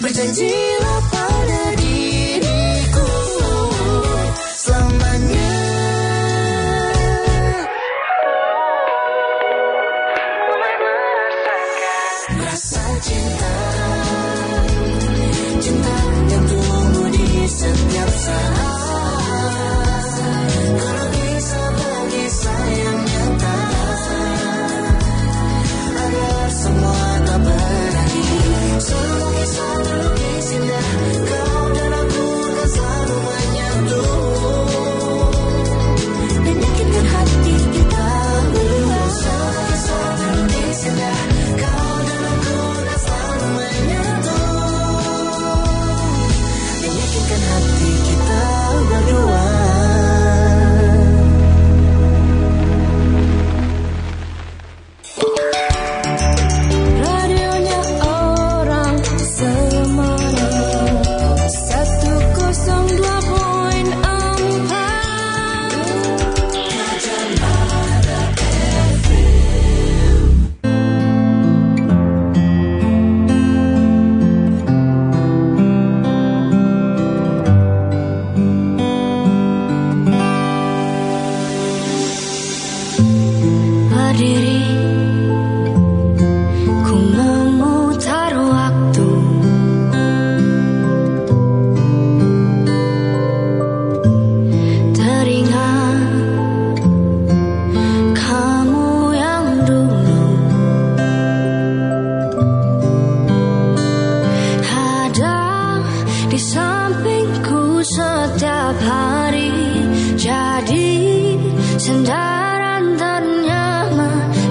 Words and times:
Pretending 0.00 1.03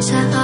sa 0.04 0.42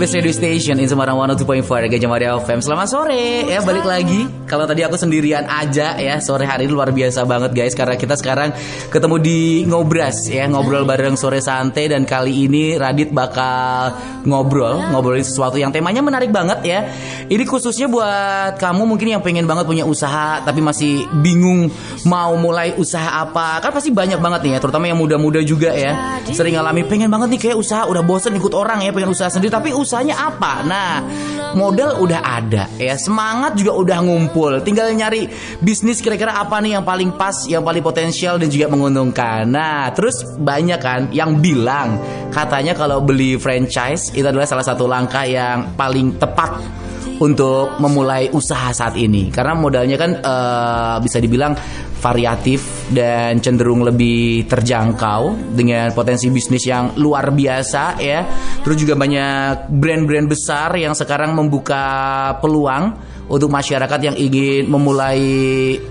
Best 0.00 0.16
radio 0.16 0.32
station 0.32 0.80
in 0.80 0.88
Semarang 0.88 1.12
102.4 1.20 1.92
Gajah 1.92 2.08
Mada 2.08 2.32
FM 2.40 2.64
Selamat 2.64 2.88
sore. 2.88 3.44
Ya 3.44 3.60
balik 3.60 3.84
lagi 3.84 4.39
Kalau 4.50 4.66
tadi 4.66 4.82
aku 4.82 4.98
sendirian 4.98 5.46
aja 5.46 5.94
ya 5.94 6.18
Sore 6.18 6.42
hari 6.42 6.66
ini 6.66 6.74
luar 6.74 6.90
biasa 6.90 7.22
banget 7.22 7.54
guys. 7.54 7.78
Karena 7.78 7.94
kita 7.94 8.18
sekarang 8.18 8.50
ketemu 8.90 9.16
di 9.22 9.38
Ngobras 9.62 10.26
ya 10.26 10.50
Ngobrol 10.50 10.82
bareng 10.82 11.14
sore 11.14 11.38
santai. 11.38 11.86
Dan 11.86 12.02
kali 12.02 12.50
ini 12.50 12.74
Radit 12.74 13.14
bakal 13.14 13.94
ngobrol 14.26 14.90
Ngobrolin 14.90 15.22
sesuatu 15.22 15.54
yang 15.54 15.70
temanya 15.70 16.02
menarik 16.02 16.34
banget 16.34 16.66
ya. 16.66 16.90
Ini 17.30 17.46
khususnya 17.46 17.86
buat 17.86 18.58
kamu 18.58 18.90
mungkin 18.90 19.14
yang 19.14 19.22
pengen 19.22 19.46
banget 19.46 19.70
punya 19.70 19.86
usaha 19.86 20.42
Tapi 20.42 20.58
masih 20.58 21.06
bingung 21.22 21.70
mau 22.10 22.34
mulai 22.34 22.74
usaha 22.74 23.22
apa. 23.22 23.62
Kan 23.62 23.70
pasti 23.70 23.94
banyak 23.94 24.18
banget 24.18 24.40
nih 24.42 24.52
ya 24.56 24.58
Terutama 24.58 24.90
yang 24.90 24.98
muda-muda 24.98 25.38
juga 25.46 25.70
ya. 25.70 26.18
Sering 26.26 26.58
ngalami 26.58 26.82
pengen 26.90 27.06
banget 27.06 27.38
nih 27.38 27.40
kayak 27.46 27.56
usaha 27.62 27.86
Udah 27.86 28.02
bosen 28.02 28.34
ikut 28.34 28.50
orang 28.50 28.82
ya 28.82 28.90
pengen 28.90 29.14
usaha 29.14 29.30
sendiri. 29.30 29.54
Tapi 29.54 29.70
usahanya 29.70 30.18
apa? 30.18 30.66
Nah 30.66 30.92
modal 31.54 31.98
udah 32.02 32.20
ada 32.22 32.70
ya 32.78 32.94
semangat 32.94 33.58
juga 33.58 33.74
udah 33.74 33.98
ngumpul 34.02 34.39
tinggal 34.64 34.88
nyari 34.90 35.28
bisnis 35.60 36.00
kira-kira 36.00 36.36
apa 36.40 36.58
nih 36.58 36.80
yang 36.80 36.84
paling 36.84 37.14
pas 37.14 37.46
yang 37.46 37.60
paling 37.60 37.84
potensial 37.84 38.40
dan 38.40 38.48
juga 38.48 38.72
menguntungkan. 38.72 39.44
Nah 39.44 39.92
terus 39.92 40.24
banyak 40.24 40.80
kan 40.80 41.00
yang 41.12 41.38
bilang 41.38 42.00
katanya 42.32 42.72
kalau 42.72 43.04
beli 43.04 43.36
franchise 43.36 44.14
itu 44.16 44.24
adalah 44.24 44.48
salah 44.48 44.64
satu 44.64 44.88
langkah 44.88 45.26
yang 45.28 45.76
paling 45.76 46.16
tepat 46.16 46.56
untuk 47.20 47.76
memulai 47.76 48.32
usaha 48.32 48.72
saat 48.72 48.96
ini. 48.96 49.28
Karena 49.28 49.52
modalnya 49.52 50.00
kan 50.00 50.10
uh, 50.24 50.96
bisa 51.04 51.20
dibilang 51.20 51.52
variatif 52.00 52.88
dan 52.88 53.44
cenderung 53.44 53.84
lebih 53.84 54.48
terjangkau 54.48 55.52
dengan 55.52 55.92
potensi 55.92 56.32
bisnis 56.32 56.64
yang 56.64 56.96
luar 56.96 57.28
biasa 57.28 58.00
ya. 58.00 58.24
Terus 58.64 58.76
juga 58.80 58.96
banyak 58.96 59.68
brand-brand 59.68 60.26
besar 60.26 60.72
yang 60.80 60.96
sekarang 60.96 61.36
membuka 61.36 61.84
peluang 62.40 63.09
untuk 63.30 63.46
masyarakat 63.46 64.00
yang 64.02 64.16
ingin 64.18 64.66
memulai 64.66 65.22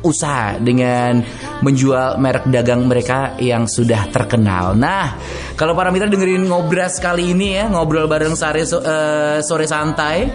usaha 0.04 0.60
dengan 0.60 1.24
menjual 1.64 2.20
merek 2.20 2.52
dagang 2.52 2.84
mereka 2.84 3.40
yang 3.40 3.64
sudah 3.64 4.12
terkenal. 4.12 4.76
Nah, 4.76 5.16
kalau 5.56 5.72
para 5.72 5.88
mitra 5.90 6.12
dengerin 6.12 6.52
ngobras 6.52 7.00
kali 7.00 7.32
ini 7.32 7.56
ya, 7.56 7.72
ngobrol 7.72 8.12
bareng 8.12 8.36
sore, 8.36 8.68
uh, 8.68 9.40
sore 9.40 9.66
santai 9.66 10.28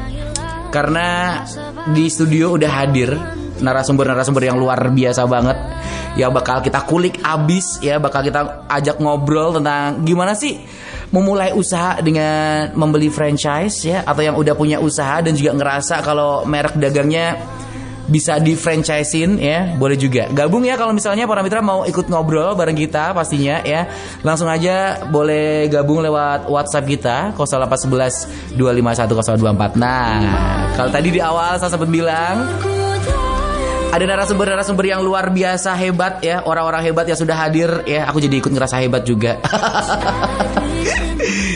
karena 0.73 1.41
di 1.93 2.09
studio 2.09 2.56
udah 2.56 2.71
hadir 2.73 3.15
narasumber-narasumber 3.62 4.51
yang 4.51 4.59
luar 4.59 4.91
biasa 4.91 5.23
banget 5.31 5.55
yang 6.19 6.35
bakal 6.35 6.59
kita 6.59 6.83
kulik 6.83 7.23
abis 7.23 7.79
ya 7.79 8.03
bakal 8.03 8.27
kita 8.27 8.67
ajak 8.67 8.99
ngobrol 8.99 9.55
tentang 9.55 10.03
gimana 10.03 10.35
sih 10.35 10.59
memulai 11.15 11.55
usaha 11.55 12.03
dengan 12.03 12.75
membeli 12.75 13.07
franchise 13.07 13.87
ya 13.87 14.03
atau 14.03 14.27
yang 14.27 14.35
udah 14.35 14.59
punya 14.59 14.83
usaha 14.83 15.23
dan 15.23 15.39
juga 15.39 15.55
ngerasa 15.55 16.03
kalau 16.03 16.43
merek 16.43 16.75
dagangnya 16.75 17.39
bisa 18.05 18.37
di 18.37 18.53
franchisein 18.53 19.41
ya 19.41 19.79
boleh 19.81 19.97
juga. 19.97 20.29
Gabung 20.29 20.67
ya 20.67 20.77
kalau 20.77 20.93
misalnya 20.93 21.25
para 21.25 21.41
mitra 21.41 21.65
mau 21.65 21.89
ikut 21.89 22.11
ngobrol 22.13 22.53
bareng 22.53 22.77
kita 22.77 23.17
pastinya 23.17 23.65
ya. 23.65 23.89
Langsung 24.21 24.51
aja 24.51 25.07
boleh 25.09 25.71
gabung 25.73 26.05
lewat 26.05 26.51
WhatsApp 26.51 26.85
kita 26.85 27.17
0811 27.33 28.59
251 28.59 29.79
nah 29.79 30.21
kalau 30.75 30.91
tadi 30.91 31.09
di 31.15 31.21
awal 31.23 31.57
saya 31.57 31.71
sempat 31.73 31.89
bilang 31.89 32.45
ada 33.94 34.11
narasumber-narasumber 34.11 34.91
yang 34.91 35.06
luar 35.06 35.31
biasa 35.31 35.70
hebat 35.79 36.19
ya 36.19 36.43
orang-orang 36.43 36.82
hebat 36.82 37.06
yang 37.06 37.14
sudah 37.14 37.38
hadir 37.38 37.70
ya. 37.87 38.11
Aku 38.11 38.19
jadi 38.19 38.43
ikut 38.43 38.50
ngerasa 38.50 38.82
hebat 38.82 39.06
juga. 39.06 39.38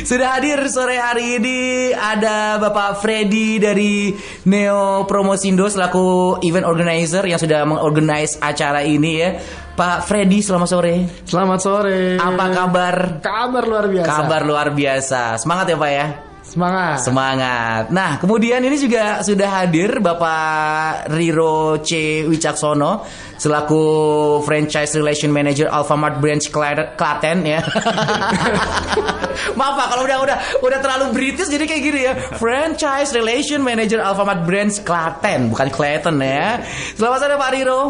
Sudah 0.08 0.40
hadir 0.40 0.56
sore 0.73 0.96
hari 0.96 1.37
ini 1.37 1.93
ada 1.93 2.56
Bapak 2.56 3.05
Freddy 3.05 3.61
dari 3.61 4.17
Neo 4.49 5.05
Promosindo 5.05 5.69
selaku 5.69 6.40
event 6.40 6.64
organizer 6.64 7.29
yang 7.29 7.37
sudah 7.37 7.69
mengorganize 7.69 8.40
acara 8.40 8.81
ini 8.81 9.20
ya. 9.20 9.37
Pak 9.76 10.08
Freddy 10.08 10.40
selamat 10.40 10.69
sore. 10.73 10.94
Selamat 11.29 11.61
sore. 11.61 12.17
Apa 12.17 12.46
kabar? 12.49 12.96
Kabar 13.20 13.64
luar 13.69 13.87
biasa. 13.93 14.08
Kabar 14.08 14.40
luar 14.49 14.69
biasa. 14.73 15.37
Semangat 15.37 15.69
ya 15.69 15.76
Pak 15.76 15.90
ya 15.93 16.28
Semangat. 16.49 17.05
Semangat. 17.05 17.93
Nah, 17.93 18.17
kemudian 18.17 18.65
ini 18.65 18.81
juga 18.81 19.21
sudah 19.21 19.61
hadir 19.61 20.00
Bapak 20.00 21.12
Riro 21.12 21.85
C 21.85 22.25
Wicaksono 22.25 23.05
selaku 23.37 23.85
franchise 24.49 24.97
relation 24.97 25.29
manager 25.29 25.69
Alfamart 25.69 26.17
branch 26.25 26.49
Klaten 26.49 27.45
ya. 27.45 27.61
Maaf 29.61 29.75
Pak 29.77 29.87
kalau 29.93 30.03
udah 30.09 30.19
udah 30.25 30.37
udah 30.65 30.79
terlalu 30.81 31.05
British 31.12 31.53
jadi 31.53 31.69
kayak 31.69 31.83
gini 31.85 32.00
ya. 32.09 32.17
Franchise 32.41 33.12
relation 33.12 33.61
manager 33.61 34.00
Alfamart 34.00 34.49
branch 34.49 34.81
Klaten, 34.88 35.52
bukan 35.52 35.69
Klaten 35.69 36.17
ya. 36.17 36.64
Selamat 36.97 37.28
sore 37.28 37.37
Pak 37.37 37.50
Riro. 37.52 37.81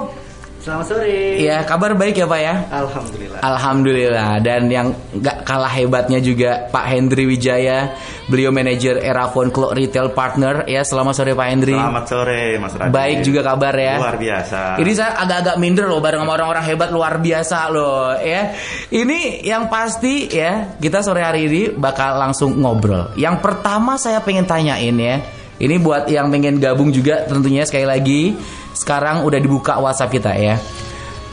Selamat 0.59 0.91
sore. 0.91 1.39
Iya, 1.39 1.63
kabar 1.63 1.95
baik 1.95 2.19
ya 2.19 2.27
Pak 2.27 2.41
ya? 2.43 2.55
Alhamdulillah. 2.75 3.41
Alhamdulillah. 3.47 4.31
Dan 4.43 4.67
yang 4.67 4.91
gak 5.23 5.47
kalah 5.47 5.71
hebatnya 5.71 6.19
juga 6.19 6.67
Pak 6.67 6.87
Hendri 6.91 7.31
Wijaya, 7.31 7.95
beliau 8.27 8.51
manajer 8.51 8.99
Erafon 8.99 9.55
Clock 9.55 9.79
Retail 9.79 10.11
Partner. 10.11 10.67
Ya, 10.67 10.83
selamat 10.83 11.15
sore 11.15 11.39
Pak 11.39 11.47
Hendri. 11.47 11.79
Selamat 11.79 12.05
sore 12.11 12.59
Mas 12.59 12.75
Radit. 12.75 12.91
Baik 12.91 13.19
juga 13.23 13.41
kabar 13.47 13.75
ya. 13.79 14.03
Luar 14.03 14.19
biasa. 14.19 14.61
Ini 14.83 14.91
saya 14.99 15.11
agak-agak 15.23 15.57
minder 15.63 15.87
loh 15.87 16.03
bareng 16.03 16.27
sama 16.27 16.33
orang-orang 16.35 16.65
hebat 16.67 16.91
luar 16.91 17.15
biasa 17.23 17.59
loh 17.71 18.19
ya. 18.19 18.51
Ini 18.91 19.47
yang 19.47 19.71
pasti 19.71 20.27
ya, 20.27 20.75
kita 20.75 21.07
sore 21.07 21.23
hari 21.23 21.47
ini 21.47 21.63
bakal 21.71 22.19
langsung 22.19 22.59
ngobrol. 22.59 23.15
Yang 23.15 23.47
pertama 23.47 23.95
saya 23.95 24.19
pengen 24.27 24.43
tanyain 24.43 24.99
ya. 24.99 25.23
Ini 25.59 25.75
buat 25.83 26.07
yang 26.07 26.31
pengen 26.31 26.63
gabung 26.63 26.95
juga 26.95 27.27
tentunya 27.27 27.67
sekali 27.67 27.83
lagi 27.83 28.39
sekarang 28.75 29.25
udah 29.25 29.39
dibuka 29.41 29.77
WhatsApp 29.79 30.13
kita 30.13 30.33
ya. 30.35 30.57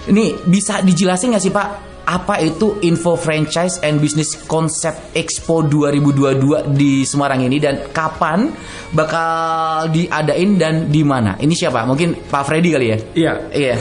Ini 0.06 0.46
bisa 0.46 0.86
dijelasin 0.86 1.34
nggak 1.34 1.44
sih 1.44 1.54
Pak? 1.54 1.68
Apa 2.06 2.38
itu 2.38 2.78
info 2.86 3.18
franchise 3.18 3.82
and 3.82 3.98
business 3.98 4.38
concept 4.46 5.18
expo 5.18 5.66
2022 5.66 6.78
di 6.78 7.02
Semarang 7.02 7.42
ini 7.42 7.58
dan 7.58 7.90
kapan 7.90 8.54
bakal 8.94 9.90
diadain 9.90 10.54
dan 10.62 10.76
di 10.94 11.02
mana? 11.02 11.34
Ini 11.42 11.50
siapa? 11.58 11.82
Mungkin 11.90 12.30
Pak 12.30 12.44
Freddy 12.46 12.70
kali 12.70 12.88
ya? 12.94 12.98
Iya. 13.18 13.34
Iya. 13.50 13.76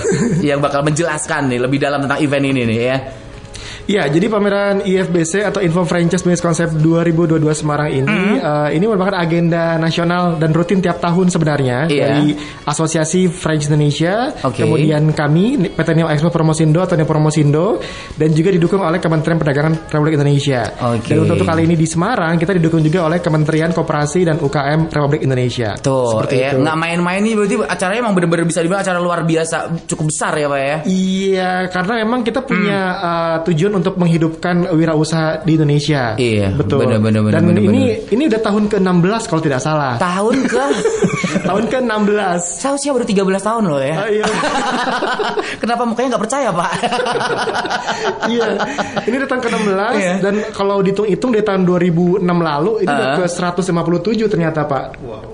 yang 0.57 0.65
bakal 0.65 0.81
menjelaskan 0.89 1.53
nih 1.53 1.61
lebih 1.61 1.77
dalam 1.77 2.09
tentang 2.09 2.25
event 2.25 2.45
ini 2.49 2.63
nih 2.65 2.79
ya. 2.81 2.97
Iya, 3.85 4.09
jadi 4.09 4.33
pameran 4.33 4.81
IFBC 4.81 5.45
atau 5.45 5.61
Info 5.61 5.85
Franchise 5.85 6.25
Business 6.25 6.41
Concept 6.41 6.81
2022 6.81 7.37
Semarang 7.53 7.93
ini 7.93 8.09
mm. 8.09 8.41
uh, 8.41 8.69
ini 8.73 8.85
merupakan 8.89 9.13
agenda 9.13 9.77
nasional 9.77 10.41
dan 10.41 10.57
rutin 10.57 10.81
tiap 10.81 11.05
tahun 11.05 11.29
sebenarnya 11.29 11.93
yeah. 11.93 12.17
dari 12.17 12.33
Asosiasi 12.65 13.29
Franchise 13.29 13.69
Indonesia, 13.69 14.33
okay. 14.41 14.65
kemudian 14.65 15.13
kami 15.13 15.69
PT 15.77 15.89
Neo 16.01 16.09
Expo 16.09 16.33
Promosindo 16.33 16.81
atau 16.81 16.97
Neo 16.97 17.05
Promosindo 17.05 17.77
dan 18.17 18.33
juga 18.33 18.57
didukung 18.57 18.81
oleh 18.81 18.97
Kementerian 18.97 19.37
Perdagangan 19.37 19.93
Republik 19.93 20.17
Indonesia. 20.17 20.65
Okay. 20.65 21.13
Dan 21.13 21.29
untuk, 21.29 21.45
untuk 21.45 21.49
kali 21.53 21.69
ini 21.69 21.77
di 21.77 21.85
Semarang 21.85 22.41
kita 22.41 22.57
didukung 22.57 22.81
juga 22.81 23.05
oleh 23.05 23.21
Kementerian 23.21 23.77
Koperasi 23.77 24.25
dan 24.25 24.41
UKM 24.41 24.89
Republik 24.89 25.21
Indonesia. 25.29 25.77
Tuh, 25.77 26.17
Seperti 26.17 26.41
ya, 26.41 26.57
itu. 26.57 26.65
nggak 26.65 26.77
main-main 26.81 27.21
nih 27.21 27.37
berarti 27.37 27.55
acaranya 27.69 28.01
emang 28.01 28.17
benar-benar 28.17 28.49
bisa 28.49 28.65
dibilang 28.65 28.81
acara 28.81 28.97
luar 28.97 29.29
biasa, 29.29 29.57
cukup 29.85 30.09
besar 30.09 30.33
ya 30.41 30.49
Pak 30.49 30.61
ya? 30.65 30.77
Iya, 30.89 31.53
karena 31.69 31.93
memang 32.01 32.25
kita 32.25 32.41
punya 32.41 32.81
mm. 32.81 33.05
uh, 33.05 33.37
tujuan 33.53 33.74
untuk 33.75 33.95
menghidupkan 33.99 34.71
wirausaha 34.71 35.43
di 35.43 35.59
Indonesia. 35.59 36.15
Iya, 36.15 36.55
betul. 36.55 36.87
Bener, 36.87 37.03
bener, 37.03 37.21
bener, 37.27 37.35
Dan 37.35 37.45
bener, 37.51 37.63
ini 37.67 37.83
bener. 37.99 38.15
ini 38.15 38.23
udah 38.31 38.41
tahun 38.41 38.65
ke-16 38.71 39.23
kalau 39.27 39.43
tidak 39.43 39.61
salah. 39.61 39.95
Tahun 39.99 40.37
ke 40.47 40.65
tahun 41.43 41.65
ke-16. 41.69 42.41
Saya 42.61 42.73
usia 42.75 42.91
baru 42.91 43.05
13 43.05 43.17
tahun 43.41 43.63
loh 43.65 43.81
ya. 43.81 43.95
Ah, 43.97 44.09
iya. 44.09 44.25
Kenapa 45.63 45.83
mukanya 45.85 46.17
nggak 46.17 46.23
percaya, 46.23 46.49
Pak? 46.51 46.71
iya. 48.33 48.49
Ini 49.05 49.15
udah 49.19 49.29
tahun 49.29 49.43
ke-16 49.43 49.93
Iya. 49.95 50.13
dan 50.21 50.35
kalau 50.51 50.77
dihitung-hitung 50.81 51.31
dari 51.31 51.45
tahun 51.45 51.63
2006 51.65 52.21
lalu 52.25 52.73
itu 52.83 52.91
udah 52.91 53.09
Ah. 53.15 53.17
ke 53.21 53.25
157 53.29 54.27
ternyata, 54.27 54.61
Pak. 54.65 54.85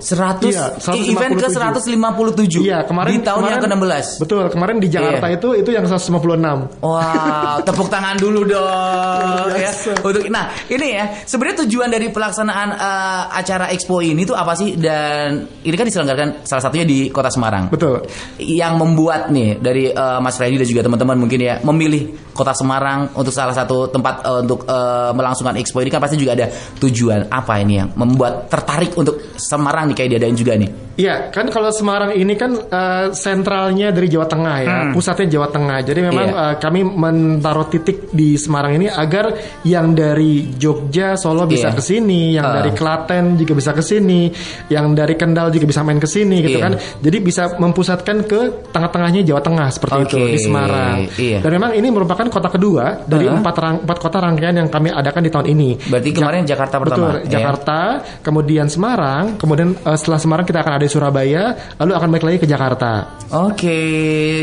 100 0.01 0.51
Iya, 0.51 0.65
event 1.07 1.33
ke 1.35 1.47
157. 1.49 2.61
Iya, 2.61 2.83
kemarin 2.85 3.11
di 3.11 3.21
tahun 3.21 3.41
yang 3.47 3.61
kemarin- 3.61 3.79
ke-16. 3.81 4.05
Betul, 4.19 4.43
kemarin 4.49 4.75
di 4.77 4.87
Jakarta 4.87 5.25
Iya. 5.27 5.35
itu 5.37 5.47
itu 5.55 5.69
yang 5.71 5.85
156. 5.85 6.67
Wow, 6.81 7.61
tepuk 7.63 7.87
tangan 7.87 8.15
dulu 8.17 8.41
dong 8.45 9.49
ya. 9.55 9.71
Untuk 10.01 10.23
nah, 10.27 10.49
ini 10.67 10.87
ya, 10.95 11.05
sebenarnya 11.23 11.63
tujuan 11.65 11.89
dari 11.89 12.07
pelaksanaan 12.09 12.69
eh, 12.71 13.23
acara 13.31 13.69
expo 13.71 14.01
ini 14.01 14.23
tuh 14.23 14.35
apa 14.35 14.53
sih 14.53 14.75
dan 14.75 15.45
ini 15.63 15.75
kan 15.81 15.89
kan 15.89 15.89
diselenggarakan 15.89 16.29
salah 16.45 16.61
satunya 16.61 16.85
di 16.85 17.09
Kota 17.09 17.33
Semarang. 17.33 17.73
Betul. 17.73 18.05
Yang 18.37 18.73
membuat 18.77 19.33
nih 19.33 19.57
dari 19.57 19.89
uh, 19.89 20.21
Mas 20.21 20.37
Freddy 20.37 20.61
dan 20.61 20.69
juga 20.69 20.85
teman-teman 20.85 21.17
mungkin 21.17 21.39
ya 21.41 21.57
memilih 21.65 22.29
Kota 22.37 22.53
Semarang 22.53 23.17
untuk 23.17 23.33
salah 23.33 23.57
satu 23.57 23.89
tempat 23.89 24.21
uh, 24.21 24.45
untuk 24.45 24.69
uh, 24.69 25.09
melangsungkan 25.17 25.57
expo 25.57 25.81
ini 25.81 25.89
kan 25.89 25.97
pasti 25.97 26.21
juga 26.21 26.37
ada 26.37 26.53
tujuan 26.77 27.33
apa 27.33 27.57
ini 27.65 27.81
yang 27.81 27.89
membuat 27.97 28.45
tertarik 28.45 28.93
untuk 28.93 29.17
Semarang 29.41 29.89
nih 29.89 29.95
kayak 29.97 30.09
diadain 30.13 30.37
juga 30.37 30.53
nih. 30.53 30.69
Iya, 30.91 31.31
kan 31.31 31.47
kalau 31.47 31.71
Semarang 31.71 32.11
ini 32.13 32.35
kan 32.35 32.51
uh, 32.51 33.15
sentralnya 33.15 33.95
dari 33.95 34.11
Jawa 34.11 34.27
Tengah 34.27 34.55
ya, 34.59 34.67
hmm. 34.69 34.91
pusatnya 34.91 35.39
Jawa 35.39 35.47
Tengah. 35.47 35.79
Jadi 35.87 35.99
memang 36.03 36.27
yeah. 36.27 36.51
uh, 36.51 36.55
kami 36.59 36.83
menaruh 36.83 37.71
titik 37.71 38.11
di 38.11 38.35
Semarang 38.35 38.75
ini 38.75 38.91
agar 38.91 39.31
yang 39.63 39.95
dari 39.95 40.51
Jogja, 40.59 41.15
Solo 41.15 41.47
bisa 41.47 41.71
yeah. 41.71 41.77
ke 41.79 41.81
sini, 41.81 42.35
yang 42.35 42.51
uh. 42.51 42.59
dari 42.59 42.75
Klaten 42.75 43.39
juga 43.39 43.55
bisa 43.55 43.71
ke 43.71 43.79
sini, 43.79 44.27
yang 44.67 44.91
dari 44.91 45.15
Kendal 45.15 45.47
juga 45.55 45.63
bisa 45.63 45.70
main 45.79 45.95
ke 45.95 46.07
sini 46.07 46.43
gitu 46.43 46.59
yeah. 46.59 46.67
kan. 46.67 46.73
Jadi 46.99 47.17
bisa 47.23 47.55
mempusatkan 47.55 48.27
ke 48.27 48.71
tengah-tengahnya 48.75 49.23
Jawa 49.23 49.39
Tengah 49.39 49.67
seperti 49.71 49.99
okay. 50.03 50.11
itu 50.11 50.17
di 50.35 50.39
Semarang. 50.43 50.97
Yeah. 51.15 51.39
Dan 51.39 51.51
memang 51.55 51.71
ini 51.79 51.87
merupakan 51.87 52.27
kota 52.27 52.51
kedua 52.51 53.07
dari 53.07 53.31
uh. 53.31 53.39
empat 53.39 53.55
rang, 53.55 53.75
empat 53.87 53.97
kota 53.97 54.17
rangkaian 54.19 54.55
yang 54.59 54.67
kami 54.67 54.91
adakan 54.91 55.23
di 55.23 55.31
tahun 55.31 55.47
ini. 55.47 55.69
Berarti 55.87 56.09
kemarin 56.11 56.43
ja 56.43 56.53
Jakarta 56.53 56.75
pertama. 56.83 56.99
Betul, 56.99 57.15
yeah. 57.23 57.31
Jakarta, 57.31 57.79
kemudian 58.19 58.67
Semarang, 58.67 59.39
kemudian 59.39 59.69
uh, 59.87 59.97
setelah 59.97 60.19
Semarang 60.19 60.45
kita 60.45 60.59
akan 60.61 60.73
ada 60.75 60.85
Surabaya, 60.91 61.43
lalu 61.79 61.91
akan 61.95 62.07
balik 62.11 62.25
lagi 62.27 62.37
ke 62.43 62.47
Jakarta. 62.51 62.91
Oke, 63.31 63.79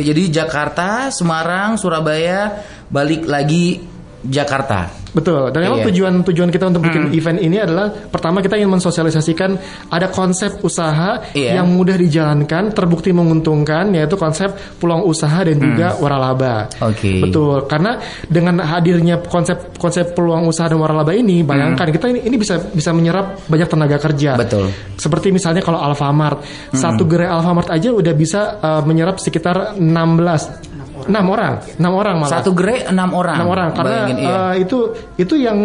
jadi 0.00 0.22
Jakarta, 0.32 1.12
Semarang, 1.12 1.76
Surabaya, 1.76 2.64
balik 2.88 3.28
lagi 3.28 3.97
Jakarta. 4.24 5.08
Betul. 5.08 5.50
Dan 5.54 5.60
memang 5.64 5.80
iya. 5.82 5.86
tujuan 5.88 6.14
tujuan 6.20 6.48
kita 6.52 6.68
untuk 6.68 6.84
bikin 6.84 7.08
hmm. 7.08 7.16
event 7.16 7.38
ini 7.40 7.56
adalah 7.56 7.88
pertama 7.90 8.44
kita 8.44 8.60
ingin 8.60 8.76
mensosialisasikan 8.76 9.50
ada 9.88 10.12
konsep 10.12 10.60
usaha 10.60 11.32
iya. 11.32 11.58
yang 11.60 11.72
mudah 11.72 11.96
dijalankan, 11.96 12.76
terbukti 12.76 13.10
menguntungkan 13.14 13.88
yaitu 13.96 14.20
konsep 14.20 14.52
peluang 14.76 15.08
usaha 15.08 15.40
dan 15.42 15.56
juga 15.56 15.96
hmm. 15.96 16.00
waralaba. 16.02 16.68
Oke. 16.84 16.98
Okay. 16.98 17.18
Betul. 17.24 17.64
Karena 17.64 17.96
dengan 18.28 18.60
hadirnya 18.60 19.24
konsep 19.24 19.74
konsep 19.80 20.12
peluang 20.12 20.44
usaha 20.44 20.68
dan 20.68 20.78
waralaba 20.78 21.16
ini, 21.16 21.40
bayangkan 21.40 21.88
hmm. 21.88 21.94
kita 21.94 22.06
ini 22.12 22.20
ini 22.28 22.36
bisa 22.36 22.60
bisa 22.60 22.92
menyerap 22.92 23.48
banyak 23.48 23.68
tenaga 23.68 23.96
kerja. 23.96 24.36
Betul. 24.36 24.68
Seperti 24.98 25.32
misalnya 25.32 25.64
kalau 25.64 25.80
Alfamart, 25.80 26.44
hmm. 26.44 26.76
satu 26.76 27.08
gerai 27.08 27.32
Alfamart 27.32 27.72
aja 27.72 27.94
udah 27.94 28.14
bisa 28.14 28.60
uh, 28.60 28.82
menyerap 28.84 29.16
sekitar 29.22 29.78
16 29.80 30.77
enam 31.08 31.26
orang, 31.32 31.54
enam 31.80 31.92
orang 31.96 32.14
malah. 32.20 32.32
Satu 32.38 32.50
gerai 32.52 32.84
enam 32.86 33.10
orang. 33.16 33.36
Enam 33.40 33.48
orang 33.48 33.68
karena 33.72 33.90
Bayangin, 34.04 34.16
iya. 34.20 34.30
uh, 34.30 34.54
itu 34.54 34.78
itu 35.16 35.34
yang 35.40 35.58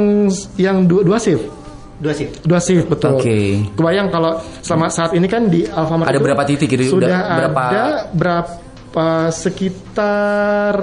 yang 0.56 0.78
dua, 0.88 1.02
dua 1.04 1.18
shift. 1.20 1.46
Dua 2.00 2.14
shift. 2.16 2.34
Dua 2.44 2.60
shift 2.60 2.88
betul. 2.90 3.20
Oke. 3.20 3.24
Okay. 3.24 3.48
Kebayang 3.78 4.08
kalau 4.12 4.40
selama 4.64 4.88
saat 4.90 5.12
ini 5.16 5.28
kan 5.30 5.48
di 5.48 5.64
Alfamart 5.68 6.10
ada 6.10 6.20
berapa 6.20 6.44
titik 6.44 6.68
gitu? 6.72 7.00
Sudah 7.00 7.12
berapa? 7.48 7.64
ada 7.70 7.86
berapa 8.12 9.08
sekitar 9.32 10.76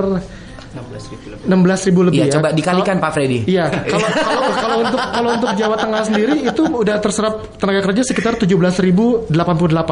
16 0.71 1.89
ribu 1.91 2.07
lebih. 2.07 2.23
Iya, 2.23 2.27
ya. 2.31 2.35
coba 2.39 2.49
dikalikan 2.55 2.97
kalo, 3.03 3.05
Pak 3.05 3.11
Freddy. 3.11 3.39
Iya, 3.51 3.65
kalau 3.91 4.07
kalau 4.15 4.43
kalau 4.55 4.77
untuk 4.87 5.01
kalau 5.03 5.31
untuk 5.35 5.51
Jawa 5.59 5.77
Tengah 5.81 6.03
sendiri 6.07 6.35
itu 6.47 6.63
udah 6.63 6.97
terserap 7.03 7.59
tenaga 7.59 7.81
kerja 7.91 8.03
sekitar 8.07 8.39
17.088. 8.39 9.35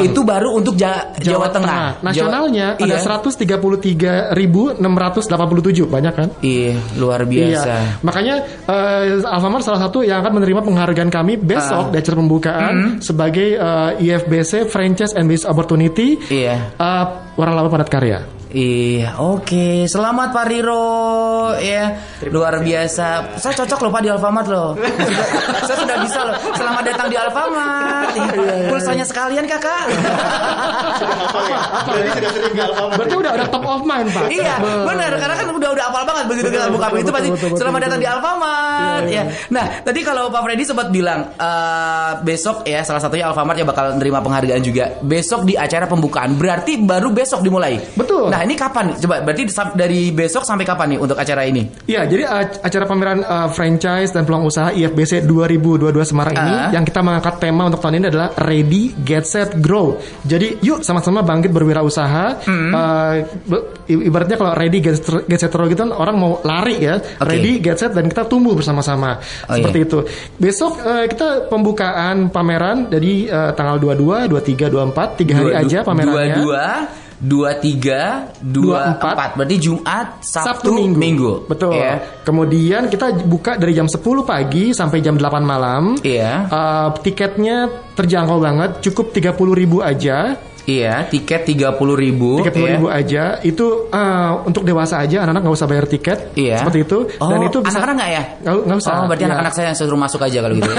Itu 0.07 0.23
baru 0.23 0.55
untuk 0.55 0.79
ja 0.79 1.11
Jawa, 1.19 1.51
Jawa 1.51 1.51
Tengah. 1.51 1.99
Tengah. 1.99 2.07
Nasionalnya 2.07 2.67
Jawa, 2.79 2.87
ada 2.87 2.97
iya. 3.03 4.31
133.687, 4.79 4.79
banyak 5.91 6.15
kan? 6.15 6.29
Iya, 6.47 6.79
luar 6.95 7.27
biasa. 7.27 7.75
Iya. 7.75 7.99
Makanya 8.07 8.35
uh, 8.71 9.35
Alfamart 9.35 9.67
salah 9.67 9.83
satu 9.83 10.07
yang 10.07 10.23
akan 10.23 10.39
menerima 10.39 10.63
penghargaan 10.63 11.11
kami 11.11 11.35
besok 11.43 11.91
uh. 11.91 11.93
di 11.93 11.99
acara 11.99 12.17
pembukaan 12.23 12.75
mm 12.75 12.87
-hmm. 12.87 13.03
sebagai 13.03 13.59
uh, 13.59 13.99
eh, 13.99 14.15
IFBC 14.15 14.71
Franchise 14.71 15.19
and 15.19 15.27
Business 15.27 15.51
Opportunity. 15.51 16.15
Iya. 16.31 16.79
Uh, 16.79 17.35
waralaba 17.35 17.67
padat 17.71 17.91
karya. 17.91 18.38
Iya, 18.49 19.21
oke. 19.21 19.45
Okay. 19.45 19.77
Selamat 19.85 20.33
Pak 20.33 20.49
Riro. 20.49 21.53
Ya, 21.61 22.01
luar 22.33 22.65
biasa. 22.65 23.37
Saya 23.37 23.53
cocok 23.53 23.79
loh 23.85 23.91
Pak 23.93 24.01
di 24.01 24.09
Alfamart 24.09 24.49
loh. 24.49 24.73
saya 25.69 25.77
sudah 25.77 25.97
bisa 26.01 26.21
loh. 26.25 26.35
Selamat 26.57 26.83
datang 26.89 27.13
di 27.13 27.17
Alfamart. 27.21 28.09
Iya, 28.17 28.33
iya, 28.33 28.55
iya. 28.65 28.69
Pulsanya 28.73 29.05
sekalian 29.05 29.45
Kakak. 29.45 29.93
Berarti 31.93 32.11
sudah 32.17 32.31
sering 32.33 32.55
ke 32.57 32.63
Alfamart. 32.65 32.97
Berarti 32.97 33.15
udah 33.21 33.31
udah 33.37 33.47
top 33.53 33.65
of 33.69 33.83
mind, 33.85 34.09
Pak. 34.17 34.25
Iya, 34.33 34.55
benar. 34.65 35.13
Karena 35.21 35.35
kan 35.37 35.47
udah 35.53 35.71
udah 35.77 35.85
apal 35.93 36.03
banget 36.09 36.25
begitu 36.33 36.49
kita 36.49 36.67
buka 36.73 36.87
itu 36.97 37.13
pasti 37.13 37.29
selamat 37.53 37.81
datang 37.85 38.01
di 38.01 38.09
Alfamart 38.09 39.05
ya. 39.13 39.23
Nah, 39.53 39.65
tadi 39.85 40.01
kalau 40.01 40.33
Pak 40.33 40.41
Freddy 40.41 40.65
sempat 40.65 40.89
bilang 40.89 41.37
uh, 41.37 42.17
besok 42.25 42.65
ya 42.65 42.81
salah 42.81 43.05
satunya 43.05 43.29
Alfamart 43.29 43.61
ya 43.61 43.69
bakal 43.69 43.93
nerima 44.01 44.25
penghargaan 44.25 44.65
juga. 44.65 44.97
Besok 45.05 45.45
di 45.45 45.53
acara 45.53 45.85
pembukaan. 45.85 46.33
Berarti 46.41 46.81
baru 46.81 47.13
besok 47.13 47.45
dimulai. 47.45 47.77
Betul. 47.93 48.33
Nah, 48.33 48.38
Nah 48.39 48.47
ini 48.47 48.55
kapan? 48.55 48.95
Coba 48.95 49.19
berarti 49.27 49.51
dari 49.75 50.15
besok 50.15 50.47
sampai 50.47 50.63
kapan 50.63 50.95
nih 50.95 50.99
untuk 51.03 51.19
acara 51.19 51.43
ini? 51.43 51.67
Iya, 51.91 52.07
jadi 52.07 52.23
acara 52.63 52.87
pameran 52.87 53.27
uh, 53.27 53.51
franchise 53.51 54.15
dan 54.15 54.23
peluang 54.23 54.47
usaha 54.47 54.71
IFBC 54.71 55.27
2022 55.27 55.91
Semarang 56.07 56.39
uh. 56.39 56.43
ini 56.47 56.55
yang 56.79 56.87
kita 56.87 57.03
mengangkat 57.03 57.43
tema 57.43 57.67
untuk 57.67 57.83
tahun 57.83 57.99
ini 57.99 58.07
adalah 58.15 58.31
Ready, 58.39 58.95
Get 59.03 59.27
Set, 59.27 59.59
Grow. 59.59 59.99
Jadi 60.23 60.63
yuk 60.63 60.87
sama-sama 60.87 61.27
bangkit 61.27 61.51
berwirausaha. 61.51 62.47
Mm. 62.47 62.71
Uh, 62.71 63.15
ibaratnya 63.91 64.39
kalau 64.39 64.55
ready, 64.55 64.79
get, 64.79 65.03
get 65.27 65.41
set, 65.43 65.51
grow 65.51 65.67
gitu 65.67 65.83
kan 65.83 65.91
orang 65.91 66.15
mau 66.15 66.39
lari 66.47 66.79
ya. 66.79 67.03
Okay. 67.03 67.27
Ready, 67.27 67.53
get 67.59 67.83
set 67.83 67.91
dan 67.91 68.07
kita 68.07 68.31
tumbuh 68.31 68.55
bersama-sama. 68.55 69.19
Oh, 69.51 69.59
Seperti 69.59 69.83
iya. 69.83 69.89
itu. 69.91 69.99
Besok 70.39 70.79
uh, 70.79 71.11
kita 71.11 71.51
pembukaan 71.51 72.31
pameran 72.31 72.87
jadi 72.87 73.13
uh, 73.35 73.51
tanggal 73.59 73.83
22, 73.83 74.31
23, 74.31 74.71
24, 74.71 75.19
tiga 75.19 75.33
hari 75.43 75.53
aja 75.59 75.79
pamerannya. 75.83 76.39
22 76.39 77.08
dua 77.19 77.59
tiga 77.59 78.31
dua 78.39 78.95
empat 78.95 79.35
berarti 79.35 79.57
Jumat 79.59 80.23
Sabtu, 80.23 80.47
Sabtu 80.47 80.71
minggu. 80.71 80.99
minggu 80.99 81.33
betul 81.51 81.75
yeah. 81.75 81.99
kemudian 82.23 82.87
kita 82.87 83.11
buka 83.27 83.59
dari 83.59 83.75
jam 83.75 83.91
10 83.91 83.99
pagi 84.23 84.71
sampai 84.71 85.03
jam 85.03 85.19
8 85.19 85.43
malam 85.43 85.99
iya 86.07 86.47
yeah. 86.47 86.55
uh, 86.55 86.89
tiketnya 86.95 87.67
terjangkau 87.99 88.39
banget 88.39 88.79
cukup 88.87 89.11
tiga 89.11 89.35
puluh 89.35 89.59
ribu 89.59 89.83
aja 89.83 90.39
Iya, 90.69 91.09
tiket 91.09 91.49
tiga 91.49 91.73
puluh 91.73 91.97
ribu. 91.97 92.45
Tiga 92.45 92.53
puluh 92.53 92.69
ribu 92.77 92.87
aja. 92.93 93.41
Itu 93.41 93.89
uh, 93.89 94.45
untuk 94.45 94.69
dewasa 94.69 95.01
aja, 95.01 95.25
anak-anak 95.25 95.49
nggak 95.49 95.57
usah 95.57 95.65
bayar 95.65 95.89
tiket. 95.89 96.37
Iya. 96.37 96.61
Seperti 96.61 96.85
itu. 96.85 96.99
Oh, 97.25 97.33
Dan 97.33 97.49
itu 97.49 97.65
bisa. 97.65 97.81
Anak-anak 97.81 97.95
nggak 97.97 98.11
ya? 98.13 98.23
Nggak 98.45 98.79
usah. 98.85 98.93
Oh, 98.93 99.05
berarti 99.09 99.25
anak-anak 99.33 99.53
saya 99.57 99.73
yang 99.73 99.79
suruh 99.81 99.97
masuk 99.97 100.21
aja 100.21 100.45
kalau 100.45 100.55
gitu. 100.61 100.69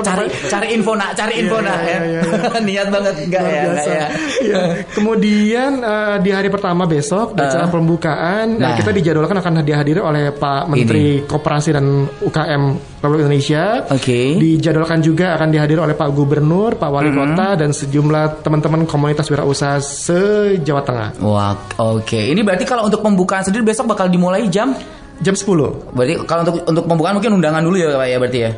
Cari 0.00 0.26
cari 0.48 0.68
info 0.74 0.92
nak, 0.96 1.10
cari 1.14 1.34
info 1.42 1.58
iya, 1.60 1.66
nak 1.66 1.78
ya. 1.80 1.98
Iya, 2.00 2.00
iya, 2.04 2.60
Niat 2.66 2.88
banget 2.88 3.14
enggak 3.26 3.42
ya, 3.42 3.62
enggak 3.66 3.86
ya. 3.86 4.06
ya. 4.44 4.62
Kemudian 4.94 5.70
uh, 5.82 6.16
di 6.18 6.30
hari 6.30 6.48
pertama 6.48 6.84
besok 6.86 7.34
di 7.36 7.40
acara 7.42 7.66
uh, 7.66 7.72
pembukaan 7.72 8.58
nah. 8.58 8.72
nah 8.72 8.78
kita 8.78 8.90
dijadwalkan 8.94 9.38
akan 9.38 9.52
dihadiri 9.62 10.00
oleh 10.00 10.34
Pak 10.34 10.70
Menteri 10.70 11.22
Ini. 11.22 11.28
Koperasi 11.28 11.70
dan 11.74 12.06
UKM 12.06 12.62
Republik 13.00 13.20
Indonesia. 13.24 13.64
Oke. 13.88 14.04
Okay. 14.04 14.26
Dijadwalkan 14.36 15.00
juga 15.00 15.36
akan 15.40 15.48
dihadiri 15.48 15.80
oleh 15.80 15.96
Pak 15.96 16.10
Gubernur, 16.12 16.76
Pak 16.76 16.90
Wali 16.92 17.08
mm 17.08 17.16
-hmm. 17.16 17.20
Kota 17.32 17.48
dan 17.56 17.70
sejumlah 17.72 18.24
teman-teman 18.44 18.84
komunitas 18.84 19.26
wirausaha 19.32 19.80
se-Jawa 19.80 20.82
Tengah. 20.84 21.08
Wah, 21.24 21.56
oke. 21.80 22.04
Okay. 22.04 22.28
Ini 22.32 22.44
berarti 22.44 22.68
kalau 22.68 22.86
untuk 22.86 23.00
pembukaan 23.00 23.44
sendiri 23.44 23.64
besok 23.64 23.88
bakal 23.88 24.12
dimulai 24.12 24.44
jam 24.52 24.76
jam 25.20 25.34
10. 25.36 25.92
Berarti 25.96 26.14
kalau 26.24 26.40
untuk 26.44 26.56
untuk 26.64 26.84
pembukaan 26.88 27.14
mungkin 27.16 27.32
undangan 27.40 27.62
dulu 27.64 27.76
ya 27.76 27.96
Pak 27.96 28.08
ya 28.08 28.16
berarti 28.20 28.40
ya 28.40 28.50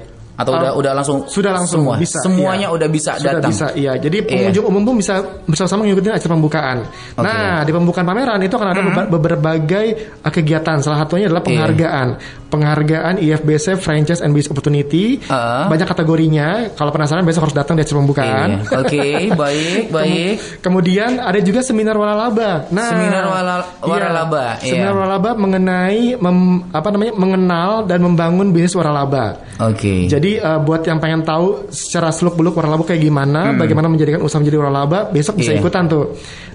atau 0.42 0.52
uh, 0.52 0.58
udah 0.58 0.72
udah 0.74 0.92
langsung 0.98 1.18
sudah 1.30 1.52
langsung 1.54 1.86
semua 1.86 1.94
bisa 1.96 2.18
semuanya 2.20 2.68
iya. 2.68 2.74
udah 2.74 2.88
bisa 2.90 3.10
sudah 3.16 3.32
datang 3.38 3.52
bisa 3.54 3.66
iya 3.78 3.92
jadi 3.96 4.16
iya. 4.18 4.26
pengunjung 4.26 4.64
iya. 4.66 4.70
umum 4.74 4.82
pun 4.82 4.94
bisa 4.98 5.14
bersama-sama 5.46 5.80
mengikuti 5.86 6.08
acara 6.10 6.32
pembukaan 6.34 6.78
okay. 7.14 7.22
nah 7.22 7.62
di 7.62 7.70
pembukaan 7.70 8.06
pameran 8.06 8.40
itu 8.42 8.54
akan 8.58 8.68
ada 8.74 8.82
mm. 8.82 9.06
berbagai 9.14 9.86
kegiatan 10.26 10.76
salah 10.82 10.98
satunya 11.06 11.30
adalah 11.30 11.44
penghargaan 11.46 12.08
iya. 12.18 12.41
Penghargaan 12.52 13.16
IFBC 13.16 13.80
Franchise 13.80 14.20
and 14.20 14.36
Business 14.36 14.52
Opportunity 14.52 15.16
uh. 15.32 15.72
banyak 15.72 15.88
kategorinya 15.88 16.76
kalau 16.76 16.92
penasaran 16.92 17.24
besok 17.24 17.48
harus 17.48 17.56
datang 17.56 17.80
di 17.80 17.88
acara 17.88 17.98
pembukaan 18.04 18.48
iya. 18.60 18.76
oke 18.76 18.86
okay, 18.92 19.16
baik 19.42 19.82
baik 19.88 20.34
kemudian 20.60 21.16
ada 21.16 21.40
juga 21.40 21.64
seminar 21.64 21.96
waralaba 21.96 22.68
nah 22.68 22.92
seminar 22.92 23.24
wala, 23.24 23.54
waralaba 23.80 24.60
iya, 24.60 24.68
seminar 24.76 24.92
iya. 24.92 24.98
waralaba 25.00 25.30
mengenai 25.32 26.02
mem, 26.20 26.38
apa 26.68 26.88
namanya 26.92 27.12
mengenal 27.16 27.70
dan 27.88 28.04
membangun 28.04 28.52
bisnis 28.52 28.76
waralaba 28.76 29.40
oke 29.56 29.72
okay. 29.72 30.04
jadi 30.12 30.44
uh, 30.44 30.60
buat 30.60 30.84
yang 30.84 31.00
pengen 31.00 31.24
tahu 31.24 31.72
secara 31.72 32.12
seluk 32.12 32.36
beluk 32.36 32.54
waralaba 32.58 32.84
kayak 32.84 33.02
gimana, 33.02 33.54
hmm. 33.54 33.58
bagaimana 33.58 33.88
menjadikan 33.88 34.20
usaha 34.20 34.42
menjadi 34.42 34.58
waralaba, 34.60 35.08
besok 35.08 35.40
bisa 35.40 35.56
yeah. 35.56 35.62
ikutan 35.62 35.88
tuh. 35.88 36.12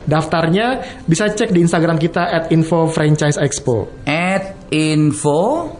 Daftarnya 0.07 0.67
bisa 1.03 1.27
cek 1.31 1.51
di 1.51 1.63
Instagram 1.63 1.99
kita 1.99 2.27
at 2.27 2.43
info 2.53 2.87
franchise 2.87 3.39
expo. 3.39 3.87
At 4.05 4.69
info 4.69 5.71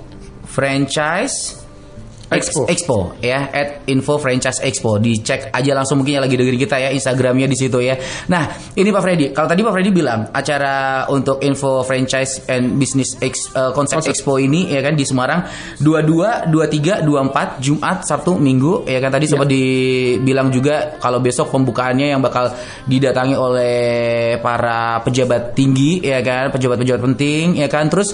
franchise 0.58 1.68
Expo. 2.28 2.68
Expo 2.68 2.98
ya 3.24 3.48
at 3.48 3.88
info 3.88 4.20
franchise 4.20 4.60
expo. 4.60 5.00
Dicek 5.00 5.48
aja 5.48 5.72
langsung 5.72 6.04
mungkin 6.04 6.20
yang 6.20 6.24
lagi 6.28 6.36
dengerin 6.36 6.60
kita 6.60 6.76
ya 6.76 6.90
Instagramnya 6.92 7.48
di 7.48 7.56
situ 7.56 7.80
ya. 7.80 7.96
Nah 8.28 8.52
ini 8.76 8.92
Pak 8.92 9.00
Freddy. 9.02 9.26
Kalau 9.32 9.48
tadi 9.48 9.64
Pak 9.64 9.72
Freddy 9.72 9.92
bilang 9.96 10.28
acara 10.36 11.08
untuk 11.08 11.40
info 11.40 11.88
franchise 11.88 12.44
and 12.52 12.76
business 12.76 13.16
ex, 13.24 13.48
uh, 13.56 13.72
konsep 13.72 14.04
expo 14.04 14.36
ini 14.44 14.68
ya 14.68 14.84
kan 14.84 15.00
di 15.00 15.08
Semarang 15.08 15.48
22 15.80 16.52
23 16.52 17.08
24 17.08 17.64
Jumat 17.64 18.04
Sabtu 18.04 18.36
Minggu 18.36 18.84
ya 18.84 19.00
kan 19.00 19.16
tadi 19.16 19.24
ya. 19.24 19.32
sempat 19.32 19.48
dibilang 19.48 20.52
juga 20.52 21.00
kalau 21.00 21.24
besok 21.24 21.48
pembukaannya 21.56 22.12
yang 22.12 22.20
bakal 22.20 22.52
didatangi 22.84 23.40
oleh 23.40 23.76
para 24.44 25.00
pejabat 25.00 25.56
tinggi 25.56 26.04
ya 26.04 26.20
kan 26.20 26.52
pejabat-pejabat 26.52 27.02
penting 27.16 27.56
ya 27.56 27.72
kan. 27.72 27.88
Terus 27.88 28.12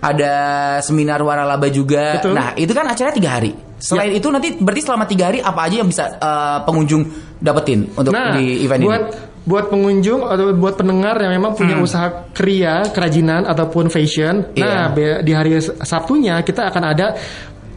ada 0.00 0.34
seminar 0.80 1.20
waralaba 1.22 1.68
juga. 1.68 2.18
Betul. 2.18 2.34
Nah 2.34 2.54
itu 2.54 2.72
kan 2.72 2.86
acaranya 2.88 3.16
tiga 3.16 3.30
hari. 3.38 3.52
Selain 3.78 4.10
ya. 4.14 4.16
itu 4.16 4.28
nanti 4.32 4.48
berarti 4.56 4.82
selama 4.82 5.04
tiga 5.04 5.28
hari 5.28 5.38
apa 5.44 5.60
aja 5.68 5.76
yang 5.84 5.90
bisa 5.90 6.16
uh, 6.16 6.58
pengunjung 6.64 7.04
dapetin 7.36 7.92
untuk 7.92 8.16
nah, 8.16 8.32
di 8.32 8.64
event 8.64 8.80
buat, 8.80 9.02
ini? 9.04 9.32
Buat 9.44 9.64
pengunjung 9.68 10.20
atau 10.24 10.44
buat 10.56 10.74
pendengar 10.80 11.20
yang 11.20 11.36
memang 11.36 11.52
punya 11.52 11.76
hmm. 11.76 11.84
usaha 11.84 12.08
kria, 12.32 12.88
kerajinan 12.88 13.44
ataupun 13.44 13.92
fashion. 13.92 14.56
Nah 14.56 14.88
iya. 14.96 15.20
di 15.20 15.32
hari 15.36 15.60
Sabtunya 15.60 16.40
kita 16.40 16.72
akan 16.72 16.82
ada 16.96 17.12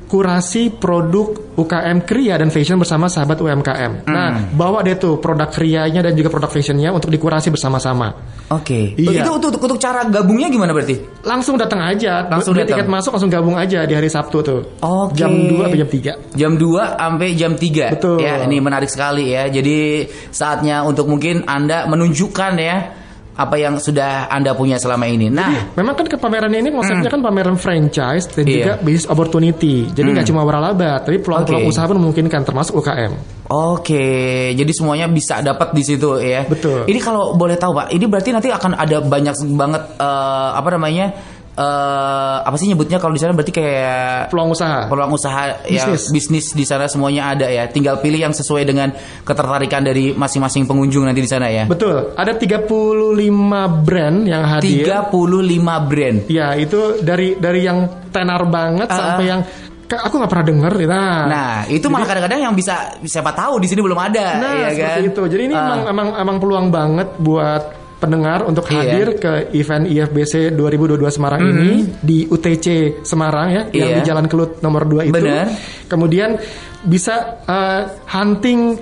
kurasi 0.07 0.71
produk 0.71 1.35
UKM 1.59 2.07
Kria 2.07 2.39
dan 2.39 2.47
Fashion 2.47 2.79
bersama 2.79 3.11
sahabat 3.11 3.43
UMKM. 3.43 4.07
Hmm. 4.07 4.13
Nah, 4.13 4.31
bawa 4.55 4.79
deh 4.79 4.95
tuh 4.95 5.19
produk 5.19 5.51
krianya 5.51 5.99
dan 5.99 6.15
juga 6.15 6.31
produk 6.31 6.47
fashionnya 6.47 6.95
untuk 6.95 7.11
dikurasi 7.11 7.51
bersama-sama. 7.51 8.15
Oke. 8.47 8.95
Okay. 8.95 9.03
Iya. 9.03 9.27
Itu 9.27 9.31
untuk, 9.35 9.59
untuk 9.59 9.75
cara 9.75 10.07
gabungnya 10.07 10.47
gimana 10.47 10.71
berarti? 10.71 10.95
Langsung 11.27 11.59
datang 11.59 11.83
aja. 11.83 12.23
Langsung 12.31 12.55
datang. 12.55 12.79
tiket 12.79 12.87
masuk 12.87 13.11
langsung 13.19 13.31
gabung 13.33 13.59
aja 13.59 13.83
di 13.83 13.93
hari 13.93 14.07
Sabtu 14.07 14.37
tuh. 14.39 14.61
Oke. 14.79 15.19
Okay. 15.19 15.19
Jam 15.19 15.31
2 15.35 15.59
sampai 15.59 15.75
jam 15.75 15.89
3. 15.91 16.39
Jam 16.39 16.51
2 16.55 17.01
sampai 17.03 17.29
jam 17.35 17.53
3. 17.59 17.95
Betul. 17.99 18.17
Ya, 18.23 18.33
ini 18.47 18.57
menarik 18.63 18.87
sekali 18.87 19.35
ya. 19.35 19.51
Jadi 19.51 20.07
saatnya 20.31 20.87
untuk 20.87 21.11
mungkin 21.11 21.43
Anda 21.43 21.83
menunjukkan 21.91 22.53
ya 22.55 22.77
apa 23.37 23.55
yang 23.61 23.77
sudah 23.77 24.25
Anda 24.33 24.57
punya 24.57 24.81
selama 24.81 25.05
ini. 25.05 25.29
Nah, 25.29 25.53
Jadi, 25.53 25.77
memang 25.77 25.93
kan 25.93 26.05
ke 26.09 26.17
pameran 26.17 26.49
ini 26.49 26.73
konsepnya 26.73 27.05
mm. 27.05 27.13
kan 27.13 27.21
pameran 27.21 27.57
franchise 27.61 28.25
dan 28.33 28.49
iya. 28.49 28.53
juga 28.57 28.73
business 28.81 29.05
opportunity. 29.05 29.85
Jadi 29.93 30.09
nggak 30.09 30.25
mm. 30.25 30.31
cuma 30.33 30.41
waralaba, 30.41 30.97
tapi 31.05 31.21
peluang-peluang 31.21 31.69
okay. 31.69 31.71
usaha 31.71 31.85
pun 31.85 32.01
memungkinkan 32.01 32.41
termasuk 32.41 32.81
UKM. 32.81 33.37
Oke, 33.47 34.51
jadi 34.57 34.71
semuanya 34.75 35.07
bisa 35.07 35.39
dapat 35.39 35.71
di 35.71 35.85
situ 35.85 36.19
ya. 36.19 36.43
Betul. 36.49 36.89
Ini 36.89 36.99
kalau 36.99 37.37
boleh 37.37 37.55
tahu 37.55 37.77
Pak, 37.77 37.93
ini 37.93 38.05
berarti 38.09 38.29
nanti 38.33 38.49
akan 38.51 38.75
ada 38.75 38.99
banyak 38.99 39.35
banget 39.55 39.83
uh, 40.01 40.57
apa 40.57 40.69
namanya? 40.73 41.36
Uh, 41.57 42.37
apa 42.45 42.55
sih 42.55 42.69
nyebutnya 42.69 43.01
kalau 43.01 43.17
di 43.17 43.21
sana 43.21 43.33
berarti 43.33 43.51
kayak 43.51 44.29
peluang 44.29 44.53
usaha. 44.53 44.85
Peluang 44.87 45.11
usaha 45.11 45.65
ya 45.65 45.89
bisnis 46.13 46.53
di 46.53 46.63
sana 46.63 46.85
semuanya 46.85 47.33
ada 47.33 47.49
ya. 47.49 47.65
Tinggal 47.67 47.99
pilih 47.99 48.21
yang 48.29 48.33
sesuai 48.33 48.63
dengan 48.63 48.93
ketertarikan 49.25 49.81
dari 49.83 50.13
masing-masing 50.13 50.69
pengunjung 50.69 51.03
nanti 51.03 51.25
di 51.25 51.29
sana 51.29 51.49
ya. 51.49 51.65
Betul. 51.65 52.13
Ada 52.13 52.37
35 52.37 52.69
brand 53.83 54.17
yang 54.23 54.43
hadir. 54.45 54.85
35 54.85 55.89
brand. 55.89 56.17
Ya, 56.29 56.53
itu 56.55 57.01
dari 57.01 57.35
dari 57.35 57.65
yang 57.65 58.09
tenar 58.13 58.45
banget 58.47 58.87
uh, 58.87 58.95
sampai 58.95 59.25
yang 59.25 59.41
aku 59.95 60.19
nggak 60.19 60.31
pernah 60.31 60.47
denger 60.51 60.73
nah 60.83 61.19
nah 61.31 61.53
itu 61.71 61.87
malah 61.87 62.03
kadang-kadang 62.03 62.43
yang 62.43 62.55
bisa 62.55 62.99
siapa 63.07 63.31
tahu 63.31 63.63
di 63.63 63.71
sini 63.71 63.79
belum 63.79 63.95
ada 63.95 64.27
nah 64.35 64.51
ya 64.51 64.69
seperti 64.75 64.99
kan? 64.99 65.11
itu 65.15 65.21
jadi 65.31 65.43
ini 65.47 65.55
uh. 65.55 65.63
emang 65.63 65.79
emang 65.87 66.07
emang 66.19 66.37
peluang 66.43 66.67
banget 66.67 67.07
buat 67.23 67.63
pendengar 67.97 68.45
untuk 68.45 68.69
iya. 68.69 68.85
hadir 68.85 69.17
ke 69.17 69.51
event 69.57 69.85
IFBC 69.89 70.53
2022 70.53 71.01
Semarang 71.09 71.41
mm 71.41 71.49
-hmm. 71.49 71.61
ini 71.61 71.73
di 71.97 72.17
UTC 72.29 72.99
Semarang 73.01 73.47
ya 73.49 73.63
yeah. 73.73 73.77
yang 73.77 73.89
di 73.97 74.01
Jalan 74.05 74.25
Kelut 74.29 74.61
nomor 74.61 74.85
2 74.85 75.09
itu. 75.09 75.17
Benar. 75.17 75.45
Kemudian 75.89 76.37
bisa 76.85 77.41
uh, 77.43 77.81
hunting 78.05 78.77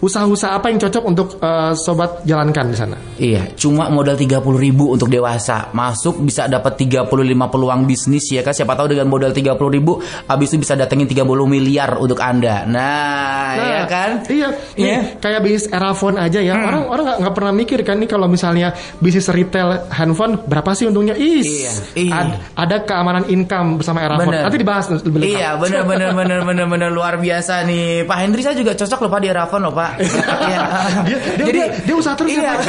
usaha-usaha 0.00 0.56
apa 0.56 0.72
yang 0.72 0.80
cocok 0.80 1.04
untuk 1.04 1.28
uh, 1.44 1.76
sobat 1.76 2.24
jalankan 2.24 2.72
di 2.72 2.76
sana? 2.76 2.96
Iya, 3.20 3.52
cuma 3.52 3.92
modal 3.92 4.16
30 4.16 4.40
ribu 4.56 4.96
untuk 4.96 5.12
dewasa. 5.12 5.68
Masuk 5.76 6.24
bisa 6.24 6.48
dapat 6.48 6.80
35 6.80 7.04
peluang 7.52 7.84
bisnis 7.84 8.32
ya 8.32 8.40
kan. 8.40 8.56
Siapa 8.56 8.72
tahu 8.72 8.96
dengan 8.96 9.12
modal 9.12 9.30
30 9.30 9.60
ribu 9.76 10.00
habis 10.00 10.48
itu 10.50 10.64
bisa 10.64 10.72
datengin 10.74 11.04
30 11.04 11.28
miliar 11.44 12.00
untuk 12.00 12.16
Anda. 12.24 12.64
Nah, 12.64 13.54
nah 13.60 13.68
ya 13.68 13.84
kan? 13.84 14.10
Iya, 14.24 14.48
iya. 14.80 14.98
kayak 15.20 15.40
bisnis 15.44 15.68
Erafone 15.68 16.16
aja 16.16 16.40
ya. 16.40 16.56
Hmm. 16.56 16.66
Orang 16.66 16.82
orang 16.88 17.04
nggak 17.20 17.34
pernah 17.36 17.52
mikir 17.52 17.78
kan 17.84 18.00
nih 18.00 18.08
kalau 18.08 18.24
misalnya 18.24 18.72
bisnis 19.04 19.28
retail 19.28 19.84
handphone 19.92 20.40
berapa 20.48 20.72
sih 20.72 20.88
untungnya? 20.88 21.12
Is. 21.20 21.44
Iya. 21.44 21.72
iya. 22.00 22.14
Ad, 22.16 22.28
ada 22.56 22.76
keamanan 22.88 23.28
income 23.28 23.76
bersama 23.76 24.00
Erafone. 24.00 24.32
Bener. 24.32 24.42
Nanti 24.48 24.58
dibahas 24.58 24.86
lebih 24.88 25.28
Iya, 25.28 25.60
benar 25.60 25.84
benar 25.84 26.10
benar 26.16 26.40
benar 26.48 26.66
benar 26.66 26.88
luar 26.88 27.20
biasa 27.20 27.68
nih. 27.68 28.08
Pak 28.08 28.16
Hendri 28.16 28.40
saya 28.40 28.56
juga 28.56 28.72
cocok 28.72 28.98
loh 29.04 29.10
Pak 29.12 29.20
di 29.20 29.28
Erafone 29.28 29.62
loh 29.68 29.74
Pak. 29.76 29.89
Iya. 29.98 30.62
dia, 31.04 31.18
dia, 31.18 31.46
jadi 31.46 31.52
dia, 31.52 31.66
dia 31.84 31.94
usaha 31.96 32.14
terus 32.14 32.32
ya, 32.32 32.40
iya. 32.40 32.52
ya, 32.52 32.60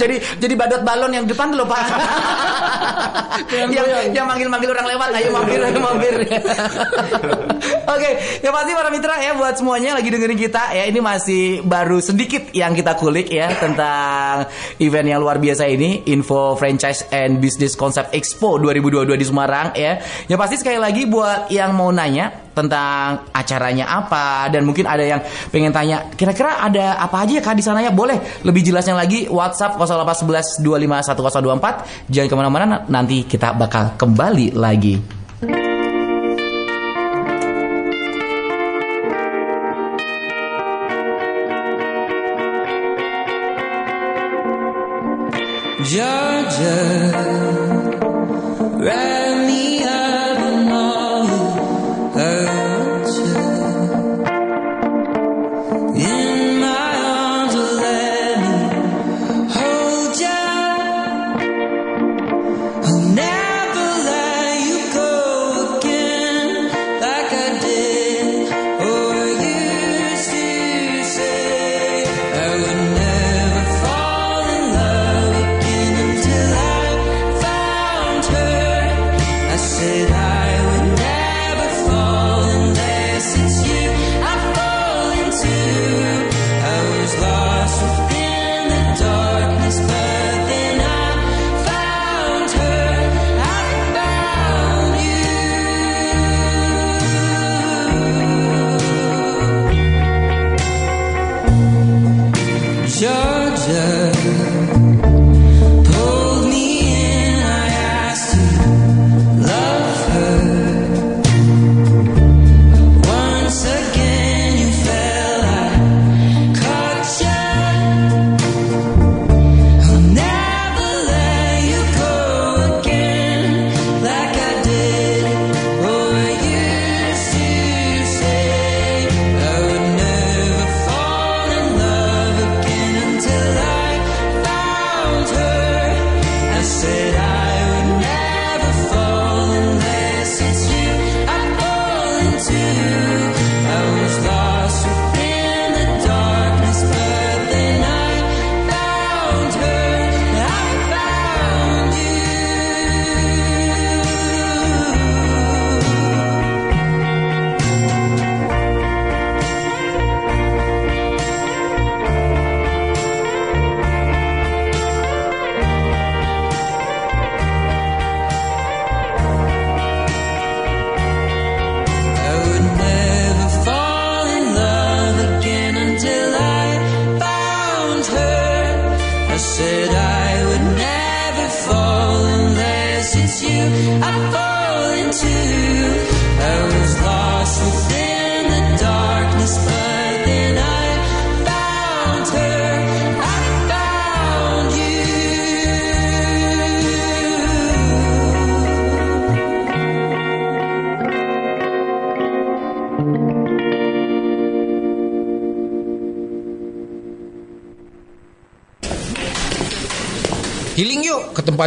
jadi 0.00 0.16
jadi 0.40 0.54
badut 0.56 0.82
balon 0.82 1.12
yang 1.12 1.26
depan 1.26 1.54
loh 1.54 1.66
Pak. 1.68 1.86
yang, 3.54 3.70
yang, 3.70 4.14
yang 4.14 4.26
manggil-manggil 4.26 4.70
orang 4.72 4.86
lewat, 4.88 5.08
ayo 5.14 5.28
mampir, 5.30 5.60
ayo 5.62 5.80
mampir. 5.80 6.14
Oke, 7.94 8.10
ya 8.44 8.50
pasti 8.52 8.70
para 8.76 8.90
mitra 8.92 9.16
ya 9.18 9.32
buat 9.34 9.58
semuanya 9.58 9.98
lagi 9.98 10.12
dengerin 10.12 10.38
kita 10.38 10.76
ya 10.76 10.84
ini 10.86 11.00
masih 11.00 11.64
baru 11.64 11.98
sedikit 11.98 12.52
yang 12.52 12.76
kita 12.76 12.94
kulik 12.94 13.32
ya 13.32 13.50
tentang 13.56 14.46
event 14.78 15.08
yang 15.08 15.20
luar 15.24 15.40
biasa 15.40 15.66
ini 15.66 16.04
Info 16.06 16.54
Franchise 16.54 17.08
and 17.10 17.40
Business 17.40 17.74
Concept 17.74 18.12
Expo 18.12 18.60
2022 18.60 19.16
di 19.16 19.26
Semarang 19.26 19.72
ya. 19.74 19.98
Ya 20.28 20.36
pasti 20.36 20.60
sekali 20.60 20.78
lagi 20.78 21.08
buat 21.08 21.48
yang 21.48 21.74
mau 21.74 21.90
nanya 21.90 22.47
tentang 22.58 23.30
acaranya 23.30 23.86
apa 23.86 24.50
dan 24.50 24.66
mungkin 24.66 24.90
ada 24.90 25.06
yang 25.06 25.20
pengen 25.54 25.70
tanya 25.70 26.10
kira-kira 26.18 26.58
ada 26.58 26.98
apa 26.98 27.22
aja 27.22 27.38
ya 27.38 27.42
kak 27.42 27.54
di 27.54 27.62
sana 27.62 27.78
ya? 27.78 27.94
Boleh. 27.94 28.42
Lebih 28.42 28.74
jelasnya 28.74 28.98
lagi 28.98 29.30
WhatsApp 29.30 29.78
0811 29.78 30.58
251024 30.58 32.10
jangan 32.10 32.28
ke 32.28 32.36
mana-mana 32.36 32.82
nanti 32.90 33.22
kita 33.22 33.54
bakal 33.54 33.94
kembali 33.94 34.58
lagi. 34.58 35.18
Georgia, 45.88 46.76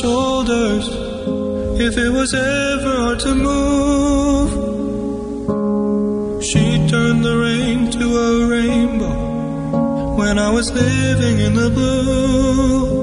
shoulders 0.00 0.86
if 1.80 1.96
it 1.96 2.10
was 2.10 2.34
ever 2.34 2.94
hard 3.02 3.18
to 3.20 3.34
move. 3.34 4.50
She 6.42 6.86
turned 6.88 7.24
the 7.24 7.36
rain 7.36 7.90
to 7.92 8.06
a 8.26 8.46
rainbow 8.46 10.16
when 10.16 10.38
I 10.38 10.50
was 10.50 10.70
living 10.72 11.38
in 11.40 11.54
the 11.54 11.70
blue. 11.70 12.98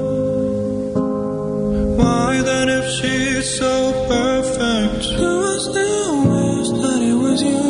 Why 1.98 2.42
then, 2.42 2.68
if 2.68 2.86
she's 2.96 3.58
so 3.58 3.92
perfect, 4.08 5.04
I 5.04 5.58
still 5.68 6.16
wish 6.34 6.68
that 6.82 7.00
it 7.10 7.16
was 7.24 7.42
you? 7.42 7.66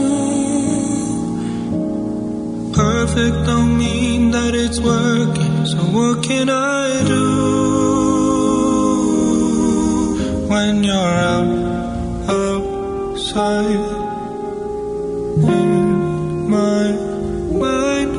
Perfect 2.74 3.46
don't 3.46 3.76
mean 3.78 4.30
that 4.30 4.54
it's 4.54 4.80
working, 4.80 5.66
so 5.66 5.78
what 5.96 6.22
can 6.22 6.48
I 6.48 7.04
do? 7.04 7.65
When 10.56 10.82
you're 10.82 11.16
out 11.36 11.50
outside 12.40 13.82
in 15.54 16.50
my 16.56 16.84
mind. 17.62 18.12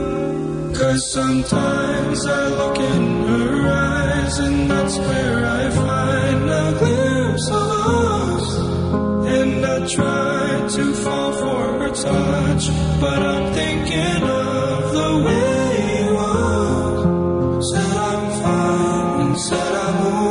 Cause 0.79 1.01
sometimes 1.17 2.19
I 2.39 2.43
look 2.59 2.77
in 2.93 3.03
her 3.29 3.53
eyes, 3.91 4.35
and 4.45 4.69
that's 4.71 4.97
where 5.07 5.39
I 5.59 5.63
find 5.83 6.43
a 6.63 6.67
glimpse 6.81 7.47
of 7.61 7.69
us. 7.89 8.47
And 9.37 9.59
I 9.75 9.77
try 9.97 10.45
to 10.75 10.83
fall 11.03 11.31
for 11.41 11.63
her 11.79 11.91
touch, 12.07 12.63
but 13.03 13.19
I'm 13.33 13.45
thinking 13.59 14.21
of 14.45 14.79
the 14.99 15.11
way 15.25 15.63
you 15.95 16.07
was. 16.19 17.71
Said 17.71 17.93
I'm 18.11 18.25
fine 18.43 19.21
and 19.21 19.35
said 19.47 19.73
I 19.85 20.26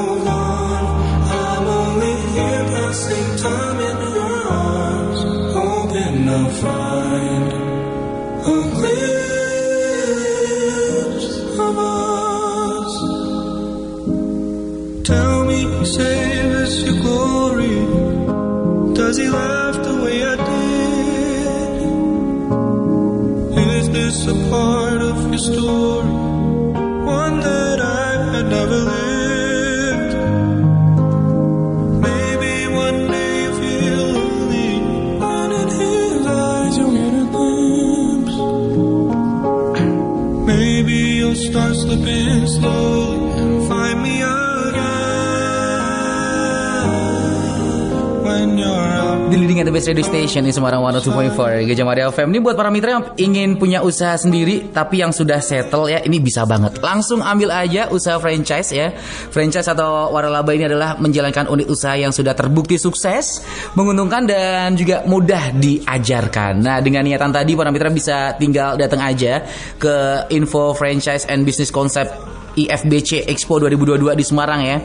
Di 49.27 49.35
Leading 49.35 49.67
the 49.67 49.75
Best 49.75 49.91
Radio 49.91 50.07
Station 50.07 50.47
di 50.47 50.55
Semarang 50.55 50.87
102.4 50.87 51.67
Gajah 51.67 51.83
Maria 51.83 52.07
FM 52.15 52.31
Ini 52.31 52.39
buat 52.39 52.55
para 52.55 52.71
mitra 52.71 52.95
yang 52.95 53.05
ingin 53.19 53.49
punya 53.59 53.83
usaha 53.83 54.15
sendiri 54.15 54.71
Tapi 54.71 55.03
yang 55.03 55.11
sudah 55.11 55.43
settle 55.43 55.91
ya 55.91 55.99
Ini 55.99 56.23
bisa 56.23 56.47
banget. 56.47 56.79
Langsung 56.79 57.27
ambil 57.27 57.51
aja 57.51 57.91
usaha 57.91 58.23
franchise 58.23 58.71
ya. 58.71 58.95
Franchise 59.35 59.67
atau 59.67 60.15
waralaba 60.15 60.55
ini 60.55 60.71
adalah 60.71 60.95
Menjalankan 61.03 61.51
unit 61.51 61.67
usaha 61.67 61.99
yang 61.99 62.15
sudah 62.15 62.39
terbukti 62.39 62.79
sukses 62.79 63.43
Menguntungkan 63.75 64.31
dan 64.31 64.79
juga 64.79 65.03
mudah 65.03 65.51
diajarkan. 65.59 66.63
Nah 66.63 66.79
dengan 66.79 67.03
niatan 67.03 67.35
tadi 67.35 67.59
para 67.59 67.75
mitra 67.75 67.91
bisa 67.91 68.39
tinggal 68.39 68.79
datang 68.79 69.03
aja 69.03 69.43
Ke 69.75 70.25
info 70.31 70.71
franchise 70.79 71.27
and 71.27 71.43
business 71.43 71.75
concept 71.75 72.15
IFBC 72.57 73.29
Expo 73.29 73.61
2022 73.61 74.17
di 74.17 74.25
Semarang 74.25 74.61
ya 74.65 74.77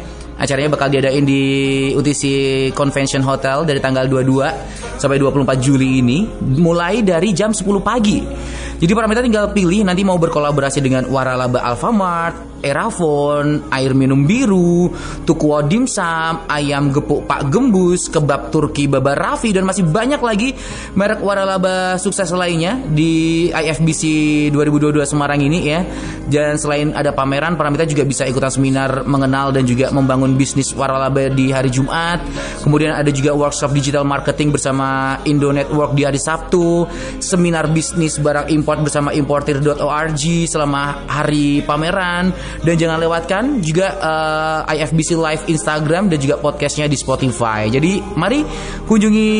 Acaranya 0.41 0.73
bakal 0.73 0.89
diadain 0.89 1.21
di 1.21 1.41
UTC 1.93 2.23
Convention 2.73 3.21
Hotel 3.21 3.62
dari 3.62 3.77
tanggal 3.77 4.10
22 4.10 4.97
sampai 4.97 5.21
24 5.21 5.62
Juli 5.62 6.01
ini 6.01 6.25
mulai 6.57 7.05
dari 7.05 7.29
jam 7.29 7.53
10 7.53 7.62
pagi. 7.86 8.25
Jadi 8.81 8.91
para 8.97 9.05
tinggal 9.21 9.53
pilih 9.53 9.86
nanti 9.86 10.01
mau 10.01 10.17
berkolaborasi 10.17 10.81
dengan 10.81 11.05
Waralaba 11.13 11.62
Alfamart, 11.62 12.50
Erafon, 12.65 13.69
air 13.69 13.93
minum 13.93 14.26
biru, 14.26 14.89
Tukwo 15.21 15.62
Dimsum, 15.62 16.50
ayam 16.50 16.89
gepuk 16.89 17.30
Pak 17.30 17.54
Gembus, 17.54 18.10
kebab 18.10 18.50
Turki 18.50 18.89
Baba 18.89 19.13
Raffi 19.13 19.54
dan 19.54 19.69
masih 19.69 19.86
banyak 19.86 20.17
lagi 20.17 20.58
merek 20.97 21.21
waralaba 21.21 22.02
sukses 22.02 22.34
lainnya 22.34 22.82
di 22.89 23.47
IFBC 23.54 24.02
2022 24.50 25.06
Semarang 25.06 25.38
ini 25.38 25.60
ya. 25.69 25.86
Dan 26.26 26.58
selain 26.58 26.97
ada 26.97 27.13
pameran, 27.13 27.54
para 27.54 27.69
mitra 27.69 27.86
juga 27.86 28.02
bisa 28.02 28.26
ikutan 28.26 28.50
seminar 28.50 29.06
mengenal 29.06 29.54
dan 29.54 29.62
juga 29.69 29.93
membangun 29.93 30.34
bisnis 30.34 30.74
waralaba 30.74 31.30
di 31.30 31.54
hari 31.54 31.69
Jumat. 31.69 32.24
Kemudian 32.65 32.97
ada 32.97 33.13
juga 33.13 33.38
workshop 33.38 33.69
digital 33.76 34.08
marketing 34.08 34.50
bersama 34.50 35.19
Indo 35.30 35.54
Network 35.54 35.93
di 35.93 36.08
hari 36.08 36.17
Sabtu, 36.17 36.89
seminar 37.21 37.69
bisnis 37.69 38.17
barang 38.17 38.50
impor 38.50 38.71
support 38.71 38.88
bersama 38.88 39.10
importir.org 39.12 40.24
selama 40.47 41.04
hari 41.04 41.60
pameran 41.67 42.32
dan 42.61 42.75
jangan 42.77 42.97
lewatkan 42.99 43.43
juga 43.63 43.97
uh, 43.97 44.59
eh, 44.67 44.83
IFBC 44.83 45.15
Live 45.17 45.43
Instagram 45.47 46.11
dan 46.11 46.17
juga 46.19 46.35
podcastnya 46.37 46.85
di 46.85 46.97
Spotify. 46.99 47.71
Jadi 47.71 48.03
mari 48.15 48.43
kunjungi 48.85 49.31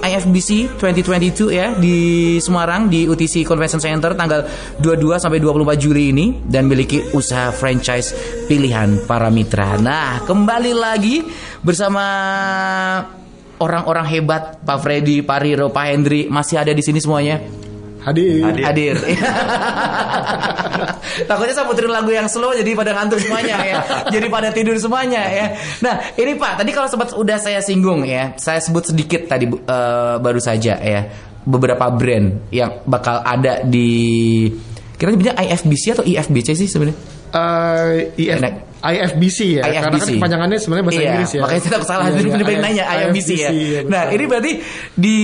IFBC 0.00 0.80
2022 0.80 1.52
ya 1.52 1.76
di 1.76 1.96
Semarang 2.40 2.88
di 2.88 3.06
UTC 3.06 3.46
Convention 3.46 3.80
Center 3.80 4.16
tanggal 4.16 4.44
22 4.80 5.22
sampai 5.22 5.38
24 5.38 5.76
Juli 5.78 6.10
ini 6.10 6.26
dan 6.44 6.66
miliki 6.66 7.04
usaha 7.14 7.54
franchise 7.54 8.12
pilihan 8.48 9.04
para 9.04 9.28
mitra. 9.28 9.76
Nah, 9.78 10.24
kembali 10.24 10.72
lagi 10.74 11.24
bersama 11.62 12.04
orang-orang 13.58 14.06
hebat 14.10 14.42
Pak 14.66 14.78
Freddy, 14.82 15.22
Pak 15.22 15.38
Riro, 15.40 15.70
Pak 15.70 15.84
Hendri 15.88 16.26
masih 16.26 16.58
ada 16.58 16.72
di 16.74 16.82
sini 16.82 16.98
semuanya. 16.98 17.63
Hadir. 18.04 18.44
Hadir. 18.44 18.64
Hadir. 18.68 18.94
Takutnya 21.28 21.54
saya 21.56 21.64
puterin 21.64 21.88
lagu 21.88 22.12
yang 22.12 22.28
slow 22.28 22.52
jadi 22.52 22.76
pada 22.76 22.92
ngantuk 22.92 23.16
semuanya 23.16 23.56
ya. 23.64 23.80
jadi 24.12 24.28
pada 24.28 24.52
tidur 24.52 24.76
semuanya 24.76 25.24
ya. 25.24 25.56
Nah, 25.80 26.12
ini 26.20 26.36
Pak, 26.36 26.60
tadi 26.60 26.70
kalau 26.76 26.88
sempat 26.92 27.16
udah 27.16 27.40
saya 27.40 27.64
singgung 27.64 28.04
ya. 28.04 28.36
Saya 28.36 28.60
sebut 28.60 28.92
sedikit 28.92 29.24
tadi 29.24 29.48
eh, 29.48 30.14
baru 30.20 30.36
saja 30.36 30.76
ya. 30.76 31.00
Beberapa 31.44 31.92
brand 31.92 32.48
yang 32.52 32.84
bakal 32.84 33.24
ada 33.24 33.64
di 33.64 34.48
kira 34.96 35.12
nyebutnya 35.12 35.36
IFBC 35.36 35.84
atau 35.96 36.04
IFBC 36.04 36.48
sih 36.56 36.68
sebenarnya? 36.68 36.96
Eh, 37.34 38.14
IF, 38.16 38.38
Enak. 38.38 38.54
IFBC 38.84 39.38
ya, 39.58 39.62
karena 39.64 39.80
kan 39.80 39.92
IFBC. 39.96 40.10
kepanjangannya 40.20 40.58
sebenarnya 40.60 40.84
bahasa 40.84 41.00
Iya, 41.00 41.08
Inggris 41.08 41.30
ya. 41.32 41.40
Makanya 41.40 41.60
saya 41.64 41.80
salah 41.82 42.04
Iya, 42.04 42.12
jadi 42.12 42.20
iya, 42.20 42.32
bener-bener 42.36 42.60
nanya 42.60 42.84
IFBC 42.86 43.30
ya. 43.32 43.50
iya, 43.50 43.80
nah 43.82 44.02
betul. 44.04 44.14
ini 44.14 44.24
berarti 44.28 44.52
di 44.94 45.18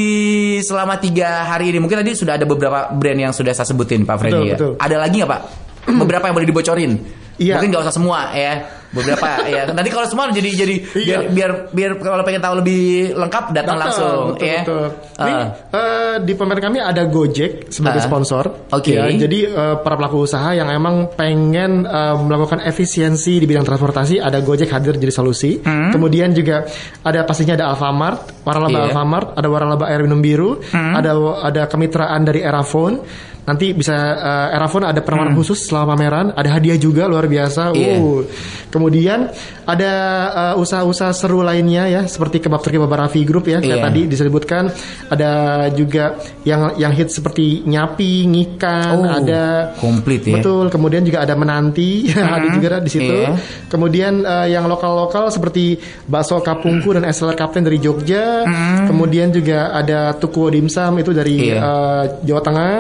selama 0.61 0.95
tiga 0.97 1.29
hari 1.45 1.65
ini 1.69 1.79
mungkin 1.79 2.01
tadi 2.01 2.17
sudah 2.17 2.35
ada 2.35 2.49
beberapa 2.49 2.89
brand 2.91 3.21
yang 3.21 3.33
sudah 3.37 3.53
saya 3.53 3.69
sebutin 3.69 4.03
Pak 4.03 4.17
Freddy 4.17 4.33
Betul, 4.35 4.49
ya. 4.49 4.55
betul. 4.57 4.73
Ada 4.75 4.97
lagi 4.97 5.15
nggak 5.21 5.29
Pak? 5.29 5.41
beberapa 6.01 6.25
yang 6.25 6.35
boleh 6.35 6.49
dibocorin. 6.49 6.93
Iya. 7.41 7.57
Mungkin 7.57 7.69
nggak 7.73 7.83
usah 7.83 7.95
semua 7.95 8.21
ya. 8.31 8.55
Beberapa 8.91 9.23
ya. 9.49 9.71
Nanti 9.71 9.89
kalau 9.89 10.03
semua 10.05 10.29
jadi 10.29 10.51
jadi 10.51 10.75
biar 10.85 11.21
Iya. 11.23 11.31
biar 11.31 11.51
biar 11.71 11.91
kalau 11.97 12.21
pengen 12.21 12.43
tahu 12.43 12.55
lebih 12.59 12.83
lengkap 13.15 13.45
datang 13.49 13.79
Datang, 13.79 13.79
langsung 13.81 14.19
betul, 14.35 14.45
ya. 14.45 14.61
betul. 14.61 14.85
Ini 15.17 15.33
Ah. 15.33 15.47
eh, 15.71 16.15
di 16.21 16.33
pameran 16.35 16.61
kami 16.61 16.79
ada 16.81 17.03
Gojek 17.07 17.53
sebagai 17.69 17.97
Ah. 17.97 18.05
sponsor. 18.05 18.45
Oke. 18.69 18.93
Ya, 18.93 19.07
jadi 19.09 19.39
eh, 19.47 19.75
para 19.79 19.95
pelaku 19.95 20.27
usaha 20.27 20.51
yang 20.51 20.69
emang 20.69 21.09
pengen 21.15 21.87
eh, 21.87 22.15
melakukan 22.19 22.61
efisiensi 22.61 23.39
di 23.39 23.47
bidang 23.47 23.65
transportasi 23.65 24.19
ada 24.19 24.37
Gojek 24.39 24.69
hadir 24.69 24.95
jadi 24.97 25.15
solusi. 25.15 25.63
Kemudian 25.65 26.31
juga 26.31 26.67
ada 27.01 27.23
pastinya 27.23 27.55
ada 27.55 27.71
Alfamart, 27.71 28.43
waralaba 28.43 28.69
Hmm. 28.71 28.77
Hmm. 28.77 28.89
Alfamart, 28.91 29.29
ada 29.35 29.49
waralaba 29.49 29.85
air 29.87 30.03
minum 30.03 30.19
biru, 30.19 30.61
ada 30.69 31.15
ada 31.41 31.63
kemitraan 31.65 32.21
dari 32.21 32.43
Erafone. 32.43 33.30
Nanti 33.51 33.75
bisa 33.75 33.93
eh, 34.15 34.55
Erafone 34.55 34.87
ada 34.87 35.03
penawaran 35.03 35.35
khusus 35.35 35.67
selama 35.67 35.99
pameran, 35.99 36.31
ada 36.31 36.47
hadiah 36.55 36.79
juga 36.79 37.11
luar 37.11 37.27
biasa. 37.27 37.75
Hmm. 37.75 37.77
Iya. 37.77 37.95
Uh. 37.99 38.23
Kemudian 38.71 39.27
ada 39.67 39.93
eh, 40.31 40.63
usaha-usaha 40.63 41.11
seru 41.11 41.43
lainnya 41.43 41.91
ya 41.91 42.07
seperti 42.07 42.39
kebab 42.39 42.63
Turki 42.63 42.79
Baba 42.79 43.05
Raffi 43.05 43.27
Group 43.27 43.51
ya 43.51 43.59
kayak 43.59 43.83
Iya. 43.83 43.87
tadi 43.87 44.01
disebutkan 44.07 44.71
ada 45.09 45.33
juga 45.73 46.15
yang 46.47 46.79
yang 46.79 46.95
hit 46.95 47.11
seperti 47.11 47.67
nyapi, 47.67 48.25
ngikan, 48.25 48.95
Oh, 48.95 49.11
ada 49.11 49.75
komplit 49.77 50.23
ya. 50.23 50.39
Betul, 50.39 50.71
kemudian 50.71 51.03
juga 51.03 51.23
ada 51.23 51.35
menanti, 51.35 52.07
ada 52.15 52.47
juga 52.49 52.79
di 52.79 52.91
situ. 52.91 53.11
Iya. 53.11 53.35
Kemudian 53.67 54.23
eh, 54.23 54.47
yang 54.51 54.65
lokal-lokal 54.65 55.35
seperti 55.35 55.75
bakso 56.07 56.39
kapungku 56.39 56.95
dan 56.95 57.03
SLR 57.05 57.35
Kapten 57.35 57.67
dari 57.67 57.83
Jogja. 57.83 58.47
Kemudian 58.87 59.31
juga 59.31 59.73
ada 59.73 60.15
Tuku 60.15 60.47
Dimsum 60.49 60.95
itu 60.97 61.11
dari 61.11 61.51
Iya. 61.51 61.59
eh, 61.59 62.03
Jawa 62.23 62.41
Tengah. 62.41 62.79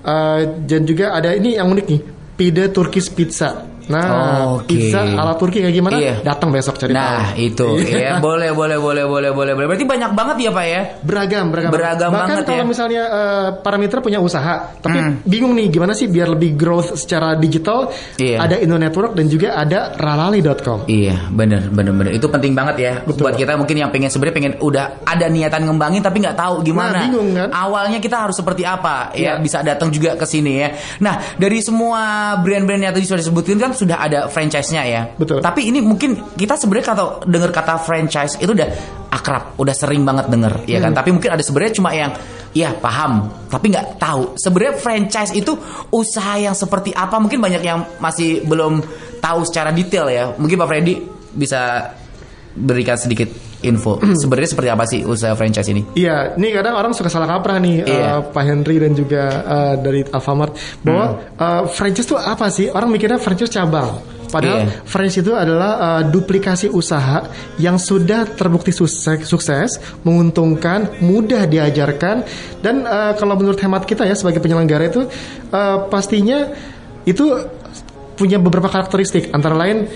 Eh, 0.00 0.42
dan 0.64 0.82
juga 0.88 1.12
ada 1.12 1.30
ini 1.36 1.60
yang 1.60 1.68
unik 1.68 1.86
nih, 1.86 2.02
Pide 2.40 2.64
Turkish 2.72 3.12
Pizza. 3.12 3.69
Nah, 3.90 4.56
Oke. 4.56 4.70
pizza 4.70 5.02
ala 5.02 5.34
Turki 5.34 5.58
kayak 5.58 5.74
gimana? 5.74 5.96
Iya. 5.98 6.14
Datang 6.22 6.48
besok 6.48 6.78
cari 6.78 6.94
Nah, 6.94 7.34
tahu. 7.34 7.42
itu 7.42 7.68
ya. 8.00 8.22
Boleh 8.22 8.54
boleh 8.54 8.78
boleh 8.78 9.04
boleh 9.04 9.30
boleh. 9.30 9.52
Berarti 9.66 9.84
banyak 9.84 10.10
banget 10.14 10.36
ya, 10.40 10.50
Pak 10.50 10.64
ya? 10.64 10.82
Beragam, 11.02 11.44
beragam. 11.50 11.70
Beragam 11.70 12.08
Bahkan 12.08 12.26
banget 12.30 12.44
kalau 12.46 12.62
ya. 12.62 12.68
misalnya 12.68 13.02
eh, 13.04 13.46
para 13.58 13.76
mitra 13.76 13.98
punya 13.98 14.18
usaha, 14.18 14.54
tapi 14.76 14.98
Hmm. 15.00 15.22
bingung 15.24 15.52
nih 15.52 15.66
gimana 15.68 15.92
sih 15.92 16.06
biar 16.06 16.28
lebih 16.28 16.54
growth 16.54 16.94
secara 16.94 17.34
digital, 17.34 17.90
Iya. 18.14 18.36
ada 18.38 18.56
Indo 18.56 18.76
Network 18.76 19.12
dan 19.12 19.26
juga 19.26 19.54
ada 19.54 19.90
ralali.com. 19.94 20.86
Iya, 20.86 21.26
bener, 21.28 21.66
bener, 21.68 21.90
bener. 21.90 22.12
Itu 22.12 22.28
penting 22.28 22.52
banget 22.52 22.76
ya. 22.78 22.92
Betul. 23.02 23.26
Buat 23.26 23.34
kita 23.34 23.56
mungkin 23.56 23.74
yang 23.74 23.90
pengen 23.90 24.06
sebenarnya 24.06 24.36
pengen 24.36 24.54
udah 24.60 25.02
ada 25.02 25.26
niatan 25.26 25.64
ngembangin 25.64 26.00
tapi 26.00 26.20
nggak 26.20 26.36
tahu 26.36 26.54
gimana. 26.62 26.94
Nah, 26.94 27.02
bingung 27.02 27.28
kan? 27.32 27.48
Awalnya 27.50 27.98
kita 27.98 28.16
harus 28.20 28.36
seperti 28.36 28.62
apa 28.62 29.10
ya? 29.12 29.34
Iya. 29.36 29.42
Bisa 29.42 29.58
datang 29.60 29.88
juga 29.88 30.14
ke 30.14 30.24
sini 30.24 30.52
ya. 30.60 30.68
Nah, 31.00 31.18
dari 31.34 31.58
semua 31.60 32.00
brand-brand 32.36 32.80
yang 32.80 32.92
tadi 32.92 33.04
sudah 33.04 33.20
disebutkan 33.20 33.56
kan 33.58 33.70
sudah 33.80 33.96
ada 33.96 34.28
franchise-nya 34.28 34.82
ya. 34.84 35.02
Betul. 35.16 35.40
Tapi 35.40 35.72
ini 35.72 35.80
mungkin 35.80 36.36
kita 36.36 36.60
sebenarnya 36.60 36.86
kalau 36.92 37.06
dengar 37.24 37.48
kata 37.48 37.80
franchise 37.80 38.36
itu 38.36 38.52
udah 38.52 38.68
akrab, 39.08 39.56
udah 39.56 39.72
sering 39.72 40.04
banget 40.04 40.28
denger 40.28 40.54
ya 40.68 40.78
Hmm. 40.78 40.92
kan. 40.92 40.92
Tapi 41.00 41.08
mungkin 41.16 41.30
ada 41.32 41.42
sebenarnya 41.42 41.72
cuma 41.74 41.90
yang 41.96 42.12
ya 42.52 42.76
paham, 42.76 43.32
tapi 43.48 43.72
nggak 43.72 43.96
tahu. 43.96 44.36
Sebenarnya 44.36 44.74
franchise 44.76 45.32
itu 45.32 45.56
usaha 45.88 46.36
yang 46.36 46.52
seperti 46.52 46.92
apa? 46.92 47.16
Mungkin 47.16 47.40
banyak 47.40 47.62
yang 47.64 47.86
masih 47.98 48.44
belum 48.44 48.84
tahu 49.18 49.40
secara 49.48 49.72
detail 49.72 50.06
ya. 50.12 50.24
Mungkin 50.36 50.60
Pak 50.60 50.68
Freddy 50.68 50.94
bisa 51.30 51.92
berikan 52.54 52.98
sedikit 52.98 53.49
info. 53.62 54.00
Sebenarnya 54.22 54.50
seperti 54.50 54.70
apa 54.70 54.84
sih 54.86 55.00
usaha 55.02 55.32
franchise 55.34 55.68
ini? 55.68 55.82
Iya, 55.94 56.34
ini 56.34 56.48
kadang 56.50 56.76
orang 56.76 56.92
suka 56.92 57.08
salah 57.08 57.28
kaprah 57.28 57.60
nih 57.60 57.84
Iya. 57.84 58.08
eh, 58.08 58.18
Pak 58.32 58.44
Henry 58.44 58.76
dan 58.80 58.92
juga 58.92 59.22
eh, 59.40 59.74
dari 59.78 60.00
Alfamart 60.04 60.52
bahwa 60.80 61.04
eh, 61.34 61.62
franchise 61.68 62.06
itu 62.06 62.16
apa 62.16 62.46
sih? 62.48 62.66
Orang 62.68 62.88
mikirnya 62.88 63.20
franchise 63.20 63.52
cabang. 63.52 64.00
Padahal 64.30 64.62
Iya. 64.62 64.86
franchise 64.86 65.26
itu 65.26 65.32
adalah 65.34 65.70
eh, 65.74 66.02
duplikasi 66.08 66.70
usaha 66.70 67.26
yang 67.58 67.76
sudah 67.76 68.30
terbukti 68.30 68.70
sukses, 68.70 69.26
sukses, 69.26 69.82
menguntungkan, 70.06 71.02
mudah 71.02 71.50
diajarkan 71.50 72.22
dan 72.62 72.86
eh, 72.86 73.12
kalau 73.18 73.34
menurut 73.34 73.58
hemat 73.58 73.82
kita 73.84 74.06
ya 74.06 74.14
sebagai 74.14 74.38
penyelenggara 74.38 74.86
itu 74.86 75.02
eh, 75.50 75.76
pastinya 75.90 76.46
itu 77.02 77.26
punya 78.14 78.36
beberapa 78.36 78.68
karakteristik 78.68 79.32
antara 79.32 79.56
lain 79.56 79.88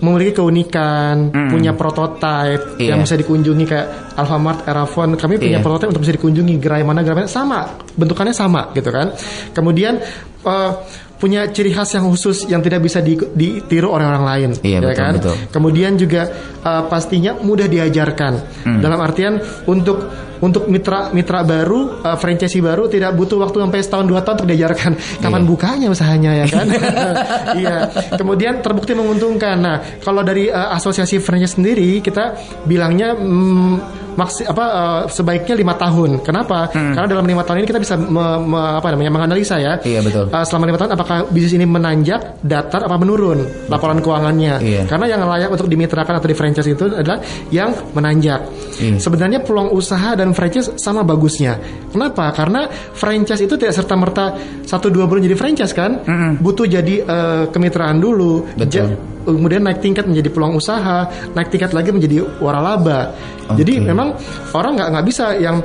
memiliki 0.00 0.32
keunikan, 0.34 1.28
punya 1.48 1.72
prototype 1.72 2.76
Iya. 2.76 2.96
yang 2.96 3.00
bisa 3.00 3.14
dikunjungi 3.14 3.64
kayak 3.64 3.86
Alfamart, 4.16 4.64
Erafon. 4.64 5.12
Kami 5.14 5.36
punya 5.36 5.60
Iya. 5.60 5.64
prototipe 5.64 5.92
untuk 5.92 6.02
bisa 6.02 6.16
dikunjungi 6.16 6.54
gerai 6.56 6.82
mana 6.82 7.00
gerai 7.00 7.24
mana 7.24 7.28
sama, 7.28 7.60
bentukannya 7.94 8.32
sama 8.32 8.72
gitu 8.72 8.88
kan. 8.88 9.12
Kemudian 9.52 10.00
eh, 10.40 10.72
punya 11.20 11.44
ciri 11.52 11.68
khas 11.68 11.92
yang 11.92 12.08
khusus 12.08 12.48
yang 12.48 12.64
tidak 12.64 12.80
bisa 12.80 13.04
di- 13.04 13.20
ditiru 13.36 13.92
oleh 13.92 14.08
orang 14.08 14.24
lain, 14.24 14.50
Iya, 14.64 14.80
ya 14.80 14.88
betul, 14.88 14.96
kan. 14.96 15.12
betul. 15.20 15.34
Kemudian 15.52 15.92
juga 15.94 16.22
eh, 16.60 16.82
pastinya 16.88 17.36
mudah 17.36 17.68
diajarkan. 17.68 18.32
Hmm. 18.64 18.80
Dalam 18.80 18.96
artian 19.00 19.36
untuk 19.64 20.08
untuk 20.40 20.66
mitra 20.66 21.12
mitra 21.12 21.40
baru, 21.42 22.00
uh, 22.00 22.16
franchisee 22.16 22.60
baru 22.60 22.88
tidak 22.88 23.12
butuh 23.12 23.38
waktu 23.38 23.60
sampai 23.60 23.80
setahun 23.80 24.06
dua 24.06 24.20
tahun 24.20 24.34
untuk 24.40 24.48
diajarkan 24.48 24.92
kapan 25.20 25.42
Iya. 25.42 25.48
bukanya 25.48 25.86
usahanya 25.88 26.30
ya 26.34 26.46
kan. 26.48 26.66
Iya. 27.60 27.76
Kemudian 28.14 28.60
terbukti 28.60 28.92
menguntungkan. 28.92 29.56
Nah, 29.56 29.76
kalau 30.00 30.20
dari 30.20 30.48
uh, 30.48 30.72
asosiasi 30.72 31.18
franchise 31.18 31.54
sendiri 31.54 32.00
kita 32.00 32.34
bilangnya 32.64 33.12
mm, 33.12 33.72
maksi 34.10 34.42
apa 34.44 34.64
uh, 34.66 35.00
sebaiknya 35.06 35.54
lima 35.54 35.74
tahun. 35.74 36.20
Kenapa? 36.20 36.68
Karena 36.68 37.06
dalam 37.06 37.22
lima 37.22 37.40
tahun 37.40 37.62
ini 37.62 37.68
kita 37.68 37.80
bisa 37.80 37.94
me- 37.96 38.10
me- 38.42 38.74
apa 38.76 38.90
namanya 38.90 39.10
menganalisa 39.10 39.56
ya. 39.56 39.76
Hmm. 39.76 39.86
Iya, 39.86 40.00
betul. 40.02 40.24
Uh, 40.28 40.44
selama 40.44 40.64
lima 40.66 40.78
tahun 40.78 40.90
apakah 40.92 41.16
bisnis 41.30 41.54
ini 41.54 41.64
menanjak, 41.64 42.42
datar, 42.42 42.84
apa 42.84 42.96
menurun 42.96 43.68
laporan 43.68 44.00
keuangannya. 44.00 44.54
Iya. 44.60 44.82
Karena 44.86 45.06
yang 45.08 45.20
layak 45.24 45.50
untuk 45.50 45.66
dimitrakan 45.66 46.16
atau 46.16 46.28
di 46.28 46.36
franchise 46.36 46.68
itu 46.68 46.84
adalah 46.90 47.18
yang 47.50 47.70
menanjak. 47.92 48.40
Iya. 48.78 48.98
Sebenarnya 48.98 49.40
peluang 49.40 49.70
usaha 49.72 50.12
dan 50.14 50.29
franchise 50.32 50.72
sama 50.76 51.02
bagusnya. 51.02 51.58
Kenapa? 51.88 52.30
Karena 52.30 52.66
franchise 52.92 53.42
itu 53.42 53.54
tidak 53.54 53.74
serta 53.74 53.94
merta 53.94 54.24
satu 54.62 54.88
dua 54.88 55.04
bulan 55.04 55.24
jadi 55.24 55.36
franchise 55.36 55.72
kan, 55.72 56.00
butuh 56.38 56.64
jadi 56.64 56.94
eh, 57.02 57.44
kemitraan 57.48 57.98
dulu. 57.98 58.46
Betul. 58.54 58.90
Ja- 58.90 58.98
kemudian 59.20 59.60
naik 59.60 59.84
tingkat 59.84 60.08
menjadi 60.08 60.32
peluang 60.32 60.56
usaha, 60.56 61.04
naik 61.36 61.52
tingkat 61.52 61.76
lagi 61.76 61.92
menjadi 61.92 62.24
waralaba. 62.40 63.12
Oke. 63.52 63.60
Jadi 63.60 63.78
memang 63.78 64.16
orang 64.56 64.80
nggak 64.80 64.88
nggak 64.96 65.04
bisa 65.06 65.36
yang 65.36 65.60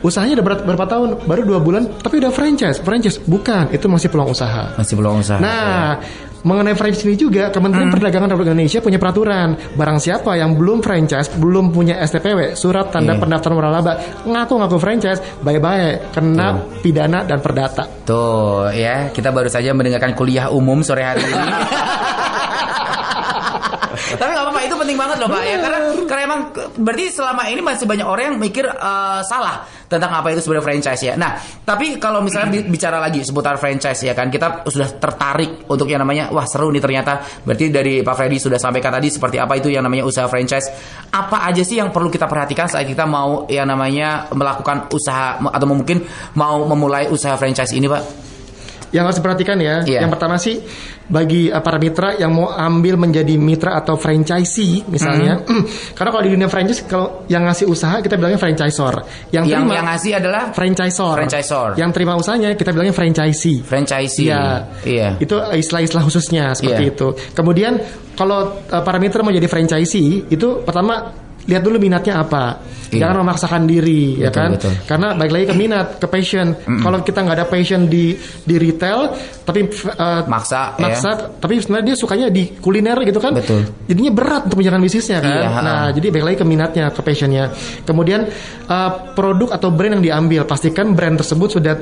usahanya 0.00 0.38
udah 0.40 0.46
ber- 0.46 0.64
berapa 0.64 0.86
tahun, 0.86 1.08
baru 1.26 1.42
dua 1.44 1.58
bulan, 1.58 1.82
tapi 2.00 2.22
udah 2.22 2.30
franchise. 2.30 2.78
Franchise 2.78 3.18
bukan, 3.20 3.68
itu 3.68 3.84
masih 3.84 4.08
peluang 4.08 4.30
usaha. 4.30 4.70
Masih 4.78 4.94
belum 4.94 5.18
usaha. 5.20 5.40
Nah, 5.40 5.98
mengenai 6.46 6.78
franchise 6.78 7.02
ini 7.02 7.18
juga 7.18 7.50
Kementerian 7.50 7.90
Perdagangan 7.90 8.30
Republik 8.30 8.54
Indonesia 8.54 8.78
punya 8.78 9.02
peraturan. 9.02 9.58
Barang 9.74 9.98
siapa 9.98 10.38
yang 10.38 10.54
belum 10.54 10.78
franchise, 10.78 11.34
belum 11.34 11.74
punya 11.74 11.98
STPW, 12.06 12.54
surat 12.54 12.94
tanda 12.94 13.18
Iya. 13.18 13.20
pendaftaran 13.20 13.56
waralaba, 13.58 13.92
ngaku-ngaku 14.22 14.76
franchise, 14.78 15.18
bye-bye, 15.42 16.14
kena 16.14 16.62
pidana 16.80 17.26
dan 17.26 17.42
perdata. 17.42 17.82
Tuh 18.06 18.70
ya, 18.70 19.10
kita 19.10 19.34
baru 19.34 19.50
saja 19.50 19.74
mendengarkan 19.74 20.14
kuliah 20.14 20.46
umum 20.54 20.86
sore 20.86 21.02
hari 21.02 21.26
ini. 21.26 21.50
Tapi 24.16 24.30
nggak 24.32 24.44
apa-apa, 24.48 24.60
itu 24.64 24.74
penting 24.74 24.98
banget 24.98 25.16
loh 25.20 25.28
pak 25.28 25.42
ya, 25.44 25.56
karena 25.60 25.78
karena 26.08 26.22
emang 26.26 26.40
berarti 26.80 27.04
selama 27.12 27.42
ini 27.52 27.60
masih 27.60 27.86
banyak 27.86 28.06
orang 28.08 28.24
yang 28.32 28.36
mikir 28.40 28.66
eh, 28.66 29.20
salah 29.22 29.62
tentang 29.86 30.10
apa 30.10 30.34
itu 30.34 30.42
sebenarnya 30.42 30.66
franchise 30.66 31.02
ya. 31.06 31.14
Nah, 31.14 31.38
tapi 31.62 32.02
kalau 32.02 32.18
misalnya 32.18 32.58
bi- 32.58 32.66
bicara 32.66 32.98
lagi 32.98 33.22
seputar 33.22 33.54
franchise 33.60 34.02
ya 34.02 34.18
kan, 34.18 34.26
kita 34.32 34.66
sudah 34.66 34.98
tertarik 34.98 35.70
untuk 35.70 35.86
yang 35.86 36.02
namanya, 36.02 36.34
wah 36.34 36.42
seru 36.42 36.74
nih 36.74 36.82
ternyata. 36.82 37.22
Berarti 37.46 37.70
dari 37.70 38.02
Pak 38.02 38.14
Freddy 38.18 38.42
sudah 38.42 38.58
sampaikan 38.58 38.90
tadi 38.90 39.08
seperti 39.12 39.38
apa 39.38 39.54
itu 39.54 39.70
yang 39.70 39.86
namanya 39.86 40.02
usaha 40.02 40.26
franchise. 40.26 40.66
Apa 41.14 41.46
aja 41.46 41.62
sih 41.62 41.78
yang 41.78 41.94
perlu 41.94 42.10
kita 42.10 42.26
perhatikan 42.26 42.66
saat 42.66 42.88
kita 42.88 43.06
mau 43.06 43.46
yang 43.46 43.70
namanya 43.70 44.26
melakukan 44.34 44.90
usaha 44.90 45.38
atau 45.38 45.66
mungkin 45.70 46.02
mau 46.34 46.66
memulai 46.66 47.06
usaha 47.06 47.38
franchise 47.38 47.70
ini 47.70 47.86
pak? 47.86 48.02
Yang 48.96 49.04
harus 49.04 49.20
diperhatikan 49.20 49.60
ya. 49.60 49.84
Iya. 49.84 50.08
Yang 50.08 50.10
pertama 50.16 50.40
sih 50.40 50.56
bagi 51.06 51.52
uh, 51.52 51.60
para 51.60 51.76
mitra 51.76 52.16
yang 52.16 52.32
mau 52.32 52.48
ambil 52.48 52.96
menjadi 52.96 53.36
mitra 53.36 53.76
atau 53.76 54.00
franchisee 54.00 54.88
misalnya. 54.88 55.44
Mm-hmm. 55.44 55.92
Karena 55.92 56.10
kalau 56.16 56.24
di 56.24 56.30
dunia 56.32 56.48
franchise 56.48 56.80
kalau 56.88 57.28
yang 57.28 57.44
ngasih 57.44 57.68
usaha 57.68 58.00
kita 58.00 58.16
bilangnya 58.16 58.40
franchisor. 58.40 59.04
Yang, 59.36 59.44
Yang 59.52 59.60
terima 59.60 59.74
yang 59.76 59.86
ngasih 59.92 60.12
adalah 60.16 60.42
franchisor. 60.56 61.14
Franchisor. 61.20 61.68
Yang 61.76 61.90
terima 61.92 62.12
usahanya 62.16 62.48
kita 62.56 62.70
bilangnya 62.72 62.96
franchisee. 62.96 63.60
franchisee. 63.60 64.32
Iya. 64.32 64.42
Iya. 64.88 65.08
Itu 65.20 65.36
istilah-istilah 65.36 66.02
khususnya 66.08 66.56
seperti 66.56 66.88
Iya. 66.88 66.92
itu. 66.96 67.08
Kemudian 67.36 67.76
kalau 68.16 68.56
uh, 68.72 68.80
para 68.80 68.96
mitra 68.96 69.20
mau 69.20 69.28
jadi 69.28 69.44
franchisee 69.44 70.32
itu 70.32 70.64
pertama 70.64 71.25
lihat 71.46 71.62
dulu 71.62 71.78
minatnya 71.78 72.22
apa. 72.22 72.60
Iya. 72.86 73.02
Jangan 73.02 73.26
memaksakan 73.26 73.62
diri 73.66 74.14
ya 74.22 74.30
Betul, 74.30 74.38
kan. 74.38 74.50
betul. 74.54 74.72
Karena 74.86 75.08
baik 75.18 75.32
lagi 75.34 75.44
ke 75.50 75.54
minat, 75.58 75.86
ke 75.98 76.06
passion. 76.06 76.46
Kalau 76.54 76.98
kita 77.02 77.18
nggak 77.26 77.36
ada 77.42 77.46
passion 77.50 77.90
di 77.90 78.14
di 78.46 78.54
retail 78.62 79.10
tapi 79.42 79.66
uh, 79.66 80.22
Maksa, 80.26 80.78
ya. 80.78 80.86
maksa 80.86 81.10
tapi 81.38 81.58
sebenarnya 81.58 81.86
dia 81.94 81.96
sukanya 81.98 82.26
di 82.30 82.54
kuliner 82.58 82.98
gitu 83.02 83.18
kan. 83.18 83.34
Betul. 83.34 83.66
Jadinya 83.90 84.12
berat 84.14 84.42
untuk 84.46 84.62
menjalankan 84.62 84.86
bisnisnya 84.86 85.18
kan. 85.18 85.34
Iya, 85.34 85.48
nah, 85.62 85.86
jadi 85.90 86.06
baik 86.14 86.24
lagi 86.30 86.36
ke 86.38 86.46
minatnya, 86.46 86.84
ke 86.94 87.00
passionnya. 87.02 87.50
Kemudian 87.82 88.30
uh, 88.70 88.90
produk 89.18 89.54
atau 89.58 89.74
brand 89.74 89.98
yang 89.98 90.04
diambil, 90.06 90.46
pastikan 90.46 90.94
brand 90.94 91.18
tersebut 91.18 91.58
sudah 91.58 91.74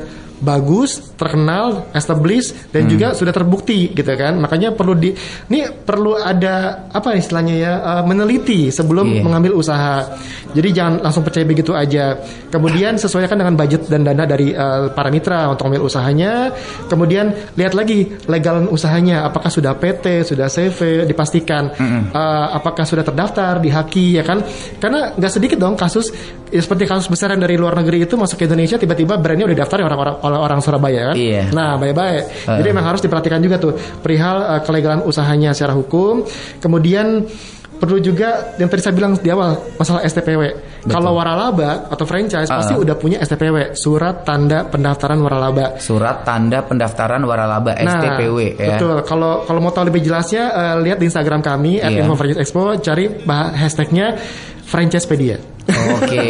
bagus, 0.44 1.16
terkenal, 1.16 1.88
established 1.96 2.52
Hmm. 2.54 2.68
dan 2.76 2.83
juga 2.87 3.07
sudah 3.16 3.33
terbukti 3.33 3.90
gitu 3.90 4.12
kan. 4.14 4.37
Makanya 4.37 4.76
perlu 4.76 4.92
di 4.92 5.11
ini 5.48 5.64
perlu 5.72 6.14
ada 6.14 6.87
apa 6.92 7.16
istilahnya 7.16 7.54
ya 7.57 7.72
uh, 7.80 8.02
meneliti 8.04 8.68
sebelum 8.68 9.09
Iya. 9.09 9.22
mengambil 9.24 9.57
usaha. 9.57 10.04
Jadi 10.52 10.68
jangan 10.70 11.00
langsung 11.02 11.24
percaya 11.24 11.42
begitu 11.42 11.72
aja. 11.72 12.14
Kemudian 12.52 12.94
sesuaikan 12.94 13.40
dengan 13.40 13.57
budget 13.57 13.88
dan 13.88 14.04
dana 14.04 14.22
dari 14.22 14.52
uh, 14.52 14.92
para 14.92 15.09
mitra 15.09 15.48
untuk 15.48 15.66
ambil 15.66 15.88
usahanya. 15.88 16.52
Kemudian 16.87 17.33
lihat 17.57 17.72
lagi 17.72 18.07
legalan 18.28 18.68
usahanya 18.68 19.24
apakah 19.24 19.48
sudah 19.48 19.74
PT, 19.74 20.28
sudah 20.28 20.46
CV, 20.46 21.09
dipastikan 21.09 21.72
Uh, 22.04 22.46
apakah 22.52 22.83
sudah 22.85 23.00
terdaftar 23.02 23.59
di 23.59 23.70
Haki 23.70 24.18
ya 24.18 24.22
kan. 24.22 24.42
Karena 24.76 25.14
nggak 25.14 25.33
sedikit 25.33 25.57
dong 25.57 25.74
kasus 25.74 26.11
ya, 26.54 26.60
seperti 26.62 26.86
kasus 26.86 27.10
besar 27.10 27.34
yang 27.34 27.42
dari 27.42 27.58
luar 27.58 27.74
negeri 27.74 28.06
itu 28.06 28.14
masuk 28.14 28.38
ke 28.38 28.46
Indonesia 28.46 28.78
tiba-tiba 28.78 29.18
brandnya 29.18 29.50
udah 29.50 29.58
daftar 29.58 29.82
orang-orang 29.82 30.16
oleh 30.22 30.38
orang 30.38 30.58
Surabaya 30.62 31.00
kan. 31.10 31.16
Iya. 31.18 31.42
Nah, 31.50 31.74
baik-baik. 31.74 32.46
Jadi 32.46 32.68
memang 32.70 32.84
harus 32.86 33.02
diperhatikan 33.02 33.42
juga 33.42 33.58
tuh 33.58 33.74
perihal 33.74 34.36
uh, 34.38 34.60
kelegalan 34.62 35.02
usahanya 35.02 35.50
secara 35.50 35.74
hukum. 35.74 36.22
Kemudian 36.62 37.26
perlu 37.74 37.98
juga 37.98 38.54
yang 38.56 38.70
tadi 38.70 38.80
saya 38.80 38.94
bilang 38.94 39.18
di 39.18 39.26
awal 39.28 39.58
masalah 39.74 40.06
STPW. 40.06 40.42
Kalau 40.84 41.10
waralaba 41.12 41.90
atau 41.90 42.04
franchise 42.04 42.46
pasti 42.46 42.72
udah 42.72 42.94
punya 42.94 43.18
STPW, 43.18 43.74
surat 43.74 44.22
tanda 44.22 44.62
pendaftaran 44.62 45.18
waralaba. 45.18 45.76
Surat 45.76 46.22
tanda 46.22 46.62
pendaftaran 46.62 47.24
waralaba 47.24 47.74
STPW 47.74 48.38
ya. 48.54 48.54
Nah, 48.54 48.68
Betul. 48.78 48.96
Kalau 49.02 49.32
kalau 49.42 49.60
mau 49.60 49.72
tahu 49.72 49.90
lebih 49.90 50.04
jelasnya 50.04 50.44
eh, 50.48 50.76
lihat 50.80 50.96
di 50.96 51.08
Instagram 51.08 51.40
kami 51.40 51.82
Iya. 51.82 52.04
@info 52.04 52.14
franchise 52.14 52.40
expo 52.40 52.62
cari 52.78 53.04
bah- 53.26 53.52
hashtagnya 53.52 54.16
franchisepedia. 54.64 55.53
Oke, 55.64 56.24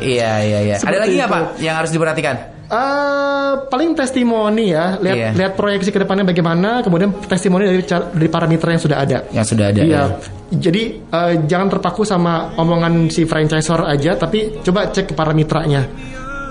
iya 0.00 0.40
iya 0.40 0.58
iya. 0.64 0.74
Ada 0.76 0.82
Seperti 0.82 0.98
lagi 0.98 1.14
nggak. 1.20 1.30
Pak 1.30 1.42
yang 1.60 1.74
harus 1.76 1.90
diperhatikan? 1.92 2.36
Eh, 2.72 3.52
paling 3.68 3.92
testimoni 3.92 4.72
ya, 4.72 4.96
lihat 4.96 5.16
Iya. 5.16 5.30
lihat 5.36 5.52
proyeksi 5.60 5.92
ke 5.92 6.00
depannya 6.00 6.24
bagaimana, 6.24 6.80
kemudian 6.80 7.12
testimoni 7.28 7.68
dari 7.68 7.84
dari 7.84 8.28
para 8.32 8.48
mitra 8.48 8.72
yang 8.72 8.80
sudah 8.80 8.98
ada. 9.04 9.18
Yang 9.28 9.46
sudah 9.52 9.66
ada. 9.68 9.80
Iya. 9.84 9.92
ya. 9.92 10.02
Jadi 10.52 10.82
eh, 11.04 11.32
jangan 11.44 11.68
terpaku 11.68 12.08
sama 12.08 12.56
omongan 12.56 13.12
si 13.12 13.28
franchisor 13.28 13.84
aja, 13.84 14.16
tapi 14.16 14.64
coba 14.64 14.88
cek 14.88 15.12
ke 15.12 15.14
para 15.14 15.36
mitranya. 15.36 15.84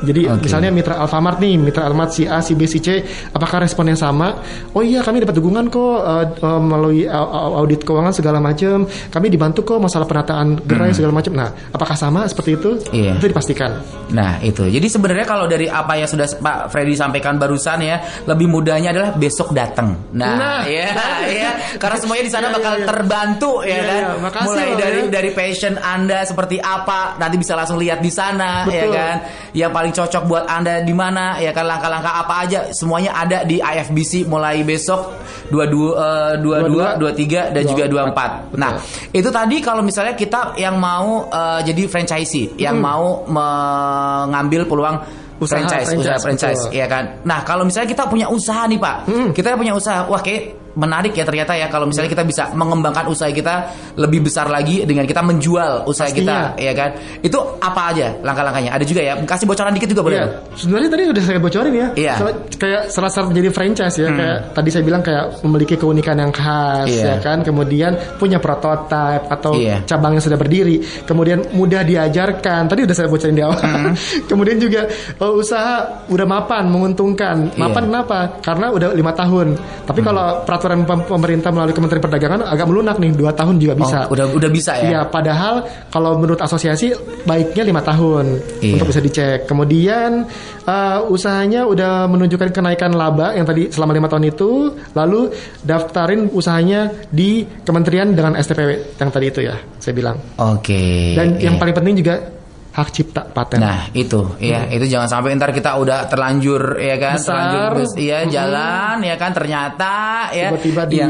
Jadi 0.01 0.25
Oke. 0.25 0.45
misalnya 0.45 0.69
mitra 0.69 0.97
Alfamart 0.97 1.37
nih, 1.37 1.55
mitra 1.55 1.85
Alfamart 1.85 2.11
si 2.11 2.25
A, 2.25 2.41
si 2.41 2.53
B, 2.53 2.65
si 2.65 2.77
C, 2.77 3.01
apakah 3.29 3.61
responnya 3.61 3.93
sama? 3.93 4.41
Oh 4.73 4.81
iya, 4.81 4.99
kami 4.99 5.21
dapat 5.21 5.37
dukungan 5.37 5.69
kok 5.69 5.95
eh, 5.97 6.25
eh, 6.37 6.59
melalui 6.59 7.05
au- 7.05 7.29
au- 7.29 7.55
audit 7.59 7.81
keuangan 7.81 8.09
segala 8.09 8.37
macam. 8.37 8.83
Kami 8.85 9.27
dibantu 9.27 9.61
kok 9.63 9.77
masalah 9.77 10.03
penataan 10.03 10.57
gerai 10.59 10.91
segala 10.91 11.13
macam. 11.13 11.31
Nah, 11.31 11.49
apakah 11.69 11.93
sama 11.93 12.25
seperti 12.25 12.51
itu? 12.53 12.71
Hmm. 12.81 12.93
Iya. 12.93 13.11
Itu 13.15 13.27
dipastikan. 13.27 13.71
Nah 14.11 14.41
itu, 14.41 14.65
jadi 14.65 14.83
sebenarnya 14.83 15.23
kalau 15.23 15.45
dari 15.45 15.65
apa 15.65 15.95
yang 15.95 16.05
sudah 16.05 16.27
Pak 16.35 16.67
Freddy 16.67 16.93
sampaikan 16.93 17.37
barusan 17.37 17.79
ya, 17.79 17.97
lebih 18.25 18.45
mudahnya 18.45 18.91
adalah 18.91 19.13
besok 19.13 19.53
datang. 19.53 19.95
Nah, 20.11 20.33
Nah, 20.33 20.61
ya, 20.65 20.89
ya, 21.45 21.49
karena 21.77 21.97
semuanya 21.97 22.23
di 22.25 22.31
sana 22.31 22.49
Iya, 22.49 22.55
bakal 22.55 22.73
iya, 22.73 22.79
iya. 22.79 22.87
terbantu 22.87 23.51
ya 23.61 23.69
Iya, 23.69 23.81
kan. 23.81 23.95
iya. 23.95 24.09
Makasih 24.19 24.47
Mulai 24.49 24.65
loh, 24.65 24.77
dari 24.77 24.99
ya. 24.99 25.07
dari 25.07 25.29
passion 25.31 25.73
Anda 25.75 26.19
seperti 26.25 26.57
apa, 26.57 26.99
nanti 27.15 27.35
bisa 27.37 27.53
langsung 27.53 27.77
lihat 27.77 27.99
di 27.99 28.09
sana 28.09 28.65
ya 28.65 28.83
Betul. 28.83 28.93
kan. 28.93 29.15
Yang 29.51 29.71
paling 29.71 29.90
cocok 29.91 30.23
buat 30.25 30.45
Anda 30.47 30.81
di 30.81 30.95
mana 30.95 31.37
ya 31.37 31.51
kan 31.51 31.67
langkah-langkah 31.67 32.13
apa 32.23 32.33
aja 32.47 32.59
semuanya 32.71 33.11
ada 33.15 33.43
di 33.43 33.59
IFBC 33.59 34.25
mulai 34.25 34.63
besok 34.63 35.11
22 35.51 35.91
eh, 35.99 36.33
22, 36.39 37.51
23 37.51 37.55
dan 37.55 37.63
juga 37.67 37.83
24. 37.91 38.55
Nah, 38.55 38.79
itu 39.11 39.29
tadi 39.29 39.59
kalau 39.59 39.83
misalnya 39.83 40.15
kita 40.15 40.55
yang 40.55 40.79
mau 40.79 41.27
eh, 41.27 41.59
jadi 41.67 41.85
franchisee, 41.91 42.55
yang 42.55 42.79
mau 42.79 43.27
mengambil 43.27 44.63
peluang 44.65 44.97
Usaha 45.41 45.57
franchise, 45.57 45.89
franchise, 45.89 46.05
usaha 46.05 46.17
franchise, 46.21 46.61
betul. 46.69 46.77
ya 46.77 46.85
kan. 46.85 47.03
Nah, 47.25 47.41
kalau 47.41 47.65
misalnya 47.65 47.89
kita 47.89 48.05
punya 48.05 48.29
usaha 48.29 48.61
nih, 48.69 48.77
Pak. 48.77 49.09
Kita 49.33 49.57
punya 49.57 49.73
usaha, 49.73 50.05
wah 50.05 50.21
kayak 50.21 50.60
menarik 50.73 51.11
ya 51.11 51.23
ternyata 51.23 51.51
ya 51.51 51.67
kalau 51.67 51.83
misalnya 51.83 52.07
kita 52.07 52.23
bisa 52.23 52.43
mengembangkan 52.51 53.05
usaha 53.05 53.27
kita 53.27 53.55
lebih 53.95 54.23
besar 54.23 54.47
lagi 54.47 54.83
dengan 54.83 55.03
kita 55.03 55.19
menjual 55.19 55.83
usaha 55.83 56.07
Pastinya. 56.07 56.55
kita, 56.55 56.63
ya 56.63 56.73
kan. 56.73 56.89
Itu 57.19 57.37
apa 57.57 57.81
aja 57.91 58.07
langkah-langkahnya? 58.19 58.71
Ada 58.71 58.85
juga 58.85 59.01
ya. 59.01 59.13
Kasih 59.21 59.45
bocoran 59.45 59.71
dikit 59.71 59.89
juga 59.89 60.01
boleh. 60.01 60.17
Iya. 60.17 60.25
dong? 60.25 60.33
Sebenarnya 60.55 60.89
tadi 60.89 61.03
udah 61.11 61.23
saya 61.23 61.39
bocorin 61.39 61.73
ya. 61.73 61.87
Iya. 61.95 62.13
Soal- 62.17 62.39
kayak 62.55 62.81
salah 62.87 63.11
satu 63.11 63.29
jadi 63.31 63.49
franchise 63.49 63.95
ya. 63.97 64.09
Kayak 64.09 64.37
tadi 64.53 64.69
saya 64.69 64.83
bilang 64.83 65.01
kayak 65.01 65.23
memiliki 65.43 65.75
keunikan 65.75 66.15
yang 66.15 66.31
khas 66.31 66.87
Iya. 66.87 67.03
ya 67.03 67.15
kan. 67.19 67.43
Kemudian 67.43 67.91
punya 68.15 68.39
prototipe 68.39 69.27
atau 69.27 69.51
Iya. 69.55 69.83
cabang 69.85 70.15
yang 70.15 70.23
sudah 70.23 70.39
berdiri. 70.39 70.79
Kemudian 71.03 71.51
mudah 71.51 71.83
diajarkan. 71.83 72.67
Tadi 72.67 72.81
udah 72.87 72.95
saya 72.95 73.07
bocorin 73.07 73.35
di 73.35 73.43
awal. 73.43 73.59
Kemudian 74.29 74.57
juga 74.57 74.87
oh, 75.19 75.39
usaha 75.39 76.05
udah 76.07 76.25
mapan, 76.25 76.71
menguntungkan. 76.71 77.51
Mapan 77.55 77.83
Iya. 77.83 77.89
kenapa? 77.91 78.17
Karena 78.39 78.67
udah 78.71 78.89
lima 78.93 79.11
tahun. 79.11 79.47
Tapi 79.85 79.99
kalau 80.01 80.41
peraturan 80.61 80.85
pem- 80.85 81.07
pemerintah 81.09 81.49
melalui 81.49 81.73
Kementerian 81.73 82.03
Perdagangan 82.05 82.39
agak 82.45 82.65
melunak 82.69 82.95
nih 83.01 83.11
dua 83.17 83.33
tahun 83.33 83.57
juga 83.57 83.73
bisa. 83.73 84.05
Oh, 84.05 84.13
udah 84.13 84.25
udah 84.29 84.49
bisa 84.53 84.77
ya. 84.77 84.83
Iya, 84.85 85.01
padahal 85.09 85.65
kalau 85.89 86.21
menurut 86.21 86.37
asosiasi 86.37 86.93
baiknya 87.25 87.65
lima 87.65 87.81
tahun 87.81 88.37
Iya. 88.61 88.77
untuk 88.77 88.87
bisa 88.93 89.01
dicek. 89.01 89.49
Kemudian 89.49 90.29
eh, 90.61 90.99
usahanya 91.09 91.65
udah 91.65 92.05
menunjukkan 92.05 92.53
kenaikan 92.53 92.93
laba 92.93 93.33
yang 93.33 93.49
tadi 93.49 93.73
selama 93.73 93.97
lima 93.97 94.05
tahun 94.05 94.29
itu, 94.29 94.77
lalu 94.93 95.33
daftarin 95.65 96.29
usahanya 96.29 97.09
di 97.09 97.43
kementerian 97.65 98.13
dengan 98.13 98.37
STPW 98.37 99.01
yang 99.01 99.09
tadi 99.09 99.25
itu 99.27 99.39
ya, 99.41 99.57
saya 99.81 99.93
bilang. 99.97 100.21
Oke. 100.37 101.17
Dan 101.17 101.41
yang 101.41 101.57
iya. 101.57 101.61
paling 101.61 101.75
penting 101.75 101.95
juga 101.97 102.15
hak 102.71 102.87
cipta 102.89 103.27
paten. 103.27 103.59
Nah 103.59 103.91
itu 103.91 104.31
ya 104.39 104.63
itu 104.65 104.87
jangan 104.87 105.03
sampai 105.05 105.35
ntar 105.35 105.51
kita 105.51 105.75
udah 105.75 106.07
terlanjur 106.07 106.79
ya 106.79 106.95
kan 106.95 107.15
Besar. 107.15 107.27
terlanjur 107.27 107.69
terus 107.75 107.91
iya 107.95 108.19
jalan 108.23 108.95
ya 109.01 109.15
kan 109.15 109.31
ternyata 109.31 109.93
ya 110.31 110.47
Tiba-tiba 110.55 110.83
di 110.85 110.97
ya, 110.97 111.07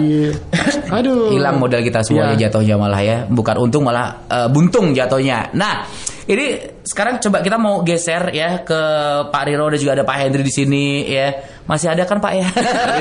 Aduh. 0.98 1.30
hilang 1.30 1.62
modal 1.62 1.80
kita 1.80 2.02
semuanya 2.02 2.34
Iya. 2.34 2.50
jatuhnya 2.50 2.76
malah 2.76 3.02
ya 3.02 3.18
bukan 3.26 3.56
untung 3.60 3.86
malah 3.86 4.26
eh, 4.26 4.50
buntung 4.50 4.90
jatuhnya 4.92 5.54
nah 5.54 5.86
ini 6.26 6.71
sekarang 6.82 7.22
coba 7.22 7.46
kita 7.46 7.58
mau 7.62 7.86
geser 7.86 8.34
ya 8.34 8.66
ke 8.66 8.82
Pak 9.30 9.44
Riro 9.46 9.70
dan 9.70 9.78
juga 9.78 9.94
ada 10.02 10.06
Pak 10.06 10.18
Hendri 10.18 10.42
di 10.42 10.54
sini 10.54 11.06
ya. 11.06 11.30
Masih 11.70 11.94
ada 11.94 12.04
kan 12.10 12.18
Pak 12.18 12.34
ya? 12.34 12.48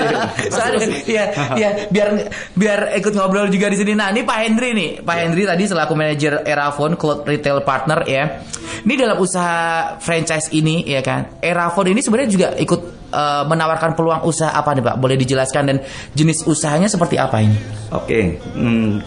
Soalnya, 0.55 0.87
ya 1.09 1.25
ya 1.57 1.69
biar 1.89 2.09
biar 2.53 2.81
ikut 3.01 3.13
ngobrol 3.17 3.49
juga 3.49 3.73
di 3.73 3.81
sini. 3.81 3.97
Nah 3.97 4.13
ini 4.13 4.23
Pak 4.23 4.39
Hendri 4.45 4.77
nih. 4.77 4.91
Pak 5.01 5.17
Hendri 5.17 5.49
tadi 5.49 5.65
selaku 5.65 5.97
manajer 5.97 6.45
Erafon 6.45 6.95
Cloud 7.01 7.25
Retail 7.25 7.65
Partner 7.65 8.05
ya. 8.05 8.45
Ini 8.85 8.95
dalam 9.01 9.17
usaha 9.17 9.97
franchise 9.99 10.53
ini 10.55 10.87
ya 10.87 11.01
kan 11.01 11.41
Erafon 11.41 11.91
ini 11.91 12.05
sebenarnya 12.05 12.31
juga 12.31 12.49
ikut 12.61 12.81
eh, 13.11 13.45
menawarkan 13.49 13.97
peluang 13.97 14.23
usaha 14.29 14.53
apa 14.53 14.77
nih 14.77 14.85
Pak? 14.85 14.97
Boleh 15.01 15.17
dijelaskan 15.17 15.63
dan 15.65 15.77
jenis 16.13 16.45
usahanya 16.45 16.87
seperti 16.93 17.17
apa 17.17 17.41
ini? 17.41 17.57
Oke, 17.91 18.39
hmm, 18.55 19.01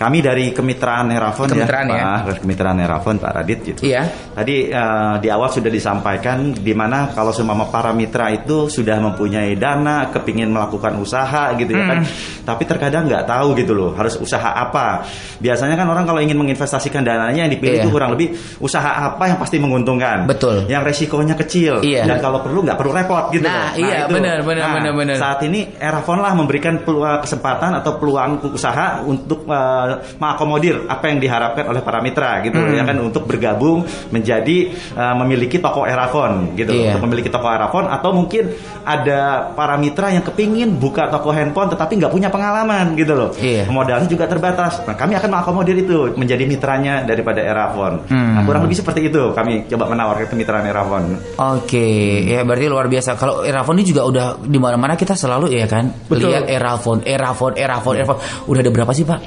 kami 0.00 0.24
dari 0.24 0.56
kemitraan 0.56 1.12
Herafon 1.12 1.52
Kemitraan 1.52 1.92
ya, 1.92 2.00
ya. 2.00 2.12
Pak, 2.24 2.40
kemitraan 2.40 2.80
Herafon 2.80 3.20
Pak 3.20 3.30
Radit 3.36 3.60
gitu. 3.60 3.80
Iya. 3.84 4.29
Tadi 4.40 4.72
eh, 4.72 5.14
di 5.20 5.28
awal 5.28 5.52
sudah 5.52 5.68
disampaikan 5.68 6.56
di 6.56 6.72
mana 6.72 7.12
kalau 7.12 7.28
semua 7.28 7.52
para 7.68 7.92
mitra 7.92 8.32
itu 8.32 8.72
sudah 8.72 8.96
mempunyai 8.96 9.52
dana, 9.52 10.08
kepingin 10.08 10.48
melakukan 10.48 10.96
usaha 10.96 11.52
gitu 11.60 11.76
ya 11.76 11.84
kan, 11.84 12.00
tapi 12.48 12.64
terkadang 12.64 13.04
nggak 13.04 13.28
tahu 13.28 13.52
gitu 13.60 13.76
loh 13.76 13.92
harus 13.92 14.16
usaha 14.16 14.48
apa. 14.56 15.04
Biasanya 15.44 15.76
kan 15.76 15.84
orang 15.92 16.08
kalau 16.08 16.24
ingin 16.24 16.40
menginvestasikan 16.40 17.04
dananya 17.04 17.44
yang 17.44 17.52
dipilih 17.52 17.68
Iya. 17.70 17.84
itu 17.84 17.92
kurang 17.92 18.16
lebih 18.16 18.32
usaha 18.64 19.12
apa 19.12 19.28
yang 19.28 19.36
pasti 19.36 19.60
menguntungkan. 19.60 20.24
Betul. 20.24 20.64
Yang 20.72 20.82
resikonya 20.88 21.36
kecil 21.36 21.84
Iya. 21.84 22.08
dan 22.08 22.24
kalau 22.24 22.40
perlu 22.40 22.64
nggak 22.64 22.80
perlu 22.80 22.96
repot 22.96 23.28
gitu. 23.36 23.44
Nah, 23.44 23.76
loh. 23.76 23.84
iya, 23.84 24.08
itu. 24.08 24.14
benar, 24.16 24.38
benar, 24.40 24.64
Nah, 24.64 24.72
benar, 24.80 24.92
benar. 24.96 25.16
Saat 25.20 25.44
ini 25.44 25.68
Erafon 25.76 26.16
lah 26.24 26.32
memberikan 26.32 26.80
peluang 26.80 27.20
kesempatan 27.20 27.76
atau 27.76 28.00
peluang 28.00 28.56
usaha 28.56 29.04
untuk 29.04 29.44
eh, 29.44 30.16
mengakomodir 30.16 30.88
apa 30.88 31.12
yang 31.12 31.20
diharapkan 31.20 31.68
oleh 31.68 31.84
para 31.84 32.00
mitra 32.00 32.40
gitu 32.40 32.56
Hmm. 32.56 32.72
ya 32.72 32.88
kan 32.88 32.96
untuk 33.04 33.28
bergabung 33.28 33.84
menjadi 34.08 34.28
menjadi 34.30 34.70
uh, 34.94 35.14
memiliki 35.18 35.58
toko 35.58 35.82
Erafon 35.82 36.54
gitu. 36.54 36.70
Iya. 36.70 36.94
Untuk 36.94 37.10
memiliki 37.10 37.26
toko 37.26 37.50
Erafon 37.50 37.90
atau 37.90 38.14
mungkin 38.14 38.54
ada 38.86 39.50
para 39.58 39.74
mitra 39.74 40.14
yang 40.14 40.22
kepingin 40.22 40.78
buka 40.78 41.10
toko 41.10 41.34
handphone 41.34 41.74
tetapi 41.74 41.98
nggak 41.98 42.12
punya 42.14 42.30
pengalaman 42.30 42.94
gitu 42.94 43.18
loh. 43.18 43.34
Iya. 43.34 43.66
Modalnya 43.66 44.06
juga 44.06 44.30
terbatas. 44.30 44.86
Nah, 44.86 44.94
kami 44.94 45.18
akan 45.18 45.28
mengakomodir 45.34 45.74
itu 45.82 46.14
menjadi 46.14 46.46
mitranya 46.46 47.02
daripada 47.02 47.42
Erafon. 47.42 48.06
Hmm. 48.06 48.38
Nah, 48.38 48.42
kurang 48.46 48.62
lebih 48.70 48.78
seperti 48.78 49.10
itu 49.10 49.34
kami 49.34 49.66
coba 49.66 49.90
menawarkan 49.90 50.30
kemitraan 50.30 50.64
Erafon. 50.70 51.18
Oke, 51.34 52.22
ya 52.30 52.46
berarti 52.46 52.66
luar 52.70 52.86
biasa. 52.86 53.18
Kalau 53.18 53.42
Erafon 53.42 53.82
ini 53.82 53.86
juga 53.90 54.06
udah 54.06 54.26
di 54.38 54.58
mana-mana 54.62 54.94
kita 54.94 55.18
selalu 55.18 55.50
ya 55.50 55.66
kan 55.66 55.90
Betul. 56.06 56.30
lihat 56.30 56.46
Erafon, 56.46 57.02
Erafon, 57.02 57.58
Erafon, 57.58 57.94
Erafon. 57.98 58.18
Udah 58.46 58.60
ada 58.62 58.70
berapa 58.70 58.92
sih 58.94 59.02
pak? 59.02 59.18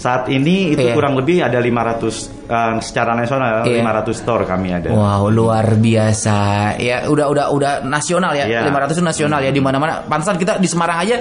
Saat 0.00 0.32
ini 0.32 0.72
itu 0.72 0.80
Iya. 0.80 0.96
kurang 0.96 1.12
lebih 1.12 1.44
ada 1.44 1.60
500 1.60 2.39
eh, 2.50 2.72
secara 2.82 3.14
nasional 3.14 3.62
Iya. 3.62 3.78
500 3.78 4.10
store 4.12 4.42
kami 4.42 4.74
ada. 4.74 4.90
Wow, 4.90 5.30
luar 5.30 5.78
biasa. 5.78 6.38
Ya, 6.76 7.06
udah 7.06 7.30
udah 7.30 7.46
udah 7.50 7.72
nasional 7.82 8.34
ya. 8.34 8.44
Iya. 8.44 8.66
500 8.66 8.98
itu 8.98 9.04
nasional 9.04 9.40
ya 9.40 9.50
di 9.50 9.62
mana-mana. 9.62 10.02
Pantesan 10.02 10.34
kita 10.34 10.58
di 10.58 10.66
Semarang 10.66 10.98
aja 11.00 11.16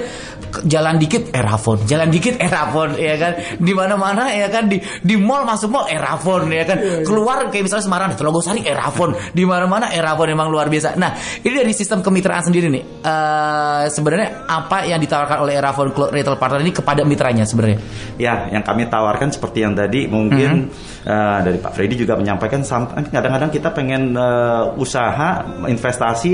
jalan 0.66 0.98
dikit 0.98 1.30
Erafon, 1.30 1.86
jalan 1.86 2.10
dikit 2.10 2.36
Erafon 2.36 2.98
ya 2.98 3.16
kan. 3.16 3.32
Di 3.56 3.72
mana-mana 3.72 4.34
ya 4.34 4.50
kan 4.50 4.66
di 4.66 4.82
di 4.82 5.16
mall 5.16 5.46
masuk 5.46 5.70
mall 5.70 5.86
Erafon 5.86 6.50
ya 6.50 6.66
kan. 6.66 6.78
Keluar 7.06 7.48
kayak 7.48 7.64
misalnya 7.64 7.86
Semarang 7.86 8.10
Telogosari 8.14 8.66
Erafon. 8.66 9.14
Di 9.30 9.46
mana-mana 9.46 9.94
Erafon 9.94 10.28
emang 10.28 10.50
luar 10.50 10.66
biasa. 10.68 10.98
Nah, 10.98 11.14
ini 11.40 11.54
dari 11.54 11.72
sistem 11.72 12.02
kemitraan 12.02 12.42
sendiri 12.42 12.68
nih. 12.68 12.84
eh 13.00 13.86
sebenarnya 13.88 14.44
apa 14.46 14.84
yang 14.84 14.98
ditawarkan 14.98 15.38
oleh 15.40 15.54
Erafon 15.56 15.88
Retail 15.92 16.36
Partner 16.36 16.60
ini 16.60 16.72
kepada 16.72 17.02
mitranya 17.04 17.44
sebenarnya? 17.44 17.80
Ya, 18.16 18.48
yang 18.50 18.62
kami 18.62 18.88
tawarkan 18.88 19.30
seperti 19.30 19.62
yang 19.62 19.74
tadi 19.74 20.08
mungkin 20.08 20.68
Mhm. 20.68 21.08
Eh, 21.20 21.40
dari 21.44 21.60
Pak 21.60 21.76
Freddy 21.76 22.00
juga 22.00 22.16
menyampaikan 22.16 22.64
sam- 22.64 22.88
kadang-kadang 23.12 23.52
kita 23.52 23.76
pengen 23.76 24.16
eh, 24.16 24.64
usaha 24.80 25.44
investasi 25.68 26.34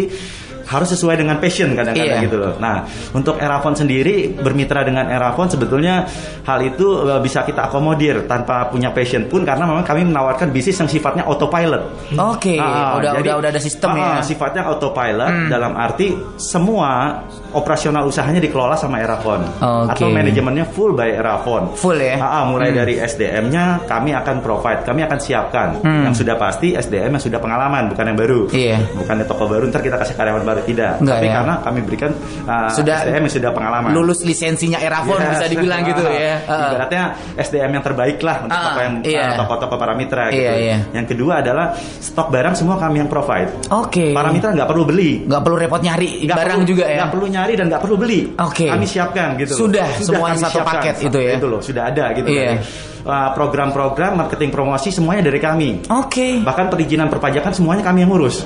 harus 0.66 0.90
sesuai 0.92 1.16
dengan 1.16 1.38
passion 1.38 1.74
kadang-kadang 1.74 2.20
Iya. 2.20 2.26
gitu 2.26 2.38
loh. 2.38 2.54
Nah, 2.58 2.82
untuk 3.14 3.38
Erafon 3.38 3.74
sendiri 3.74 4.34
bermitra 4.34 4.82
dengan 4.82 5.06
Erafon 5.08 5.46
sebetulnya 5.46 6.10
hal 6.42 6.60
itu 6.62 7.06
eh, 7.06 7.22
bisa 7.22 7.42
kita 7.42 7.70
akomodir 7.70 8.26
tanpa 8.26 8.68
punya 8.68 8.90
passion 8.90 9.30
pun 9.30 9.46
karena 9.46 9.64
memang 9.64 9.82
kami 9.82 10.06
menawarkan 10.06 10.50
bisnis 10.50 10.76
yang 10.76 10.90
sifatnya 10.90 11.22
autopilot. 11.24 12.12
Oke, 12.14 12.58
Ah, 12.58 12.98
udah 12.98 13.12
jadi- 13.16 13.22
udah 13.22 13.34
udah 13.40 13.50
ada 13.54 13.62
sistem 13.62 13.94
ah, 13.94 14.20
ya. 14.20 14.26
Sifatnya 14.26 14.66
autopilot 14.66 15.34
dalam 15.48 15.78
arti 15.78 16.18
semua 16.36 17.22
operasional 17.52 18.04
usahanya 18.04 18.42
dikelola 18.42 18.76
sama 18.76 19.00
Erafon 19.00 19.46
Oke. 19.48 19.96
atau 19.96 20.08
manajemennya 20.10 20.66
full 20.68 20.92
by 20.92 21.14
Erafon. 21.14 21.72
Full 21.78 21.96
ya? 21.96 22.18
Ah, 22.20 22.42
ah, 22.42 22.44
mulai 22.50 22.74
dari 22.74 22.98
SDM-nya 22.98 23.86
kami 23.86 24.12
akan 24.12 24.42
provide, 24.42 24.82
kami 24.84 25.06
akan 25.06 25.20
siapkan. 25.20 25.70
Yang 25.84 26.26
sudah 26.26 26.36
pasti 26.36 26.74
SDM 26.74 27.16
yang 27.16 27.24
sudah 27.24 27.40
pengalaman, 27.40 27.94
bukan 27.94 28.06
yang 28.10 28.18
baru. 28.18 28.42
Hmm. 28.50 28.58
Iya. 28.58 28.78
Bukan 28.92 29.16
toko 29.26 29.46
baru 29.46 29.64
ntar 29.70 29.80
kita 29.80 29.96
kasih 29.96 30.16
karyawan 30.16 30.44
baru 30.44 30.55
tidak. 30.64 31.04
Enggak, 31.04 31.18
Tapi 31.18 31.28
ya. 31.28 31.34
karena 31.36 31.54
kami 31.60 31.80
berikan 31.84 32.12
ah, 32.46 32.70
Sudah 32.70 32.98
SDM 33.04 33.22
yang 33.26 33.34
sudah 33.34 33.52
pengalaman. 33.52 33.90
Lulus 33.92 34.20
lisensinya 34.22 34.80
Erafon 34.80 35.18
Yes. 35.18 35.32
bisa 35.36 35.46
dibilang 35.48 35.82
gitu 35.84 36.04
ya. 36.06 36.36
Ibaratnya 36.72 37.04
SDM 37.36 37.72
yang 37.74 37.84
terbaik 37.84 38.18
lah 38.22 38.38
untuk 38.42 38.56
Ah, 38.56 38.64
toko 38.66 38.80
yang 38.80 38.96
iya. 39.02 39.24
ah, 39.26 39.36
toko-toko 39.36 39.76
para 39.76 39.94
mitra 39.94 40.30
gitu. 40.30 40.40
Iya, 40.40 40.54
iya. 40.56 40.78
Yang 40.94 41.06
kedua 41.12 41.34
adalah 41.42 41.66
stok 41.78 42.28
barang 42.30 42.54
semua 42.54 42.76
kami 42.78 43.02
yang 43.02 43.10
provide. 43.10 43.52
Oke. 43.70 44.14
Para 44.14 44.30
mitra 44.30 44.54
nggak 44.54 44.70
perlu 44.70 44.84
beli. 44.86 45.12
nggak 45.26 45.42
perlu 45.42 45.58
repot 45.58 45.82
nyari 45.82 46.24
Nggak 46.24 46.38
barang 46.38 46.60
perlu- 46.62 46.70
juga 46.70 46.86
ya. 46.86 46.98
nggak 47.02 47.12
perlu 47.12 47.26
nyari 47.28 47.54
dan 47.58 47.66
nggak 47.68 47.82
perlu 47.82 47.96
beli. 47.98 48.20
Oke. 48.38 48.68
Kami 48.70 48.86
siapkan 48.86 49.28
gitu. 49.36 49.54
Sudah, 49.58 49.88
semuanya 49.98 50.38
kami 50.38 50.46
satu 50.46 50.60
paket 50.62 50.96
itu 51.02 51.18
ya? 51.18 51.32
Itu 51.36 51.48
loh, 51.48 51.60
sudah 51.60 51.84
ada 51.90 52.06
gitu. 52.14 52.28
Iya. 52.30 52.46
Dari, 52.46 52.58
uh, 53.06 53.30
program-program 53.34 54.12
marketing 54.16 54.50
promosi 54.50 54.90
semuanya 54.90 55.24
dari 55.24 55.40
kami. 55.40 55.70
Oke. 55.88 56.42
Bahkan 56.42 56.66
perizinan 56.68 57.08
perpajakan 57.08 57.52
semuanya 57.52 57.82
kami 57.82 58.02
yang 58.02 58.12
ngurus. 58.12 58.46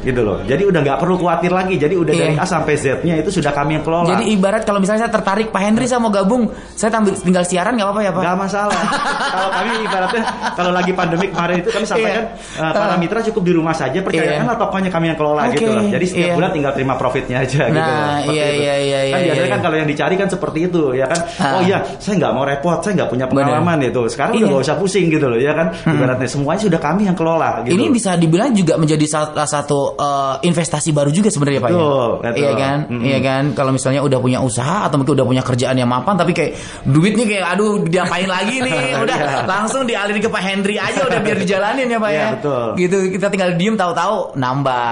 Gitu 0.00 0.20
loh. 0.20 0.42
Jadi 0.42 0.62
udah 0.62 0.80
nggak 0.80 0.98
perlu 0.98 1.14
khawatir 1.16 1.45
lagi. 1.50 1.74
Jadi 1.76 1.94
udah 1.94 2.08
Hmm. 2.08 2.14
Iya. 2.16 2.32
dari 2.32 2.40
A 2.40 2.46
sampai 2.46 2.74
Z-nya 2.74 3.14
itu 3.16 3.30
sudah 3.30 3.50
kami 3.50 3.76
yang 3.76 3.84
kelola. 3.84 4.08
Jadi 4.08 4.24
ibarat 4.30 4.62
kalau 4.62 4.78
misalnya 4.78 5.04
saya 5.04 5.12
tertarik 5.12 5.50
Pak 5.50 5.60
Henry 5.60 5.84
saya 5.84 5.98
mau 5.98 6.08
gabung, 6.08 6.46
saya 6.72 6.88
tampil, 6.88 7.12
tinggal 7.16 7.42
siaran 7.42 7.74
nggak 7.74 7.86
apa-apa 7.86 8.00
ya 8.00 8.10
Pak? 8.10 8.22
Gak 8.22 8.36
masalah. 8.38 8.80
kalau 9.34 9.50
kami 9.52 9.70
ibaratnya 9.82 10.22
kalau 10.52 10.70
lagi 10.70 10.92
pandemi 10.92 11.26
kemarin 11.28 11.56
itu 11.60 11.70
kami 11.70 11.84
sampaikan 11.84 12.24
Iya. 12.26 12.62
uh, 12.62 12.72
para 12.72 12.94
Ah. 12.94 12.98
mitra 12.98 13.20
cukup 13.22 13.42
di 13.42 13.52
rumah 13.52 13.74
saja 13.74 13.98
percayakanlah 14.00 14.56
tokonya 14.56 14.88
kami 14.88 15.06
yang 15.08 15.18
kelola 15.18 15.42
Oke. 15.46 15.58
gitu 15.58 15.68
loh. 15.68 15.84
Jadi 15.86 16.04
setiap 16.06 16.24
Iya. 16.24 16.34
bulan 16.34 16.50
tinggal 16.50 16.72
terima 16.72 16.94
profitnya 16.96 17.36
aja 17.38 17.62
gitu. 17.66 17.76
Nah, 17.76 17.84
loh. 17.84 18.06
Seperti 18.16 18.32
iya, 18.32 18.46
itu. 18.46 18.56
iya, 18.56 18.74
iya, 18.76 18.96
Kan 18.96 19.18
iya, 19.20 19.26
biasanya 19.26 19.42
iya. 19.42 19.52
kan 19.52 19.60
kalau 19.60 19.76
yang 19.76 19.88
dicari 19.88 20.14
kan 20.16 20.28
seperti 20.28 20.58
itu 20.64 20.82
ya 20.92 21.06
kan. 21.06 21.20
Ah. 21.36 21.54
Oh 21.56 21.62
iya, 21.62 21.78
saya 21.98 22.14
nggak 22.16 22.32
mau 22.32 22.44
repot, 22.44 22.78
saya 22.80 22.92
nggak 22.96 23.10
punya 23.10 23.26
pengalaman 23.26 23.78
itu. 23.82 24.02
Sekarang 24.08 24.32
Iya. 24.32 24.38
Hmm. 24.38 24.48
udah 24.48 24.56
gak 24.56 24.66
usah 24.66 24.76
pusing 24.78 25.06
gitu 25.08 25.26
loh 25.26 25.36
ya 25.36 25.52
kan. 25.52 25.66
Ibaratnya 25.84 26.28
semuanya 26.28 26.60
sudah 26.62 26.80
kami 26.80 27.02
yang 27.04 27.16
kelola 27.16 27.50
gitu. 27.62 27.74
Ini 27.74 27.84
bisa 27.90 28.10
dibilang 28.14 28.50
juga 28.52 28.74
menjadi 28.76 29.04
salah 29.04 29.44
satu 29.44 29.78
eh, 29.96 30.34
investasi 30.42 30.90
baru 30.90 31.10
juga 31.10 31.28
sebenarnya 31.36 31.60
Pak 31.60 31.70
Betul, 31.70 31.84
ya. 31.84 32.16
betul. 32.24 32.40
Iya 32.40 32.52
kan? 32.56 32.78
Mm-mm. 32.88 33.04
Iya 33.04 33.18
kan? 33.20 33.42
Kalau 33.52 33.70
misalnya 33.70 34.00
udah 34.00 34.18
punya 34.18 34.38
usaha 34.40 34.78
atau 34.82 34.96
mungkin 34.96 35.14
udah 35.14 35.26
punya 35.26 35.42
kerjaan 35.42 35.76
yang 35.76 35.86
mapan 35.86 36.16
tapi 36.16 36.32
kayak 36.32 36.56
duitnya 36.82 37.24
kayak 37.24 37.44
aduh 37.52 37.84
diapain 37.84 38.24
lagi 38.24 38.56
nih. 38.58 38.96
Udah 39.04 39.16
Iya. 39.16 39.44
langsung 39.44 39.84
dialirin 39.84 40.18
ke 40.18 40.26
Pak 40.26 40.40
Henry 40.40 40.76
aja 40.76 41.02
udah 41.02 41.20
biar 41.20 41.36
dijalanin 41.36 41.86
ya 41.86 41.98
Pak 41.98 42.10
Iya, 42.10 42.18
ya. 42.18 42.28
betul. 42.34 42.64
Gitu 42.74 42.96
kita 43.12 43.26
tinggal 43.28 43.50
diem 43.54 43.74
tahu-tahu 43.74 44.32
nambah, 44.34 44.88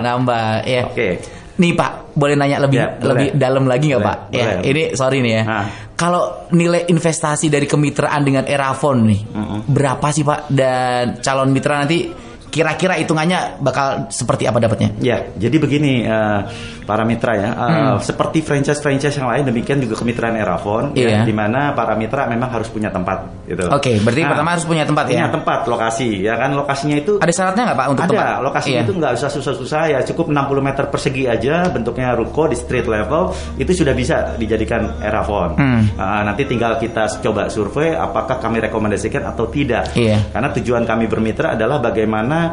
nambah 0.00 0.46
ya. 0.64 0.82
Oke. 0.86 1.08
Nih 1.54 1.70
Pak, 1.70 2.10
boleh 2.12 2.34
nanya 2.34 2.58
lebih 2.58 2.76
Ya, 2.76 2.90
boleh. 2.90 3.06
lebih 3.06 3.28
dalam 3.36 3.64
lagi 3.64 3.86
nggak 3.86 4.02
Boleh, 4.02 4.10
Pak? 4.10 4.18
Ya, 4.28 4.46
boleh. 4.58 4.66
ini 4.66 4.82
sorry 4.92 5.18
nih 5.20 5.32
ya. 5.32 5.42
Ah. 5.44 5.66
Kalau 5.94 6.22
nilai 6.50 6.82
investasi 6.84 7.46
dari 7.46 7.64
kemitraan 7.64 8.20
dengan 8.20 8.42
Erafon 8.42 9.06
nih, 9.06 9.20
berapa 9.64 10.02
sih 10.10 10.26
Pak? 10.26 10.50
Dan 10.50 11.22
calon 11.22 11.54
mitra 11.54 11.78
nanti 11.78 12.10
kira-kira 12.54 12.94
hitungannya 12.94 13.58
bakal 13.58 14.06
seperti 14.14 14.46
apa 14.46 14.62
dapatnya? 14.62 14.94
Ya, 15.02 15.26
jadi 15.34 15.58
begini 15.58 16.06
eh, 16.06 16.40
para 16.86 17.02
mitra 17.02 17.34
ya, 17.34 17.50
eh, 17.50 17.62
Hmm. 17.74 17.98
seperti 17.98 18.46
franchise-franchise 18.46 19.18
yang 19.18 19.26
lain 19.26 19.42
demikian 19.44 19.82
juga 19.82 19.98
kemitraan 19.98 20.38
Erafon, 20.38 20.94
Iya. 20.94 21.08
ya, 21.10 21.20
di 21.26 21.34
mana 21.34 21.74
para 21.74 21.98
mitra 21.98 22.30
memang 22.30 22.46
harus 22.48 22.70
punya 22.70 22.94
tempat, 22.94 23.26
gitu. 23.50 23.66
Oke, 23.66 23.98
berarti 23.98 24.22
pertama 24.22 24.54
harus 24.54 24.62
punya 24.62 24.84
tempat 24.86 25.04
ya? 25.10 25.26
Punya 25.26 25.30
tempat, 25.34 25.60
lokasi, 25.66 26.22
ya 26.22 26.38
kan 26.38 26.54
lokasinya 26.54 26.94
itu 26.94 27.12
Ada 27.18 27.32
syaratnya 27.32 27.62
nggak 27.66 27.78
Pak 27.80 27.88
untuk 27.90 28.04
ada, 28.04 28.12
tempat? 28.14 28.36
lokasinya 28.44 28.78
Iya. 28.78 28.86
itu 28.86 28.92
nggak 28.94 29.12
usah 29.18 29.30
susah-susah 29.32 29.82
ya, 29.90 29.98
cukup 30.06 30.26
60 30.30 30.62
meter 30.62 30.84
persegi 30.86 31.24
aja, 31.26 31.66
bentuknya 31.72 32.14
ruko 32.14 32.46
di 32.46 32.54
street 32.54 32.86
level, 32.86 33.32
itu 33.58 33.72
sudah 33.74 33.96
bisa 33.96 34.36
dijadikan 34.36 35.00
Erafon. 35.00 35.56
Hmm. 35.56 35.82
Ah, 35.96 36.22
nanti 36.22 36.44
tinggal 36.44 36.76
kita 36.76 37.08
coba 37.18 37.48
survei 37.48 37.96
apakah 37.96 38.38
kami 38.38 38.60
rekomendasikan 38.60 39.24
atau 39.24 39.48
tidak. 39.48 39.96
Iya. 39.96 40.20
Karena 40.30 40.52
tujuan 40.52 40.84
kami 40.84 41.08
bermitra 41.08 41.56
adalah 41.56 41.80
bagaimana 41.80 42.43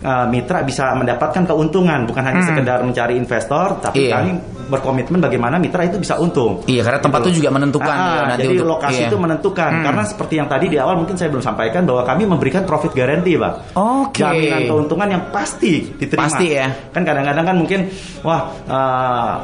uh, 0.00 0.26
mitra 0.26 0.62
bisa 0.62 0.92
mendapatkan 0.92 1.44
keuntungan, 1.44 2.04
bukan 2.04 2.22
hanya 2.22 2.42
sekedar 2.42 2.80
mencari 2.80 3.14
investor, 3.14 3.80
tapi 3.80 3.96
Hmm. 3.96 4.08
Iya. 4.08 4.14
kami 4.14 4.30
berkomitmen 4.64 5.20
bagaimana 5.20 5.60
mitra 5.60 5.84
itu 5.84 6.00
bisa 6.00 6.16
untung. 6.16 6.64
Iya, 6.64 6.80
karena 6.80 6.96
tempat 6.96 7.20
Gitu. 7.20 7.28
itu 7.28 7.36
juga 7.44 7.50
menentukan 7.52 7.92
Ah, 7.92 8.08
ya, 8.08 8.20
nanti 8.32 8.42
jadi 8.42 8.56
untuk- 8.56 8.70
lokasi 8.72 8.96
iya. 8.96 9.08
itu 9.08 9.16
menentukan. 9.20 9.70
Hmm. 9.76 9.84
Karena 9.84 10.02
seperti 10.04 10.34
yang 10.36 10.48
tadi 10.48 10.66
di 10.68 10.76
awal 10.80 10.94
mungkin 10.96 11.16
saya 11.16 11.28
belum 11.28 11.44
sampaikan 11.44 11.82
bahwa 11.84 12.02
kami 12.02 12.22
memberikan 12.24 12.62
profit 12.64 12.92
guarantee, 12.92 13.36
Pak. 13.36 13.76
Oke. 13.76 14.24
Jaminan 14.24 14.62
keuntungan 14.64 15.08
yang 15.10 15.22
pasti 15.28 15.92
diterima. 15.94 16.24
Pasti 16.24 16.46
ya. 16.48 16.66
Kan 16.92 17.04
kadang-kadang 17.04 17.44
kan 17.44 17.56
mungkin 17.56 17.80
wah 18.24 18.40
uh, 18.64 19.34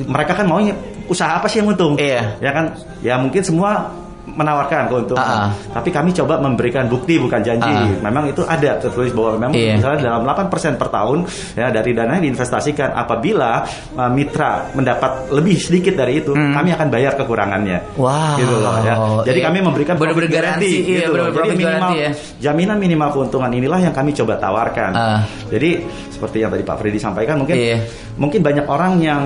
mereka 0.00 0.32
kan 0.34 0.46
maunya 0.48 0.72
usaha 1.06 1.36
apa 1.36 1.46
sih 1.46 1.60
yang 1.60 1.68
untung? 1.68 2.00
Iya. 2.00 2.40
Ya 2.40 2.50
kan? 2.50 2.64
Ya 3.04 3.14
mungkin 3.20 3.44
semua 3.44 3.92
menawarkan 4.24 4.88
keuntungan. 4.88 5.20
Ah, 5.20 5.48
ah. 5.48 5.50
Tapi 5.76 5.88
kami 5.88 6.10
coba 6.12 6.40
memberikan 6.40 6.88
bukti 6.88 7.20
bukan 7.20 7.40
janji. 7.40 7.68
Ah. 7.68 7.88
Memang 8.00 8.32
itu 8.32 8.40
ada 8.42 8.80
tertulis 8.80 9.12
bahwa 9.12 9.36
memang 9.36 9.52
Iya. 9.54 9.76
misalnya 9.76 10.00
dalam 10.08 10.22
8% 10.24 10.80
per 10.80 10.88
tahun 10.88 11.18
ya 11.54 11.68
dari 11.68 11.90
dana 11.92 12.16
yang 12.16 12.24
diinvestasikan 12.24 12.90
apabila 12.90 13.62
uh, 13.94 14.10
mitra 14.10 14.72
mendapat 14.72 15.28
lebih 15.30 15.60
sedikit 15.60 15.94
dari 15.94 16.18
itu, 16.18 16.32
kami 16.32 16.72
akan 16.72 16.88
bayar 16.88 17.12
kekurangannya. 17.14 17.78
Hmm. 17.94 18.00
Wow. 18.00 18.36
Gitu 18.40 18.56
loh 18.56 18.76
ya. 18.80 18.94
Jadi 19.24 19.38
Iya. 19.40 19.46
kami 19.46 19.58
memberikan 19.60 19.94
Bener-bener 19.94 20.26
profit 20.26 20.40
garansi, 20.40 20.64
guarantee, 20.64 20.88
iya, 20.88 20.98
gitu 21.04 21.12
Jadi 21.14 21.48
minimal 21.54 21.90
ya. 21.94 22.10
jaminan 22.40 22.76
minimal 22.80 23.08
keuntungan 23.12 23.50
inilah 23.52 23.80
yang 23.80 23.94
kami 23.94 24.10
coba 24.12 24.34
tawarkan. 24.40 24.92
Ah. 24.96 25.20
Jadi 25.52 25.84
seperti 26.08 26.36
yang 26.40 26.50
tadi 26.50 26.62
Pak 26.62 26.76
Freddy 26.80 26.98
sampaikan 26.98 27.36
mungkin 27.38 27.56
Iya. 27.56 27.78
mungkin 28.16 28.40
banyak 28.40 28.64
orang 28.64 28.92
yang 28.98 29.22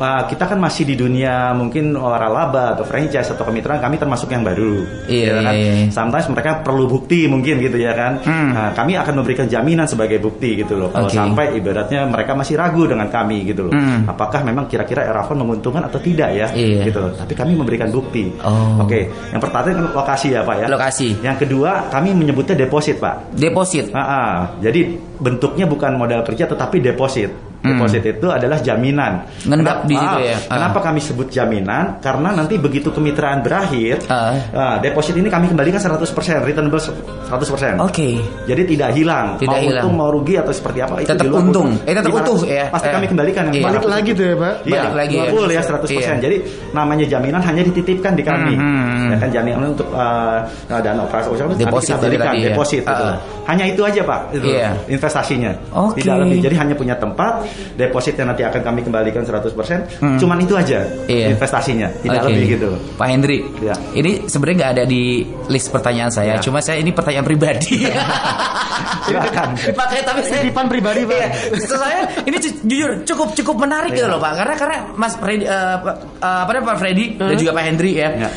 uh, 0.00 0.22
kita 0.26 0.48
kan 0.48 0.58
masih 0.58 0.88
di 0.88 0.96
dunia 0.96 1.52
mungkin 1.52 1.92
waralaba 1.94 2.74
atau 2.74 2.88
franchise 2.88 3.28
atau 3.30 3.44
kemitraan 3.44 3.78
kami 3.78 4.00
termasuk 4.00 4.32
yang 4.32 4.42
baru. 4.42 5.04
Iya, 5.06 5.28
ya 5.28 5.32
kan? 5.44 5.52
iya, 5.54 5.72
iya. 5.84 5.88
Sometimes 5.92 6.26
mereka 6.32 6.50
perlu 6.64 6.88
bukti 6.88 7.28
mungkin 7.28 7.60
gitu 7.60 7.76
ya 7.76 7.92
kan. 7.92 8.24
Hmm. 8.24 8.50
Nah, 8.56 8.68
kami 8.72 8.96
akan 8.96 9.14
memberikan 9.20 9.46
jaminan 9.46 9.84
sebagai 9.84 10.18
bukti 10.18 10.64
gitu 10.64 10.80
loh. 10.80 10.88
Kalau 10.90 11.12
Oke. 11.12 11.14
sampai 11.14 11.54
ibaratnya 11.60 12.08
mereka 12.08 12.32
masih 12.32 12.56
ragu 12.56 12.88
dengan 12.88 13.12
kami 13.12 13.44
gitu 13.44 13.68
loh. 13.68 13.72
Hmm. 13.76 14.08
Apakah 14.08 14.40
memang 14.42 14.66
kira-kira 14.66 15.04
Erafon 15.04 15.44
menguntungkan 15.44 15.84
atau 15.84 16.00
tidak 16.00 16.32
ya? 16.32 16.48
Iya. 16.50 16.88
Gitu 16.88 16.98
loh. 16.98 17.12
Tapi 17.14 17.32
kami 17.36 17.52
memberikan 17.54 17.92
bukti. 17.92 18.32
Oh. 18.40 18.82
Oke, 18.88 19.12
yang 19.30 19.40
pertama 19.42 19.68
kan 19.68 19.76
lokasi 19.92 20.32
ya 20.32 20.40
Pak 20.42 20.56
ya. 20.56 20.66
Lokasi. 20.72 21.08
Yang 21.20 21.36
kedua 21.46 21.92
kami 21.92 22.16
menyebutnya 22.16 22.56
deposit 22.56 22.96
Pak. 22.96 23.36
Deposit. 23.36 23.92
Ah, 23.92 24.00
ah. 24.00 24.34
jadi 24.62 24.96
bentuknya 25.20 25.68
bukan 25.68 26.00
modal 26.00 26.24
kerja 26.24 26.48
tetapi 26.48 26.80
deposit. 26.80 27.49
Deposit 27.60 28.02
itu 28.02 28.26
adalah 28.26 28.58
jaminan. 28.58 29.20
Ngendap 29.44 29.84
di 29.84 29.92
situ 29.92 30.18
ya? 30.22 30.36
Ah. 30.48 30.56
Kenapa 30.56 30.78
kami 30.82 30.98
sebut 30.98 31.28
jaminan? 31.28 32.00
Karena 32.00 32.32
nanti 32.32 32.56
begitu 32.56 32.88
kemitraan 32.88 33.40
berakhir, 33.40 34.00
Ah. 34.08 34.32
ah, 34.50 34.74
deposit 34.78 35.12
ini 35.12 35.28
kami 35.28 35.46
kembalikan 35.46 35.76
100%, 35.76 36.40
returnable 36.40 36.80
100%. 36.80 37.76
Oke. 37.78 38.16
Jadi 38.44 38.62
tidak 38.66 38.90
hilang. 38.92 39.36
Tidak 39.36 39.50
mau 39.50 39.60
hilang. 39.60 39.82
untung 39.82 39.94
mau 39.94 40.08
rugi 40.08 40.34
atau 40.34 40.50
seperti 40.50 40.80
apa 40.80 40.94
itu 41.00 41.08
Tetap 41.08 41.28
untung. 41.28 41.68
Eh, 41.84 41.92
tetap 41.92 42.10
utuh 42.10 42.40
ya. 42.42 42.66
Pasti 42.68 42.88
Eh. 42.88 42.92
kami 42.92 43.06
kembalikan 43.06 43.42
yang. 43.48 43.54
Balik 43.60 43.84
500 43.84 43.92
lagi 43.92 44.10
tuh 44.12 44.24
ya 44.24 44.34
Pak. 44.34 44.54
Iya, 44.60 44.80
Balik 44.80 44.94
lagi 44.96 45.14
ya. 45.14 45.24
full 45.28 45.46
ya 45.46 45.60
100%. 45.60 46.16
Iya. 46.16 46.24
Jadi 46.24 46.36
namanya 46.72 47.04
jaminan 47.06 47.40
hanya 47.40 47.62
dititipkan 47.62 48.12
di 48.16 48.22
kami. 48.24 48.54
Hmm. 48.56 49.10
Ya 49.10 49.16
kan 49.18 49.28
jaminan 49.30 49.60
untuk 49.70 49.88
uh, 49.92 50.38
dana 50.66 51.00
operasi 51.04 51.28
nanti 51.30 51.60
Deposit 51.60 51.92
kita 51.92 52.00
tadi 52.00 52.16
berikan 52.16 52.34
ya. 52.34 52.46
deposit 52.50 52.82
gitu. 52.82 53.04
Ah. 53.04 53.16
Hanya 53.46 53.64
itu 53.66 53.82
aja 53.82 54.00
Pak, 54.00 54.20
itu 54.30 54.46
Iya. 54.46 54.70
investasinya. 54.86 55.50
Oke. 55.74 55.98
Tidak 56.00 56.16
lebih. 56.22 56.38
Jadi 56.40 56.54
hanya 56.54 56.74
punya 56.78 56.94
tempat, 56.94 57.42
depositnya 57.74 58.24
nanti 58.26 58.42
akan 58.42 58.60
kami 58.60 58.80
kembalikan 58.80 59.22
100%. 59.22 60.00
Cuman 60.18 60.38
itu 60.38 60.54
aja 60.54 60.80
Hmm. 60.80 61.06
Iya. 61.06 61.26
investasinya, 61.30 61.88
tidak 62.00 62.22
Oke. 62.22 62.28
lebih 62.30 62.44
gitu. 62.54 62.68
Pak 62.94 63.06
Hendri, 63.06 63.38
Ya. 63.58 63.74
ini 63.92 64.24
sebenarnya 64.24 64.56
nggak 64.58 64.72
ada 64.74 64.84
di 64.84 65.02
list 65.46 65.68
pertanyaan 65.68 66.08
saya, 66.08 66.36
Ya. 66.36 66.40
cuma 66.40 66.58
saya 66.58 66.78
ini 66.78 66.90
pertanyaan 66.90 67.24
pribadi. 67.24 67.84
Silakan. 69.06 69.48
Dipakai 69.56 70.00
tapi 70.02 70.20
saya 70.22 70.40
Titipan 70.40 70.66
pribadi, 70.66 71.02
Pak. 71.04 71.16
Iya. 71.16 71.28
Saya 71.60 72.00
ini 72.22 72.36
jujur 72.40 72.90
cukup 73.04 73.28
cukup 73.34 73.56
menarik 73.58 73.92
gitu 73.92 74.06
Iya. 74.06 74.12
loh 74.12 74.20
Pak, 74.20 74.32
karena 74.36 74.54
karena 74.56 74.76
Mas 74.94 75.14
Freddy, 75.14 75.44
eh, 75.44 75.76
Pak- 75.80 75.98
eh, 76.20 76.38
apa 76.44 76.50
namanya 76.50 76.68
Pak 76.70 76.76
Freddy 76.78 77.04
dan 77.16 77.34
juga 77.34 77.52
Pak 77.52 77.64
Hendri 77.64 77.90
ya. 77.96 78.08
Ya. 78.16 78.28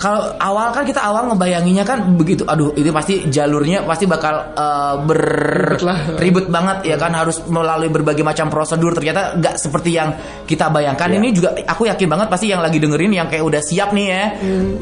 Kalau 0.00 0.34
awal 0.40 0.72
kan 0.74 0.82
kita 0.82 0.98
awal 0.98 1.30
ngebayanginya 1.30 1.84
kan 1.86 2.16
begitu, 2.18 2.42
aduh 2.48 2.74
ini 2.74 2.90
pasti 2.90 3.28
jalurnya 3.28 3.84
pasti 3.86 4.04
bakal 4.08 4.54
eh, 4.56 4.94
ber 5.04 5.22
Ribet 5.22 5.84
lah. 5.84 5.98
ribet 6.18 6.46
banget 6.48 6.78
ya 6.88 6.96
kan? 6.98 7.12
Harus 7.14 7.44
melalui 7.46 7.90
berbagai 7.92 8.24
macam 8.26 8.50
prosedur. 8.50 8.92
Ternyata 8.96 9.38
nggak 9.38 9.54
seperti 9.56 9.90
yang 9.94 10.14
kita 10.44 10.68
bayangkan. 10.68 11.08
Iya. 11.12 11.18
ini 11.18 11.28
juga 11.34 11.54
aku 11.54 11.86
yakin 11.86 12.08
banget 12.08 12.28
pasti 12.30 12.46
yang 12.50 12.60
lagi 12.64 12.78
dengerin 12.80 13.12
yang 13.12 13.28
kayak 13.28 13.44
udah 13.44 13.62
siap 13.62 13.90
nih 13.94 14.06
ya 14.08 14.24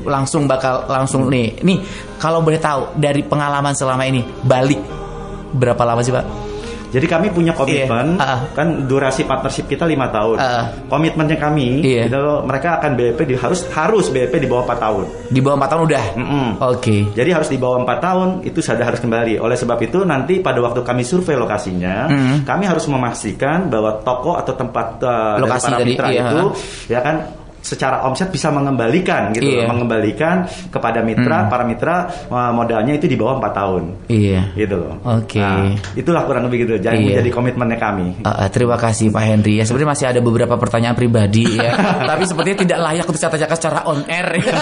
langsung 0.06 0.48
bakal 0.50 0.86
langsung 0.88 1.28
nih. 1.28 1.60
Nih 1.62 1.78
kalau 2.18 2.40
boleh 2.44 2.60
tahu 2.60 2.96
dari 2.96 3.24
pengalaman 3.24 3.72
selama 3.76 4.04
ini 4.06 4.24
balik 4.44 4.80
berapa 5.50 5.82
lama 5.82 6.00
sih 6.04 6.14
pak 6.14 6.49
Jadi 6.90 7.06
kami 7.06 7.30
punya 7.30 7.54
komitmen, 7.54 8.18
Iya. 8.18 8.22
Ah. 8.22 8.40
kan 8.50 8.84
durasi 8.84 9.22
partnership 9.22 9.66
kita 9.66 9.86
lima 9.86 10.10
tahun. 10.10 10.36
Ah. 10.36 10.66
Komitmennya 10.86 11.38
kami, 11.38 11.80
Iya. 11.80 12.10
gitu, 12.10 12.42
mereka 12.42 12.76
akan 12.76 12.98
BEP 12.98 13.18
di 13.24 13.34
harus 13.34 13.64
harus 13.70 14.10
BEP 14.10 14.36
di 14.36 14.46
bawah 14.46 14.66
4 14.66 14.78
tahun. 14.78 15.04
di 15.30 15.38
bawah 15.38 15.56
4 15.56 15.70
tahun 15.70 15.82
udah 15.86 16.04
Mm-mm. 16.18 16.48
oke 16.58 16.96
Jadi 17.14 17.30
harus 17.30 17.46
di 17.46 17.54
bawah 17.54 17.78
4 17.80 17.98
tahun 18.02 18.28
itu 18.42 18.58
sudah 18.58 18.82
harus 18.82 18.98
kembali. 18.98 19.38
Oleh 19.38 19.54
sebab 19.54 19.78
itu 19.78 20.02
nanti 20.02 20.42
pada 20.42 20.58
waktu 20.58 20.82
kami 20.82 21.06
survei 21.06 21.38
lokasinya, 21.38 22.10
Mm. 22.10 22.36
kami 22.42 22.64
harus 22.66 22.84
memastikan 22.84 23.70
bahwa 23.70 24.02
toko 24.02 24.34
atau 24.34 24.52
tempat 24.52 24.98
uh, 25.00 25.38
dari 25.38 25.42
Lokasi 25.46 25.66
para 25.66 25.78
tadi, 25.78 25.90
mitra 25.94 26.08
iya. 26.10 26.22
itu 26.26 26.40
ya 26.90 27.00
kan 27.00 27.16
secara 27.60 28.02
omset 28.04 28.28
bisa 28.28 28.48
mengembalikan 28.48 29.30
gitu, 29.32 29.46
Iya. 29.46 29.68
mengembalikan 29.68 30.42
kepada 30.68 31.00
mitra, 31.00 31.46
para 31.46 31.62
mitra 31.62 31.96
uh, 32.26 32.50
modalnya 32.50 32.96
itu 32.96 33.04
di 33.04 33.14
bawah 33.14 33.36
4 33.38 33.52
tahun. 33.52 33.82
iya 34.08 34.48
Gitu 34.52 34.74
loh. 34.74 34.96
Oke. 35.04 35.38
Nah, 35.38 35.72
itulah 35.92 36.24
kurang 36.24 36.48
lebih 36.48 36.64
gitu. 36.64 36.74
Jadi 36.76 36.96
Iya. 36.96 37.06
menjadi 37.20 37.30
komitmennya 37.30 37.78
kami. 37.78 38.06
Uh, 38.20 38.28
uh, 38.28 38.48
terima 38.48 38.74
kasih 38.74 39.08
Pak 39.08 39.22
Henry 39.22 39.58
ya 39.58 39.64
sebenarnya 39.64 39.90
masih 39.92 40.06
ada 40.08 40.20
beberapa 40.20 40.54
pertanyaan 40.56 40.96
pribadi 40.96 41.44
ya 41.56 41.72
tapi 42.10 42.24
sepertinya 42.24 42.58
tidak 42.60 42.78
layak 42.80 43.04
untuk 43.04 43.20
saya 43.20 43.32
tanyakan 43.32 43.56
secara 43.56 43.78
on 43.84 44.00
air 44.06 44.28
ya. 44.40 44.54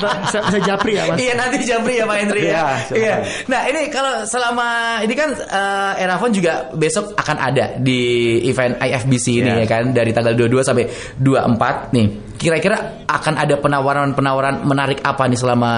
Bisa, 0.00 0.38
bisa 0.48 0.58
japri 0.64 0.92
ya 0.96 1.04
Mas. 1.06 1.18
Iya 1.18 1.32
nanti 1.36 1.56
Jabri 1.60 1.94
ya 1.96 2.04
Pak 2.04 2.16
Hendri 2.18 2.42
ya. 2.42 2.50
Iya. 2.50 2.64
Iya. 2.90 3.14
Nah 3.46 3.60
ini 3.68 3.80
kalau 3.88 4.24
selama 4.24 4.68
ini 5.02 5.14
kan 5.14 5.30
uh, 5.34 5.92
Erafon 5.94 6.30
juga 6.30 6.72
besok 6.72 7.12
akan 7.14 7.36
ada 7.38 7.76
di 7.76 8.00
event 8.46 8.78
IFBC 8.78 9.26
ini 9.38 9.50
Iya. 9.50 9.62
ya 9.62 9.66
kan 9.68 9.92
dari 9.92 10.10
tanggal 10.10 10.32
22 10.32 10.62
sampai 10.62 10.84
24 11.20 11.92
nih. 11.92 11.99
Kira-kira 12.40 13.04
akan 13.04 13.36
ada 13.36 13.60
penawaran-penawaran 13.60 14.64
menarik 14.64 15.04
apa 15.04 15.28
nih 15.28 15.36
selama 15.36 15.72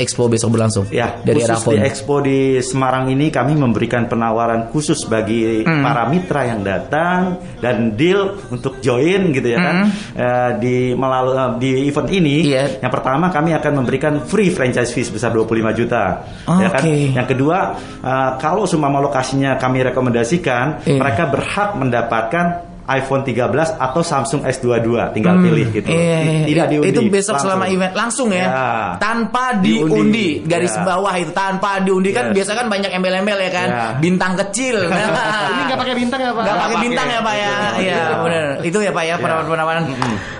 Expo 0.00 0.24
besok 0.24 0.56
berlangsung? 0.56 0.88
Ya, 0.88 1.20
dari 1.20 1.44
khusus 1.44 1.52
Erafon. 1.60 1.72
di 1.74 1.78
Expo 1.84 2.14
di 2.24 2.38
Semarang 2.64 3.12
ini 3.12 3.28
kami 3.28 3.52
memberikan 3.52 4.08
penawaran 4.08 4.72
khusus 4.72 5.04
bagi 5.04 5.60
Hmm. 5.68 5.84
para 5.84 6.08
mitra 6.08 6.48
yang 6.48 6.64
datang 6.64 7.36
dan 7.60 7.92
deal 7.92 8.40
untuk 8.48 8.80
join 8.80 9.36
gitu 9.36 9.52
ya 9.52 9.58
kan 9.60 9.76
Eh, 10.16 10.50
di 10.56 10.76
melalui 10.92 11.36
eh, 11.36 11.50
di 11.58 11.70
event 11.86 12.08
ini. 12.08 12.36
Hmm. 12.40 12.50
Iya. 12.50 12.64
Yang 12.80 12.92
pertama 12.94 13.28
kami 13.28 13.50
akan 13.52 13.72
memberikan 13.76 14.14
free 14.24 14.48
franchise 14.48 14.88
fee 14.88 15.04
sebesar 15.04 15.28
25 15.28 15.44
juta. 15.76 16.24
Ya 16.56 16.72
kan? 16.72 16.88
Yang 16.88 17.36
kedua, 17.36 17.58
eh, 18.00 18.30
kalau 18.40 18.64
semua 18.64 18.88
lokasinya 18.96 19.60
kami 19.60 19.84
rekomendasikan, 19.84 20.88
Iya. 20.88 20.96
mereka 20.96 21.28
berhak 21.28 21.76
mendapatkan 21.76 22.46
iPhone 22.88 23.20
13 23.20 23.44
atau 23.76 24.00
Samsung 24.00 24.42
S22 24.42 24.88
tinggal 25.12 25.36
pilih 25.36 25.68
gitu. 25.70 25.86
Iya, 25.86 26.18
iya, 26.18 26.44
Tidak 26.48 26.66
iya. 26.66 26.72
diundi. 26.72 26.88
Itu 26.88 27.00
besok 27.06 27.36
langsung. 27.36 27.44
selama 27.44 27.64
event 27.68 27.92
langsung 27.92 28.28
ya. 28.32 28.46
Ya. 28.48 28.66
Tanpa 28.96 29.44
diundi. 29.60 29.92
Diundi. 29.92 30.28
Garis 30.42 30.72
Ya. 30.72 30.82
bawah 30.82 31.14
itu 31.14 31.30
tanpa 31.30 31.78
diundi 31.78 32.10
kan 32.10 32.32
Yes. 32.32 32.34
biasa 32.40 32.50
kan 32.56 32.66
banyak 32.66 32.88
embel-embel 32.88 33.38
ya 33.38 33.50
kan. 33.52 33.68
Ya. 33.68 33.84
Bintang 34.00 34.32
kecil. 34.40 34.88
Ini 35.52 35.62
nggak 35.68 35.78
pakai 35.78 35.94
bintang 35.94 36.20
ya 36.24 36.32
Pak? 36.32 36.42
Nggak 36.42 36.56
pakai 36.56 36.68
pakai. 36.72 36.84
bintang 36.88 37.06
ya 37.06 37.20
Pak 37.20 37.34
ya. 37.34 37.52
Iya, 37.52 37.76
Iya. 37.78 38.02
benar. 38.24 38.46
Itu 38.64 38.78
ya 38.80 38.90
Pak 38.90 39.04
ya 39.04 39.14
penawaran-penawaran. 39.20 39.82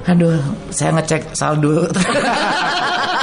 Aduh, 0.09 0.41
saya 0.73 0.91
ngecek 0.97 1.37
saldo. 1.37 1.85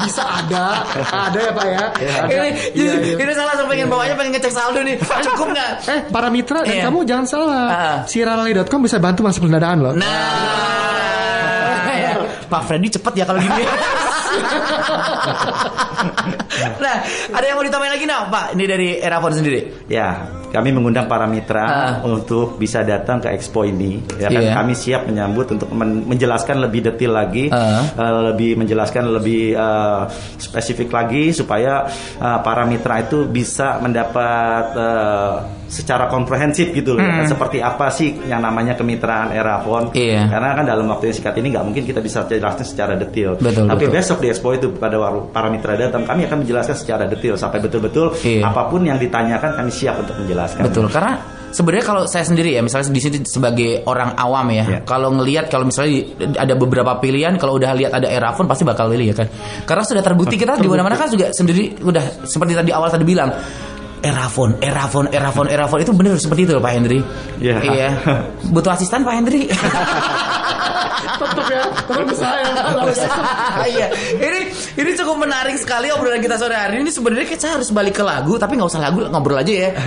Bisa 0.00 0.22
ada, 0.24 0.82
ada 1.08 1.38
ya 1.38 1.52
Pak 1.52 1.66
ya. 1.66 1.84
Ada. 1.90 2.32
ini, 2.32 2.50
Iya, 2.76 2.92
iya. 3.00 3.14
ini 3.16 3.32
saya 3.32 3.46
langsung 3.48 3.66
pengen 3.66 3.88
bawanya 3.88 4.14
pengen 4.14 4.32
ngecek 4.34 4.52
saldo 4.52 4.80
nih. 4.80 4.96
Pak 4.96 5.18
cukup 5.28 5.48
nggak? 5.52 5.70
Eh, 5.88 6.00
para 6.08 6.28
mitra 6.28 6.60
dan 6.62 6.72
Iya. 6.72 6.84
kamu 6.88 6.98
jangan 7.04 7.26
salah. 7.26 7.64
Ah. 7.68 7.98
Siralali.com 8.04 8.80
bisa 8.82 8.98
bantu 8.98 9.20
masuk 9.22 9.46
pendanaan 9.46 9.78
loh. 9.80 9.92
Nah, 9.96 10.08
ya. 11.92 12.12
Pak 12.52 12.62
Freddy 12.66 12.88
cepet 12.88 13.12
ya 13.14 13.24
kalau 13.24 13.38
gini. 13.38 13.62
nah, 16.84 16.96
ada 17.30 17.44
yang 17.44 17.56
mau 17.56 17.64
ditambahin 17.64 17.92
lagi 17.92 18.04
nah, 18.04 18.26
Pak? 18.26 18.46
Ini 18.52 18.64
dari 18.64 18.88
Erafon 18.96 19.32
sendiri. 19.32 19.86
Ya, 19.86 20.08
kami 20.48 20.70
mengundang 20.70 21.06
para 21.06 21.24
mitra 21.24 21.62
Ah. 21.62 21.92
untuk 22.02 22.56
bisa 22.56 22.82
datang 22.82 23.18
ke 23.18 23.30
expo 23.30 23.62
ini. 23.62 24.02
Ya 24.16 24.26
kan, 24.28 24.42
Iya. 24.42 24.52
kami 24.52 24.72
siap 24.74 25.06
menyambut 25.06 25.46
untuk 25.50 25.70
men- 25.70 26.02
menjelaskan 26.04 26.58
lebih 26.58 26.80
detail 26.84 27.14
lagi, 27.14 27.46
Ah. 27.48 27.86
eh, 27.86 28.12
lebih 28.28 28.56
menjelaskan 28.56 29.10
lebih 29.10 29.52
eh, 29.52 30.02
spesifik 30.36 30.90
lagi 30.90 31.30
supaya 31.30 31.86
eh, 32.16 32.38
para 32.40 32.64
mitra 32.64 33.00
itu 33.00 33.24
bisa 33.24 33.78
mendapat 33.78 34.64
eh, 34.74 35.34
secara 35.70 36.10
komprehensif 36.10 36.74
gitu 36.74 36.98
loh. 36.98 37.00
ya 37.00 37.22
kan, 37.22 37.30
seperti 37.30 37.62
apa 37.62 37.86
sih 37.88 38.18
yang 38.26 38.42
namanya 38.42 38.74
kemitraan 38.74 39.30
Erafon? 39.30 39.94
Iya. 39.94 40.26
Karena 40.26 40.50
kan 40.52 40.64
dalam 40.66 40.82
waktu 40.88 41.06
yang 41.06 41.16
singkat 41.16 41.34
ini 41.38 41.54
nggak 41.54 41.62
mungkin 41.62 41.82
kita 41.84 42.00
bisa 42.00 42.26
jelaskan 42.26 42.66
secara 42.66 42.98
detail. 42.98 43.38
Betul, 43.38 43.70
Tapi 43.70 43.86
betul. 43.86 43.94
besok 43.94 44.18
di 44.18 44.28
expo 44.28 44.50
itu 44.50 44.74
pada 44.74 44.98
para 45.30 45.46
mitra 45.46 45.78
datang, 45.78 46.02
kami 46.02 46.26
akan 46.26 46.42
menjelaskan 46.50 46.74
secara 46.74 47.06
detail 47.06 47.38
sampai 47.38 47.62
betul-betul 47.62 48.10
Iya. 48.26 48.50
apa 48.50 48.66
pun 48.66 48.82
yang 48.82 48.98
ditanyakan 48.98 49.54
kami 49.54 49.70
siap 49.70 50.02
untuk 50.02 50.18
menjelaskan. 50.18 50.66
Betul, 50.66 50.90
karena 50.90 51.22
sebenarnya 51.54 51.86
kalau 51.86 52.02
saya 52.10 52.26
sendiri 52.26 52.58
ya, 52.58 52.60
misalnya 52.66 52.90
di 52.90 52.98
sini 52.98 53.16
sebagai 53.22 53.86
orang 53.86 54.18
awam 54.18 54.50
ya, 54.50 54.64
Iya. 54.66 54.78
kalau 54.82 55.14
ngelihat 55.14 55.46
kalau 55.46 55.70
misalnya 55.70 56.10
ada 56.34 56.58
beberapa 56.58 56.98
pilihan, 56.98 57.38
kalau 57.38 57.54
udah 57.54 57.70
lihat 57.78 57.94
ada 57.94 58.10
Erafon 58.10 58.50
pasti 58.50 58.66
bakal 58.66 58.90
pilih 58.90 59.14
ya 59.14 59.14
kan. 59.14 59.30
Karena 59.62 59.86
sudah 59.86 60.02
terbukti 60.02 60.34
kita 60.34 60.58
di 60.58 60.66
mana-mana 60.66 60.98
kan 60.98 61.06
juga 61.06 61.30
sendiri 61.30 61.78
udah 61.86 62.26
seperti 62.26 62.58
tadi 62.58 62.74
awal 62.74 62.90
tadi 62.90 63.06
bilang. 63.06 63.30
Erafon, 64.00 64.56
Erafon, 64.64 65.12
Erafon, 65.12 65.44
Erafon 65.44 65.84
itu 65.84 65.92
benar 65.92 66.16
seperti 66.16 66.48
itu 66.48 66.56
loh 66.56 66.64
Pak 66.64 66.72
Hendri. 66.72 67.04
Iya. 67.36 67.60
Iya. 67.60 67.88
Butuh 68.48 68.72
asisten 68.72 69.04
Pak 69.04 69.12
Hendri. 69.12 69.44
Tetap 71.20 71.46
ya, 71.52 71.62
tetap 71.68 72.04
bisa 72.08 72.28
ya. 72.32 72.48
Iya, 73.68 73.86
ini 74.16 74.40
ini 74.78 74.90
cukup 74.94 75.26
menarik 75.26 75.58
sekali 75.58 75.90
obrolan 75.90 76.22
kita 76.22 76.38
sore 76.38 76.54
hari 76.54 76.84
ini. 76.84 76.90
Sebenarnya 76.92 77.26
kita 77.26 77.58
harus 77.58 77.74
balik 77.74 77.98
ke 77.98 78.04
lagu, 78.06 78.38
tapi 78.38 78.54
nggak 78.54 78.70
usah 78.70 78.82
lagu, 78.82 79.02
ngobrol 79.08 79.40
aja 79.40 79.50
ya. 79.50 79.70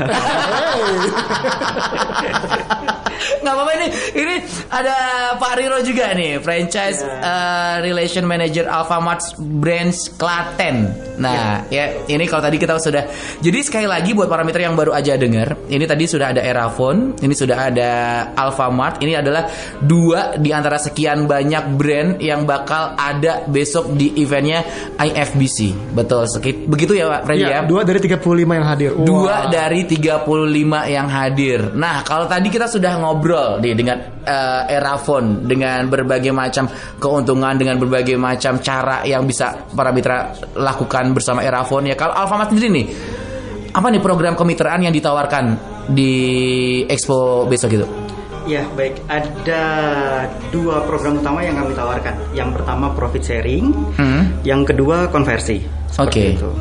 Nggak 3.41 3.53
apa-apa 3.53 3.71
ini. 3.79 3.87
Ini 4.13 4.35
ada 4.69 4.95
Pak 5.37 5.53
Riro 5.59 5.79
juga 5.81 6.13
nih, 6.13 6.39
franchise 6.39 7.03
uh, 7.03 7.81
relation 7.83 8.23
manager 8.23 8.67
Alfamart 8.69 9.35
Brands 9.39 10.11
Klaten. 10.15 10.91
Nah, 11.13 11.61
ya 11.69 11.93
ini 12.09 12.25
kalau 12.25 12.41
tadi 12.41 12.57
kita 12.57 12.77
sudah. 12.81 13.05
Jadi 13.43 13.59
sekali 13.61 13.85
lagi 13.85 14.17
buat 14.17 14.25
para 14.25 14.41
mitra 14.41 14.65
yang 14.65 14.73
baru 14.73 14.95
aja 14.95 15.13
dengar, 15.13 15.53
ini 15.69 15.85
tadi 15.85 16.09
sudah 16.09 16.33
ada 16.33 16.41
Erafon, 16.41 17.17
ini 17.21 17.33
sudah 17.37 17.69
ada 17.69 17.91
Alfamart. 18.33 18.99
Ini 19.03 19.21
adalah 19.21 19.45
dua 19.77 20.37
di 20.41 20.49
antara 20.49 20.81
sekian 20.81 21.29
banyak 21.29 21.77
brand 21.77 22.17
yang 22.17 22.49
bakal 22.49 22.97
ada 22.97 23.45
besok 23.45 23.93
di 23.93 24.17
eventnya 24.17 24.65
IFBC. 24.97 25.93
Betul, 25.93 26.25
sekit 26.25 26.65
begitu 26.65 26.97
ya 26.97 27.19
Pak 27.19 27.21
Freddy 27.29 27.45
ya? 27.45 27.49
Iya, 27.53 27.59
dua 27.69 27.81
dari 27.85 27.99
35 28.01 28.57
yang 28.57 28.65
hadir. 28.65 28.91
Dua 28.97 29.21
Wah. 29.29 29.41
dari 29.53 29.81
35 29.85 30.81
yang 30.89 31.07
hadir. 31.07 31.59
Nah, 31.77 32.01
kalau 32.01 32.25
tadi 32.25 32.49
kita 32.49 32.65
sudah 32.65 32.97
ngobrol 32.97 33.12
nih 33.21 33.73
dengan 33.77 33.97
eh, 34.23 34.75
Erafon 34.77 35.45
dengan 35.45 35.85
berbagai 35.89 36.33
macam 36.33 36.65
keuntungan 36.97 37.53
dengan 37.59 37.77
berbagai 37.77 38.17
macam 38.17 38.57
cara 38.63 39.03
yang 39.05 39.27
bisa 39.27 39.67
para 39.75 39.93
mitra 39.93 40.33
lakukan 40.55 41.13
bersama 41.13 41.43
Erafon 41.43 41.85
ya. 41.89 41.95
Kalau 41.99 42.15
Alfamart 42.15 42.49
sendiri 42.49 42.69
nih 42.71 42.85
apa 43.73 43.89
nih 43.89 44.01
program 44.01 44.37
kemitraan 44.37 44.85
yang 44.85 44.93
ditawarkan 44.93 45.57
di 45.89 46.13
Expo 46.87 47.49
besok 47.49 47.69
gitu? 47.73 47.87
Ya, 48.43 48.67
baik. 48.75 48.99
Ada 49.07 49.63
dua 50.51 50.83
program 50.83 51.15
utama 51.23 51.39
yang 51.39 51.55
kami 51.55 51.71
tawarkan. 51.71 52.11
Yang 52.35 52.59
pertama 52.59 52.91
profit 52.91 53.23
sharing, 53.23 53.71
Hmm. 53.95 54.43
yang 54.43 54.67
kedua 54.67 55.07
konversi. 55.07 55.63
Oke. 55.95 56.35
Itu. 56.35 56.51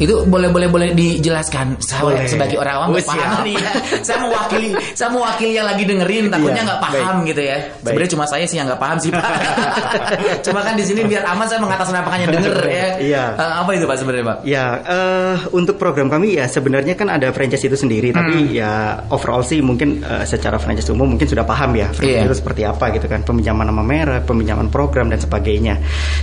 Itu 0.00 0.24
boleh 0.24 0.48
boleh 0.48 0.68
boleh 0.72 0.88
dijelaskan 0.96 1.76
saya 1.78 2.02
Boleh. 2.08 2.24
sebagai 2.24 2.56
orang 2.56 2.74
awam 2.80 2.88
nggak 2.90 3.04
Oh, 3.04 3.12
paham 3.12 3.40
nih 3.44 3.54
ya. 3.54 3.70
Saya 4.06 4.18
mewakili 4.24 4.68
saya 4.96 5.08
mewakili 5.12 5.52
yang 5.52 5.66
lagi 5.68 5.84
dengerin 5.84 6.24
takutnya 6.32 6.62
Iya, 6.62 6.68
nggak 6.68 6.80
paham 6.80 7.16
gitu 7.28 7.42
ya. 7.44 7.56
Sebenarnya 7.80 8.10
cuma 8.16 8.24
saya 8.24 8.44
sih 8.48 8.56
yang 8.56 8.66
nggak 8.66 8.80
paham 8.80 8.96
sih 8.96 9.10
Pak. 9.12 9.24
cuma 10.46 10.60
kan 10.64 10.74
di 10.74 10.84
sini 10.84 11.04
biar 11.04 11.22
aman 11.26 11.46
saya 11.46 11.60
mengatasnamakan 11.60 12.18
yang 12.24 12.30
denger 12.32 12.56
ya. 12.64 12.86
Iya. 12.98 13.24
Eh, 13.36 13.52
apa 13.60 13.70
itu 13.74 13.84
Pak 13.84 13.96
sebenarnya 13.98 14.24
Pak? 14.26 14.36
Ya, 14.44 14.64
eh, 14.80 15.34
untuk 15.52 15.76
program 15.76 16.08
kami 16.08 16.36
ya 16.36 16.48
sebenarnya 16.48 16.94
kan 16.96 17.08
ada 17.08 17.28
franchise 17.30 17.62
itu 17.62 17.76
sendiri, 17.76 18.10
Hmm. 18.10 18.18
tapi 18.22 18.56
ya 18.56 18.72
overall 19.12 19.44
sih 19.44 19.60
mungkin 19.60 20.00
eh, 20.00 20.24
secara 20.24 20.56
franchise 20.56 20.88
umum 20.88 21.12
mungkin 21.12 21.26
sudah 21.26 21.44
paham 21.44 21.76
ya 21.76 21.92
franchise 21.92 22.24
itu 22.26 22.36
seperti 22.36 22.62
apa 22.64 22.88
gitu 22.94 23.04
kan, 23.04 23.20
peminjaman 23.20 23.68
nama 23.68 23.82
merek, 23.84 24.24
peminjaman 24.24 24.68
program 24.68 25.08
dan 25.08 25.20
sebagainya. 25.20 25.76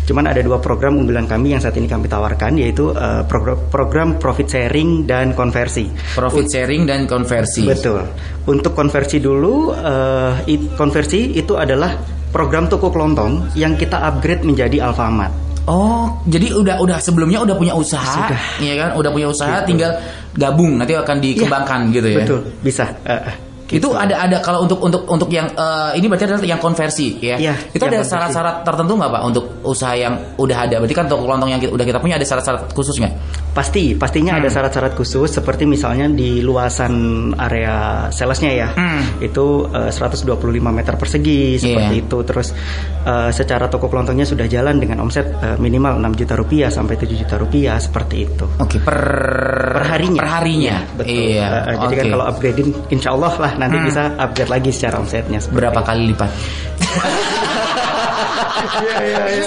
Cuman 0.06 0.26
ada 0.28 0.42
dua 0.42 0.58
program 0.58 0.98
unggulan 0.98 1.30
kami 1.30 1.54
yang 1.54 1.62
saat 1.62 1.76
ini 1.78 1.86
kami 1.86 2.08
tawarkan 2.08 2.58
yaitu 2.58 2.90
eh, 2.92 3.22
program, 3.28 3.58
program 3.68 4.16
profit 4.16 4.48
sharing 4.48 5.06
dan 5.06 5.32
konversi. 5.32 5.88
Profit 6.16 6.48
sharing 6.48 6.88
dan 6.88 7.06
konversi. 7.06 7.64
Betul. 7.64 8.04
Untuk 8.48 8.72
konversi 8.74 9.20
dulu, 9.20 9.72
eh, 9.72 10.52
it- 10.52 10.74
konversi 10.76 11.36
itu 11.36 11.56
adalah 11.56 11.94
program 12.28 12.68
toko 12.68 12.92
kelontong 12.92 13.56
yang 13.56 13.76
kita 13.76 14.00
upgrade 14.04 14.44
menjadi 14.44 14.88
Alfamart. 14.88 15.48
Oh, 15.68 16.24
jadi 16.24 16.56
udah 16.56 16.80
udah 16.80 16.96
sebelumnya 17.04 17.44
udah 17.44 17.60
punya 17.60 17.76
usaha, 17.76 18.24
Sudah. 18.24 18.40
iya 18.64 18.74
kan? 18.80 18.90
Udah 18.96 19.12
punya 19.12 19.28
usaha, 19.28 19.52
Gitu. 19.62 19.76
tinggal 19.76 20.00
gabung 20.32 20.80
nanti 20.80 20.96
akan 20.96 21.20
dikembangkan 21.20 21.92
gitu 21.92 22.08
ya. 22.08 22.18
Betul, 22.24 22.40
bisa. 22.64 22.88
Eh, 23.04 23.12
eh, 23.12 23.36
Itu 23.68 23.92
gitu. 23.92 24.00
ada 24.00 24.16
ada 24.16 24.40
kalau 24.40 24.64
untuk 24.64 24.80
untuk 24.80 25.04
untuk 25.04 25.28
yang 25.28 25.44
eh, 25.52 26.00
ini 26.00 26.08
berarti 26.08 26.24
adalah 26.24 26.40
yang 26.40 26.56
konversi 26.56 27.20
ya. 27.20 27.36
Iya, 27.36 27.54
itu 27.76 27.84
ada 27.84 28.00
syarat-syarat 28.00 28.64
tertentu 28.64 28.96
nggak 28.96 29.12
pak 29.12 29.22
untuk 29.28 29.44
usaha 29.68 29.92
yang 29.92 30.16
udah 30.40 30.58
ada? 30.72 30.80
Berarti 30.80 30.96
kan 30.96 31.04
toko 31.12 31.28
kelontong 31.28 31.52
yang 31.52 31.60
kita, 31.60 31.76
udah 31.76 31.84
kita 31.84 32.00
punya 32.00 32.16
ada 32.16 32.24
syarat-syarat 32.24 32.72
khusus 32.72 32.96
nggak? 33.04 33.12
Pasti, 33.58 33.98
pastinya 33.98 34.38
Hmm. 34.38 34.46
ada 34.46 34.50
syarat-syarat 34.54 34.94
khusus 34.94 35.34
seperti 35.34 35.66
misalnya 35.66 36.06
di 36.06 36.46
luasan 36.46 36.94
area 37.34 38.06
salesnya 38.14 38.54
ya, 38.54 38.70
Hmm. 38.70 39.18
itu 39.18 39.66
eh, 39.74 39.90
125 39.90 40.70
meter 40.70 40.94
persegi 40.94 41.58
seperti 41.58 41.96
Iya. 41.98 42.04
itu. 42.06 42.18
Terus 42.22 42.54
eh, 43.02 43.30
secara 43.34 43.66
toko 43.66 43.90
kelontongnya 43.90 44.24
sudah 44.24 44.46
jalan 44.46 44.78
dengan 44.78 45.02
omset 45.02 45.26
eh, 45.42 45.58
minimal 45.58 45.98
6 45.98 46.14
juta 46.14 46.38
rupiah 46.38 46.70
sampai 46.70 46.96
7 46.96 47.18
juta 47.18 47.34
rupiah 47.36 47.82
seperti 47.82 48.30
itu. 48.30 48.46
Oke 48.62 48.78
per 48.78 48.94
Per 49.74 49.86
harinya. 49.90 50.22
Per 50.22 50.30
harinya. 50.30 50.76
Iya, 50.78 50.94
betul. 50.94 51.18
Iya. 51.18 51.48
Eh, 51.66 51.76
jadi 51.82 51.94
kan 51.98 52.06
kalau 52.14 52.26
upgrading, 52.30 52.70
insya 52.90 53.10
Allah 53.12 53.34
lah 53.38 53.52
nanti 53.58 53.78
Hmm. 53.78 53.88
bisa 53.90 54.04
upgrade 54.16 54.52
lagi 54.52 54.70
secara 54.70 55.02
omsetnya. 55.02 55.40
berapa 55.50 55.82
itu. 55.82 55.88
kali 55.88 56.02
lipat? 56.14 56.30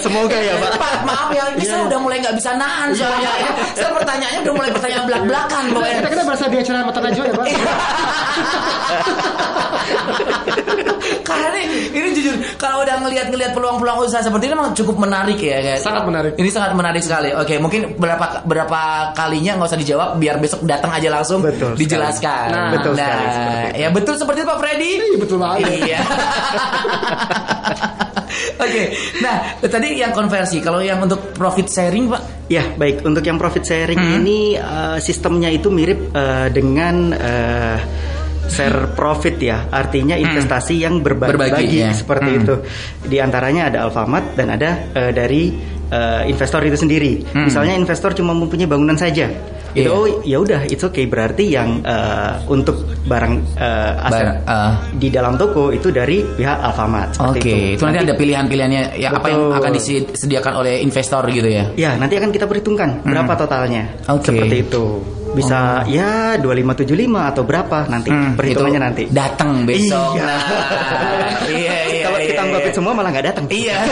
Semoga 0.01 0.38
ya 0.38 0.55
Pak. 0.57 0.70
Pak, 0.76 0.93
maaf 1.05 1.28
ya, 1.30 1.45
ini 1.53 1.64
saya 1.64 1.82
udah 1.86 1.99
mulai 1.99 2.18
nggak 2.18 2.36
bisa 2.36 2.51
nahan 2.55 2.91
soalnya. 2.93 3.30
ya. 3.36 3.51
Saya 3.74 3.91
pertanyaannya 3.93 4.41
udah 4.43 4.55
mulai 4.55 4.70
pertanyaan 4.70 5.05
belak-belakan 5.07 5.62
pokoknya. 5.70 5.95
Kita 5.99 6.09
kita 6.11 6.22
berasa 6.24 6.45
di 6.47 6.57
acara 6.59 6.78
mata 6.82 7.01
najwa 7.01 7.24
ya 7.24 7.34
pak. 7.34 7.47
Karena 11.20 11.57
ini, 11.57 11.64
ini 11.91 12.09
jujur 12.12 12.34
kalau 12.57 12.82
udah 12.82 12.97
ngelihat-ngelihat 13.01 13.53
peluang-peluang 13.53 13.99
usaha 14.05 14.20
seperti 14.20 14.47
ini 14.47 14.55
memang 14.55 14.72
cukup 14.74 14.97
menarik 14.99 15.38
ya 15.38 15.59
guys. 15.61 15.82
Sangat 15.82 16.05
menarik. 16.05 16.32
Ini 16.36 16.49
sangat 16.51 16.72
menarik 16.74 17.03
sekali. 17.03 17.30
Oke, 17.32 17.57
mungkin 17.59 17.95
berapa 17.97 18.43
berapa 18.45 18.80
kalinya 19.14 19.59
nggak 19.59 19.68
usah 19.70 19.80
dijawab 19.80 20.09
biar 20.18 20.36
besok 20.38 20.62
datang 20.64 20.91
aja 20.93 21.09
langsung 21.11 21.41
Betul 21.41 21.74
sekali. 21.74 21.80
dijelaskan. 21.80 22.47
Nah, 22.51 22.70
betul 22.74 22.93
sekali, 22.95 23.24
seperti 23.26 23.57
itu. 23.57 23.80
ya 23.80 23.88
betul 23.91 24.14
seperti 24.16 24.38
itu 24.43 24.49
Pak 24.49 24.59
Freddy. 24.61 24.91
Iya, 25.01 25.16
betul 25.18 25.38
banget. 25.38 25.61
Iya. 25.80 26.01
Oke, 28.61 28.84
nah 29.18 29.36
tadi 29.58 29.96
yang 29.96 30.12
konversi. 30.12 30.61
Kalau 30.61 30.78
yang 30.78 31.00
untuk 31.00 31.32
profit 31.32 31.66
sharing 31.66 32.06
Pak, 32.06 32.22
Ya, 32.50 32.66
baik. 32.66 33.06
Untuk 33.06 33.22
yang 33.22 33.38
profit 33.38 33.62
sharing 33.62 33.94
Hmm. 33.94 34.18
ini 34.20 34.52
eh, 34.52 34.98
sistemnya 34.98 35.46
itu 35.48 35.70
mirip 35.70 36.11
eh, 36.11 36.50
dengan 36.50 37.14
eh, 37.14 37.78
share 38.50 38.90
profit 38.92 39.38
ya. 39.38 39.70
Artinya 39.70 40.18
investasi 40.18 40.74
yang 40.76 40.98
Hmm. 40.98 41.06
Berbagi, 41.06 41.30
berbagi-bagi 41.30 41.78
ya. 41.80 41.94
seperti 41.94 42.30
Hmm. 42.30 42.40
itu. 42.42 42.54
Di 43.06 43.16
antaranya 43.22 43.70
ada 43.70 43.86
Alfamart 43.86 44.34
dan 44.34 44.50
ada 44.50 44.70
eh, 44.90 45.14
dari 45.14 45.54
eh, 45.86 46.22
investor 46.26 46.62
itu 46.62 46.74
sendiri. 46.76 47.22
Hmm. 47.30 47.46
Misalnya 47.46 47.74
investor 47.74 48.11
cuma 48.12 48.30
mempunyai 48.30 48.66
bangunan 48.66 48.94
saja. 48.94 49.30
Itu 49.71 49.87
Iya. 49.87 49.91
oh, 49.95 50.07
ya 50.27 50.39
udah, 50.39 50.61
itu 50.66 50.83
oke 50.83 51.03
berarti 51.07 51.45
yang 51.47 51.83
eh, 51.83 52.33
untuk 52.47 52.77
barang 53.07 53.35
eh, 53.55 54.07
aset 54.07 54.27
Barang, 54.27 54.39
eh. 54.45 54.73
di 54.99 55.09
dalam 55.09 55.35
toko 55.35 55.71
itu 55.71 55.89
dari 55.91 56.23
pihak 56.23 56.59
Alfamart. 56.61 57.16
Oke, 57.23 57.39
seperti 57.41 57.75
itu. 57.79 57.83
nanti 57.87 57.99
ada 58.03 58.14
pilihan-pilihannya 58.14 58.83
ya 58.97 59.09
apa 59.11 59.27
yang 59.29 59.43
Betul. 59.47 59.59
akan 59.62 59.71
disediakan 60.11 60.53
oleh 60.59 60.75
investor 60.81 61.23
gitu 61.31 61.49
ya. 61.49 61.64
Ya, 61.75 61.95
nanti 61.95 62.18
akan 62.18 62.31
kita 62.31 62.45
perhitungkan 62.45 63.03
berapa 63.03 63.33
totalnya. 63.37 63.83
Hmm. 64.05 64.18
Oke. 64.18 64.31
Oh. 64.31 64.35
Seperti 64.35 64.57
itu. 64.61 64.85
Bisa 65.31 65.87
ya 65.87 66.35
2575 66.43 66.91
atau 67.31 67.47
berapa 67.47 67.87
nanti 67.87 68.11
Hmm, 68.11 68.35
perhitungannya 68.35 68.81
itu 68.83 68.87
nanti. 68.91 69.03
Datang 69.14 69.62
besok. 69.62 70.18
Iya. 70.18 70.27
Nah, 70.27 70.41
iya, 71.55 71.75
Kalau 72.49 72.61
iya, 72.62 72.68
iya. 72.70 72.76
semua 72.76 72.93
malah 72.97 73.11
nggak 73.12 73.26
datang. 73.28 73.45
Iya. 73.51 73.76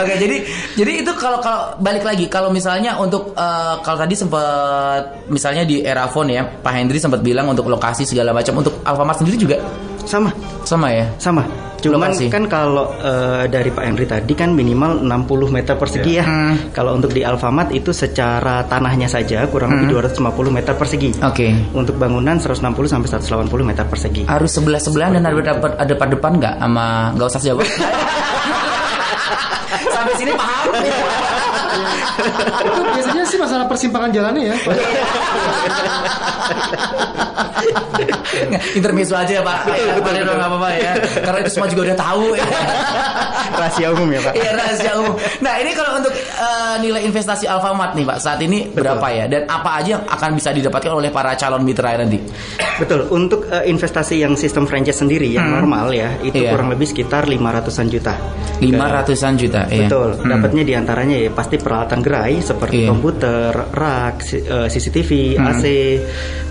Oke, 0.00 0.14
jadi 0.18 0.36
jadi 0.74 0.92
itu 1.04 1.12
kalau 1.14 1.38
kalau 1.38 1.76
balik 1.78 2.02
lagi 2.02 2.26
kalau 2.26 2.48
misalnya 2.50 2.96
untuk 2.98 3.34
eh, 3.36 3.74
kalau 3.82 3.98
tadi 3.98 4.14
sempat 4.16 5.26
misalnya 5.30 5.62
di 5.66 5.82
Erafon 5.82 6.30
ya, 6.30 6.42
Pak 6.44 6.72
Hendri 6.72 6.98
sempat 6.98 7.20
bilang 7.20 7.50
untuk 7.50 7.68
lokasi 7.68 8.06
segala 8.08 8.32
macam 8.34 8.58
untuk 8.58 8.80
Alfamart 8.82 9.20
sendiri 9.20 9.36
juga 9.38 9.58
Sama, 10.04 10.30
sama 10.64 10.88
ya. 10.92 11.06
sama. 11.16 11.44
Cuman 11.84 12.16
Lokasi. 12.16 12.32
kan 12.32 12.48
kalau 12.48 12.96
eh, 12.96 13.44
dari 13.52 13.68
Pak 13.68 13.84
Henry 13.84 14.08
tadi 14.08 14.32
kan 14.32 14.56
minimal 14.56 15.04
60 15.04 15.52
meter 15.52 15.76
persegi 15.76 16.12
ya. 16.16 16.24
Hmm. 16.24 16.72
Kalau 16.72 16.96
untuk 16.96 17.12
di 17.12 17.20
Alfamart 17.20 17.76
itu 17.76 17.92
secara 17.92 18.64
tanahnya 18.64 19.04
saja 19.04 19.44
kurang 19.52 19.76
lebih 19.76 20.00
250 20.00 20.48
meter 20.48 20.72
persegi. 20.72 21.12
Hmm. 21.20 21.28
Oke. 21.28 21.52
Untuk 21.76 22.00
bangunan 22.00 22.40
160 22.40 22.64
sampai 22.88 23.08
180 23.12 23.68
meter 23.68 23.84
persegi. 23.84 24.24
Harus 24.24 24.56
sebelah 24.56 24.80
sebelahan 24.80 25.20
dan 25.20 25.28
ada 25.28 25.36
depan 25.36 25.76
ada 25.76 25.94
depan 26.08 26.32
nggak 26.40 26.54
sama 26.56 27.12
nggak 27.20 27.28
usah 27.28 27.42
jawab. 27.44 27.68
Sampai 29.74 30.14
sini 30.16 30.32
paham. 30.38 30.53
Itu 32.64 32.80
biasanya 32.84 33.24
sih 33.24 33.38
masalah 33.38 33.66
persimpangan 33.66 34.10
jalannya 34.10 34.52
ya. 34.52 34.56
Intermezzo 38.74 39.14
aja 39.14 39.40
ya 39.40 39.42
Pak. 39.42 39.58
Betul, 39.66 40.12
betul, 40.20 40.34
nggak 40.34 40.48
apa-apa 40.50 40.70
ya. 40.74 40.92
Karena 41.22 41.38
itu 41.40 41.50
semua 41.50 41.68
juga 41.68 41.82
udah 41.92 41.98
tahu 41.98 42.24
ya. 42.34 42.46
Rahasia 43.54 43.86
umum 43.92 44.08
ya, 44.10 44.20
Pak. 44.20 44.32
Iya 44.34 44.50
rahasia 44.52 44.92
umum. 44.98 45.14
Nah 45.40 45.54
ini 45.58 45.70
kalau 45.72 45.90
untuk 45.98 46.12
eh, 46.14 46.74
nilai 46.82 47.02
investasi 47.04 47.44
Alfamart 47.46 47.94
nih 47.94 48.04
Pak 48.04 48.18
saat 48.18 48.40
ini 48.42 48.66
berapa 48.68 49.06
ya 49.08 49.24
dan 49.26 49.42
apa 49.46 49.70
aja 49.80 49.88
yang 49.98 50.04
akan 50.04 50.30
bisa 50.34 50.50
didapatkan 50.50 50.90
oleh 50.90 51.10
para 51.10 51.34
calon 51.34 51.62
mitra 51.62 51.94
nanti? 51.94 52.18
Betul, 52.76 53.06
untuk 53.10 53.46
eh, 53.48 53.70
investasi 53.70 54.20
yang 54.20 54.34
sistem 54.34 54.66
franchise 54.66 54.98
sendiri 54.98 55.30
yang 55.30 55.46
normal 55.46 55.94
ya, 55.94 56.10
itu 56.20 56.34
Iya. 56.34 56.50
kurang 56.50 56.68
lebih 56.68 56.90
sekitar 56.90 57.24
500-an 57.24 57.86
juta. 57.88 58.14
Lima 58.58 58.86
ratusan 58.90 59.34
juta. 59.34 59.62
iya. 59.68 59.86
Betul, 59.86 60.18
Hmm. 60.18 60.30
dapatnya 60.30 60.62
di 60.62 60.72
antaranya 60.74 61.16
ya 61.18 61.30
pasti 61.30 61.56
peralatan 61.56 62.00
gerai 62.04 62.44
seperti 62.44 62.84
Iya. 62.84 62.88
komputer, 62.92 63.48
rak, 63.72 64.16
eh, 64.36 64.68
CCTV, 64.68 65.10
Hmm. 65.40 65.48
AC, 65.48 65.64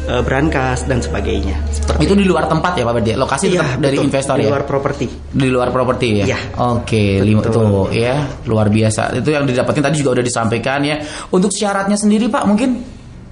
eh, 0.09 0.21
brankas 0.25 0.89
dan 0.89 0.97
sebagainya. 0.97 1.61
Seperti 1.69 2.09
Itu 2.09 2.17
di 2.17 2.25
luar 2.25 2.49
tempat 2.49 2.73
ya 2.73 2.83
Pak 2.83 2.93
Berdi? 2.97 3.13
Lokasi 3.13 3.45
Iya, 3.47 3.61
tetap 3.61 3.77
dari 3.77 3.97
betul, 4.01 4.07
investor 4.09 4.35
di 4.35 4.43
ya? 4.43 4.49
luar 4.49 4.63
properti. 4.65 5.05
di 5.29 5.47
luar 5.49 5.69
properti 5.69 6.07
ya. 6.19 6.25
Iya. 6.33 6.39
Oke, 6.73 7.21
lima 7.21 7.45
tuh 7.45 7.93
ya, 7.93 8.25
luar 8.49 8.73
biasa. 8.73 9.13
Itu 9.13 9.29
yang 9.29 9.45
didapatkan 9.45 9.83
tadi 9.85 10.01
juga 10.01 10.17
udah 10.17 10.25
disampaikan 10.25 10.81
ya. 10.81 10.97
Untuk 11.29 11.53
syaratnya 11.53 11.95
sendiri 11.95 12.25
Pak, 12.27 12.43
mungkin 12.49 12.81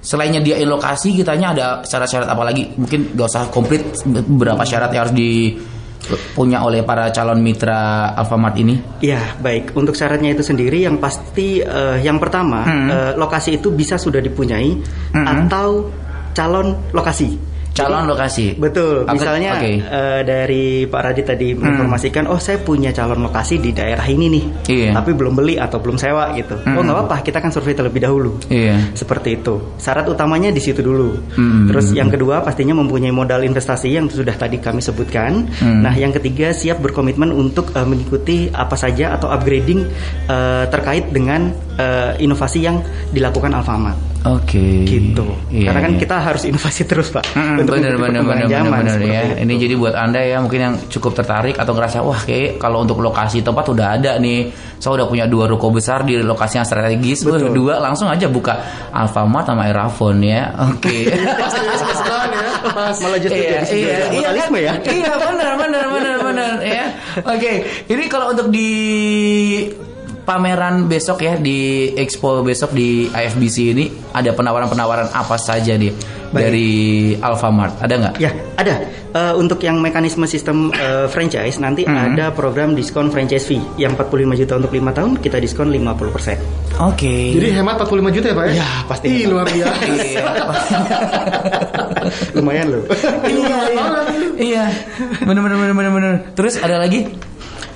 selainnya 0.02 0.42
dia 0.42 0.58
lokasi 0.66 1.14
kitanya 1.14 1.54
ada 1.54 1.68
syarat-syarat 1.86 2.26
apa 2.26 2.42
lagi? 2.42 2.70
Mungkin 2.74 3.14
gak 3.14 3.28
usah 3.30 3.44
komplit 3.50 3.82
beberapa 4.06 4.62
syarat 4.66 4.90
yang 4.94 5.06
harus 5.10 5.16
di 5.16 5.54
punya 6.34 6.66
oleh 6.66 6.82
para 6.82 7.14
calon 7.14 7.40
mitra 7.40 8.12
Alfamart 8.18 8.58
ini. 8.58 8.76
Ya, 9.02 9.38
baik. 9.38 9.78
Untuk 9.78 9.94
syaratnya 9.94 10.34
itu 10.34 10.42
sendiri 10.42 10.82
yang 10.84 10.98
pasti 10.98 11.62
eh, 11.62 11.98
yang 12.02 12.18
pertama 12.18 12.64
Hmm. 12.66 12.88
eh, 12.90 13.12
lokasi 13.16 13.62
itu 13.62 13.70
bisa 13.72 13.96
sudah 13.98 14.20
dipunyai 14.20 14.72
atau 15.14 15.90
calon 16.32 16.76
lokasi. 16.96 17.51
Calon 17.72 18.04
lokasi. 18.04 18.60
Betul. 18.60 19.08
Oke, 19.08 19.16
Misalnya 19.16 19.56
oke. 19.56 19.72
eh, 19.80 20.22
dari 20.22 20.64
Pak 20.84 21.02
Radit 21.02 21.24
tadi 21.26 21.56
menginformasikan, 21.56 22.28
oh 22.28 22.36
saya 22.36 22.60
punya 22.60 22.92
calon 22.92 23.24
lokasi 23.24 23.58
di 23.58 23.72
daerah 23.72 24.04
ini 24.04 24.28
nih, 24.28 24.46
Iya. 24.68 24.92
tapi 24.92 25.16
belum 25.16 25.32
beli 25.34 25.56
atau 25.56 25.80
belum 25.80 25.96
sewa 25.96 26.36
gitu. 26.36 26.60
Oh 26.68 26.84
nggak 26.84 26.98
apa-apa, 26.98 27.24
kita 27.24 27.40
kan 27.40 27.48
survei 27.48 27.72
terlebih 27.72 28.04
dahulu. 28.04 28.36
Iya. 28.48 28.92
Seperti 28.92 29.40
itu. 29.40 29.56
Syarat 29.80 30.04
utamanya 30.06 30.52
di 30.52 30.60
situ 30.60 30.84
dulu. 30.84 31.16
Hmm. 31.32 31.72
Terus 31.72 31.96
yang 31.96 32.12
kedua 32.12 32.44
pastinya 32.44 32.76
mempunyai 32.76 33.10
modal 33.10 33.40
investasi 33.42 33.88
yang 33.88 34.12
sudah 34.12 34.36
tadi 34.36 34.60
kami 34.60 34.84
sebutkan. 34.84 35.48
Hmm. 35.56 35.80
Nah 35.80 35.96
yang 35.96 36.12
ketiga 36.12 36.52
siap 36.52 36.84
berkomitmen 36.84 37.32
untuk 37.32 37.72
eh, 37.72 37.88
mengikuti 37.88 38.52
apa 38.52 38.76
saja 38.76 39.16
atau 39.16 39.32
upgrading 39.32 39.88
eh, 40.28 40.64
terkait 40.68 41.08
dengan 41.10 41.48
eh, 41.80 42.20
inovasi 42.20 42.60
yang 42.62 42.84
dilakukan 43.10 43.56
Alfamart. 43.56 44.12
Oke. 44.22 44.86
gitu. 44.86 45.26
Iya, 45.50 45.74
Karena 45.74 45.82
kan 45.82 45.94
iya. 45.98 46.00
kita 46.06 46.16
harus 46.22 46.44
inovasi 46.46 46.86
terus 46.86 47.10
pak 47.10 47.26
Mm, 47.34 47.61
untuk 47.62 47.78
bener 47.78 47.96
bener 47.96 48.22
bener 48.26 48.48
zaman. 48.50 48.82
bener 48.82 48.98
bener 48.98 49.00
ya. 49.06 49.22
itu. 49.22 49.46
Ini 49.46 49.54
jadi 49.62 49.74
buat 49.78 49.96
anda 49.96 50.22
ya 50.22 50.38
mungkin 50.42 50.60
yang 50.60 50.76
cukup 50.90 51.12
tertarik 51.14 51.56
atau 51.58 51.72
ngerasa 51.78 52.02
wah 52.02 52.20
kayak 52.22 52.58
kalau 52.58 52.84
untuk 52.84 53.00
lokasi 53.00 53.46
tempat 53.46 53.66
udah 53.70 53.88
ada 53.98 54.18
nih. 54.18 54.50
Saya 54.82 54.98
udah 54.98 55.08
punya 55.08 55.30
dua 55.30 55.46
ruko 55.46 55.70
besar 55.70 56.02
di 56.02 56.18
lokasi 56.18 56.58
yang 56.58 56.66
strategis. 56.66 57.22
Wah, 57.22 57.38
dua 57.38 57.78
langsung 57.78 58.10
aja 58.10 58.26
buka 58.26 58.58
Alfamart 58.90 59.46
sama 59.46 59.70
Erafon 59.70 60.18
ya. 60.26 60.50
Oke. 60.74 61.06
Sebelahan 62.02 62.30
ya. 62.34 62.50
Malah 62.98 63.20
justru 63.22 63.42
iya, 63.42 63.62
jadi 63.62 63.78
iya, 63.78 63.86
iya, 63.86 63.98
kapitalisme 64.10 64.58
kan? 64.58 64.66
ya. 64.66 64.74
Iya, 64.90 65.12
benar, 65.18 65.52
benar, 65.58 65.86
benar, 65.94 66.16
benar, 66.26 66.54
ya. 66.66 66.86
Oke, 67.26 67.52
ini 67.90 68.04
kalau 68.10 68.34
untuk 68.34 68.50
di 68.50 68.70
pameran 70.22 70.86
besok 70.86 71.22
ya 71.22 71.36
di 71.36 71.92
expo 71.94 72.42
besok 72.42 72.72
di 72.72 73.08
IFBC 73.08 73.58
ini 73.74 73.86
ada 74.12 74.32
penawaran-penawaran 74.32 75.10
apa 75.12 75.36
saja 75.36 75.74
nih 75.76 75.92
dari 76.32 76.72
Alfamart? 77.20 77.84
Ada 77.84 77.94
nggak? 78.00 78.14
Ya, 78.18 78.32
ada. 78.56 78.80
Eh, 79.12 79.34
untuk 79.36 79.60
yang 79.60 79.84
mekanisme 79.84 80.24
sistem 80.24 80.72
eh, 80.72 81.04
franchise 81.12 81.60
nanti 81.60 81.84
Hmm. 81.84 82.16
ada 82.16 82.32
program 82.32 82.72
diskon 82.72 83.12
franchise 83.12 83.44
fee 83.44 83.60
yang 83.76 84.00
45 84.00 84.40
juta 84.40 84.56
untuk 84.56 84.72
5 84.72 84.96
tahun 84.96 85.12
kita 85.20 85.44
diskon 85.44 85.68
50%. 85.68 86.40
Oke. 86.80 87.36
Jadi 87.36 87.52
hemat 87.52 87.76
45 87.76 88.16
juta 88.16 88.32
ya 88.32 88.36
Pak 88.40 88.46
ya? 88.48 88.54
Ya, 88.64 88.70
pasti 88.88 89.08
Ih, 89.12 89.28
luar 89.28 89.44
biasa. 89.46 89.84
Iya. 89.92 90.24
Lumayan 92.34 92.68
loh. 92.72 92.84
iya, 93.28 93.58
iya. 93.68 93.86
Iya. 94.40 94.66
Benar, 95.22 95.42
benar, 95.44 95.58
benar, 95.60 95.76
benar, 95.76 95.92
benar. 95.92 96.14
Terus 96.34 96.56
ada 96.58 96.80
lagi? 96.80 97.06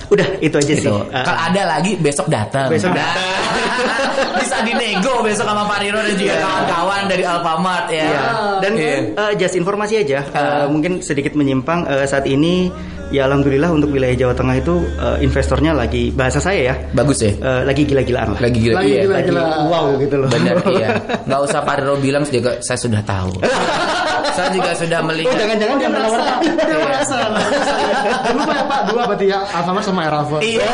Udah, 0.08 0.28
itu 0.38 0.56
aja 0.56 0.74
sih. 0.74 0.86
Itu. 0.86 0.96
Eh, 1.10 1.24
Kalau 1.24 1.40
ada 1.42 1.62
lagi 1.66 1.92
besok 1.96 2.28
datang. 2.28 2.70
Besok 2.70 2.92
Nah, 2.92 3.12
Bisa 4.40 4.62
dinego 4.62 5.20
besok 5.22 5.44
sama 5.44 5.66
Pak 5.66 5.80
Rino 5.80 5.98
dan 5.98 6.14
juga 6.14 6.36
kawan-kawan 6.38 7.02
dari 7.08 7.24
Alfamart 7.24 7.86
ya. 7.90 8.06
Iya. 8.06 8.22
Dan 8.62 8.72
Iya. 8.76 8.96
eh, 9.16 9.34
just 9.36 9.56
informasi 9.56 9.94
aja, 10.00 10.20
eh, 10.22 10.38
Ah. 10.38 10.66
mungkin 10.68 11.02
sedikit 11.02 11.34
menyimpang 11.34 11.84
eh, 11.86 12.06
saat 12.06 12.24
ini 12.26 12.70
ya 13.10 13.26
alhamdulillah 13.26 13.70
untuk 13.70 13.90
wilayah 13.90 14.18
Jawa 14.18 14.34
Tengah 14.34 14.56
itu 14.58 14.76
eh, 14.86 15.18
investornya 15.22 15.72
lagi 15.72 16.10
bahasa 16.12 16.38
saya 16.38 16.62
ya, 16.62 16.76
bagus 16.92 17.22
ya. 17.22 17.32
eh, 17.34 17.62
lagi 17.64 17.84
gila-gilaan 17.84 18.38
lah. 18.38 18.40
Lagi 18.40 18.58
gila. 18.60 18.76
Lagi 18.80 18.92
iya. 18.92 19.02
gila. 19.04 19.16
Lagi 19.18 19.32
wow 19.66 19.86
gitu 19.98 20.16
loh. 20.20 20.30
Benar 20.30 20.56
iya. 20.70 20.90
Nggak 21.28 21.42
usah 21.42 21.60
Pak 21.62 21.76
Rino 21.82 21.96
bilang 21.98 22.24
juga 22.26 22.52
saya 22.60 22.78
sudah 22.78 23.02
tahu. 23.02 23.32
saya 24.32 24.50
juga 24.50 24.72
sudah 24.74 25.00
Oh, 25.00 25.06
melihat. 25.06 25.36
jangan-jangan 25.36 25.76
dia 25.76 25.90
menawarkan. 25.90 26.40
Dia 26.42 26.78
merasa. 26.80 27.18
Jangan 27.22 28.34
lupa 28.34 28.52
ya 28.52 28.64
Pak, 28.66 28.82
dua 28.88 29.02
berarti 29.06 29.26
ya 29.28 29.40
Alfamart 29.46 29.84
sama 29.84 30.02
Erafon. 30.04 30.40
Iya. 30.42 30.68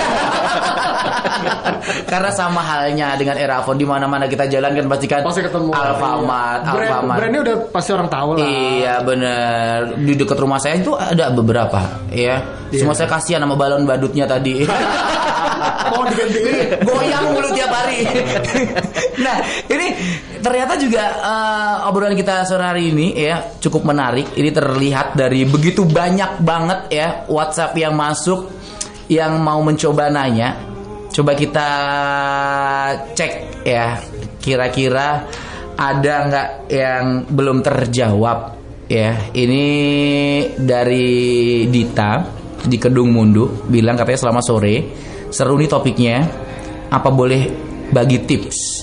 Karena 2.03 2.29
sama 2.29 2.61
halnya 2.61 3.15
dengan 3.15 3.35
Erafon 3.35 3.75
di 3.75 3.83
mana-mana 3.83 4.25
kita 4.25 4.45
jalan 4.45 4.71
kan 4.71 4.85
pasti 4.87 5.05
kan 5.05 5.21
Pasti 5.21 5.41
ketemu. 5.41 5.71
Alfamart, 5.71 6.61
Iya. 6.61 6.71
Brand- 6.71 6.91
Alfamart. 6.93 7.17
Brandnya 7.17 7.41
udah 7.41 7.55
pasti 7.69 7.89
orang 7.91 8.09
tahu 8.09 8.29
lah. 8.33 8.45
Iya 8.45 8.95
bener 9.01 9.77
Di 9.97 10.13
dekat 10.15 10.37
rumah 10.37 10.57
saya 10.57 10.77
itu 10.77 10.91
ada 10.93 11.29
beberapa 11.29 11.79
Ya 12.09 12.39
Semua 12.69 12.93
saya 12.93 13.07
kasihan 13.07 13.41
sama 13.41 13.55
balon 13.55 13.83
badutnya 13.83 14.23
tadi 14.25 14.63
Mau 15.91 16.03
diganti. 16.05 16.39
Goyang 16.81 17.25
mulu 17.31 17.49
tiap 17.51 17.69
hari 17.69 18.05
Nah 19.23 19.37
ini 19.67 19.87
Ternyata 20.41 20.73
juga 20.81 21.03
eh, 21.21 21.87
Obrolan 21.87 22.17
kita 22.17 22.43
sore 22.49 22.65
hari 22.65 22.89
ini 22.89 23.13
ya 23.13 23.55
Cukup 23.61 23.85
menarik. 23.85 24.33
Ini 24.33 24.49
terlihat 24.49 25.13
dari 25.13 25.45
begitu 25.45 25.85
banyak 25.85 26.41
banget 26.41 26.79
ya 26.89 27.07
Whatsapp 27.29 27.77
yang 27.77 27.93
masuk 27.93 28.49
Yang 29.05 29.33
mau 29.37 29.61
mencoba 29.61 30.09
nanya. 30.09 30.57
Coba 31.13 31.37
kita 31.37 31.69
cek 33.13 33.33
ya 33.63 34.01
Kira-kira 34.41 35.29
ada 35.81 36.13
nggak 36.29 36.49
yang 36.69 37.05
belum 37.25 37.65
terjawab 37.65 38.53
ya. 38.85 39.17
Ini 39.33 39.65
dari 40.53 41.09
Dita 41.65 42.21
di 42.61 42.77
Kedung 42.77 43.09
Mundu 43.09 43.65
bilang 43.65 43.97
katanya 43.97 44.29
selama 44.29 44.41
sore. 44.45 44.93
Seru 45.33 45.57
nih 45.57 45.69
topiknya. 45.69 46.17
Apa 46.91 47.09
boleh 47.09 47.49
bagi 47.89 48.21
tips 48.21 48.80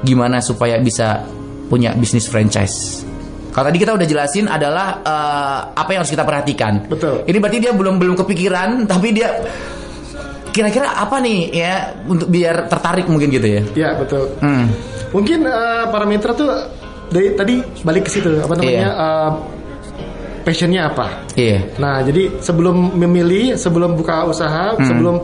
gimana 0.00 0.38
supaya 0.38 0.78
bisa 0.78 1.22
punya 1.66 1.92
bisnis 1.92 2.24
franchise 2.24 3.02
kalau 3.48 3.68
tadi 3.68 3.78
kita 3.78 3.92
udah 3.92 4.06
jelasin 4.06 4.46
adalah 4.46 5.00
eh, 5.00 5.58
apa 5.74 5.88
yang 5.90 6.00
harus 6.00 6.12
kita 6.12 6.22
perhatikan 6.22 6.86
Betul. 6.86 7.24
ini 7.24 7.36
berarti 7.36 7.58
dia 7.58 7.72
belum 7.72 7.96
belum 7.96 8.14
kepikiran 8.16 8.68
tapi 8.92 9.10
dia 9.10 9.28
kira-kira 10.48 10.90
apa 10.96 11.18
nih 11.18 11.38
ya 11.52 11.74
untuk 12.04 12.26
biar 12.26 12.66
tertarik 12.66 13.06
mungkin 13.06 13.28
gitu 13.28 13.46
ya 13.46 13.62
Iya 13.76 13.90
betul. 13.94 14.24
hmm. 14.40 14.64
Mungkin 15.08 15.40
eh, 15.44 15.84
parameter 15.88 16.30
tuh 16.34 16.50
dari 17.08 17.32
tadi 17.32 17.54
balik 17.80 18.04
ke 18.04 18.10
situ 18.10 18.28
apa 18.38 18.52
namanya 18.52 18.72
Iya. 18.74 18.90
eh, 18.92 19.30
passionnya 20.42 20.80
apa. 20.88 21.06
iya 21.34 21.60
Nah 21.76 22.00
jadi 22.00 22.40
sebelum 22.40 22.96
memilih, 22.96 23.54
sebelum 23.54 23.92
buka 23.94 24.24
usaha, 24.24 24.72
Hmm. 24.74 24.84
sebelum 24.84 25.16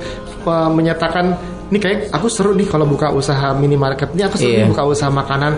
eh, 0.45 0.71
menyatakan 0.71 1.35
ini 1.69 1.79
kayak 1.79 1.99
aku 2.11 2.27
seru 2.27 2.53
nih 2.53 2.67
kalau 2.67 2.85
buka 2.85 3.09
usaha 3.09 3.53
minimarket, 3.53 4.13
ini 4.13 4.23
aku 4.23 4.37
seru 4.37 4.53
Iya. 4.53 4.59
nih 4.65 4.71
buka 4.71 4.83
usaha 4.85 5.09
makanan. 5.09 5.53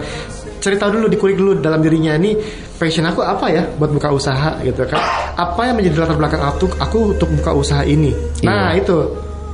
Cerita 0.57 0.91
dulu 0.91 1.07
dikulik 1.07 1.37
dulu 1.37 1.53
dalam 1.57 1.79
dirinya 1.79 2.17
ini 2.17 2.35
passion 2.75 3.07
aku 3.07 3.23
apa 3.23 3.47
ya 3.49 3.63
buat 3.77 3.89
buka 3.89 4.11
usaha 4.11 4.59
gitu 4.61 4.83
kan? 4.85 4.99
Apa 5.35 5.67
yang 5.67 5.79
menjadi 5.79 6.03
latar 6.03 6.17
belakang 6.17 6.43
aku 6.43 6.67
aku 6.77 6.99
untuk 7.15 7.29
buka 7.33 7.51
usaha 7.53 7.83
ini? 7.83 8.11
Nah 8.43 8.75
Iya. 8.75 8.83
itu 8.83 8.97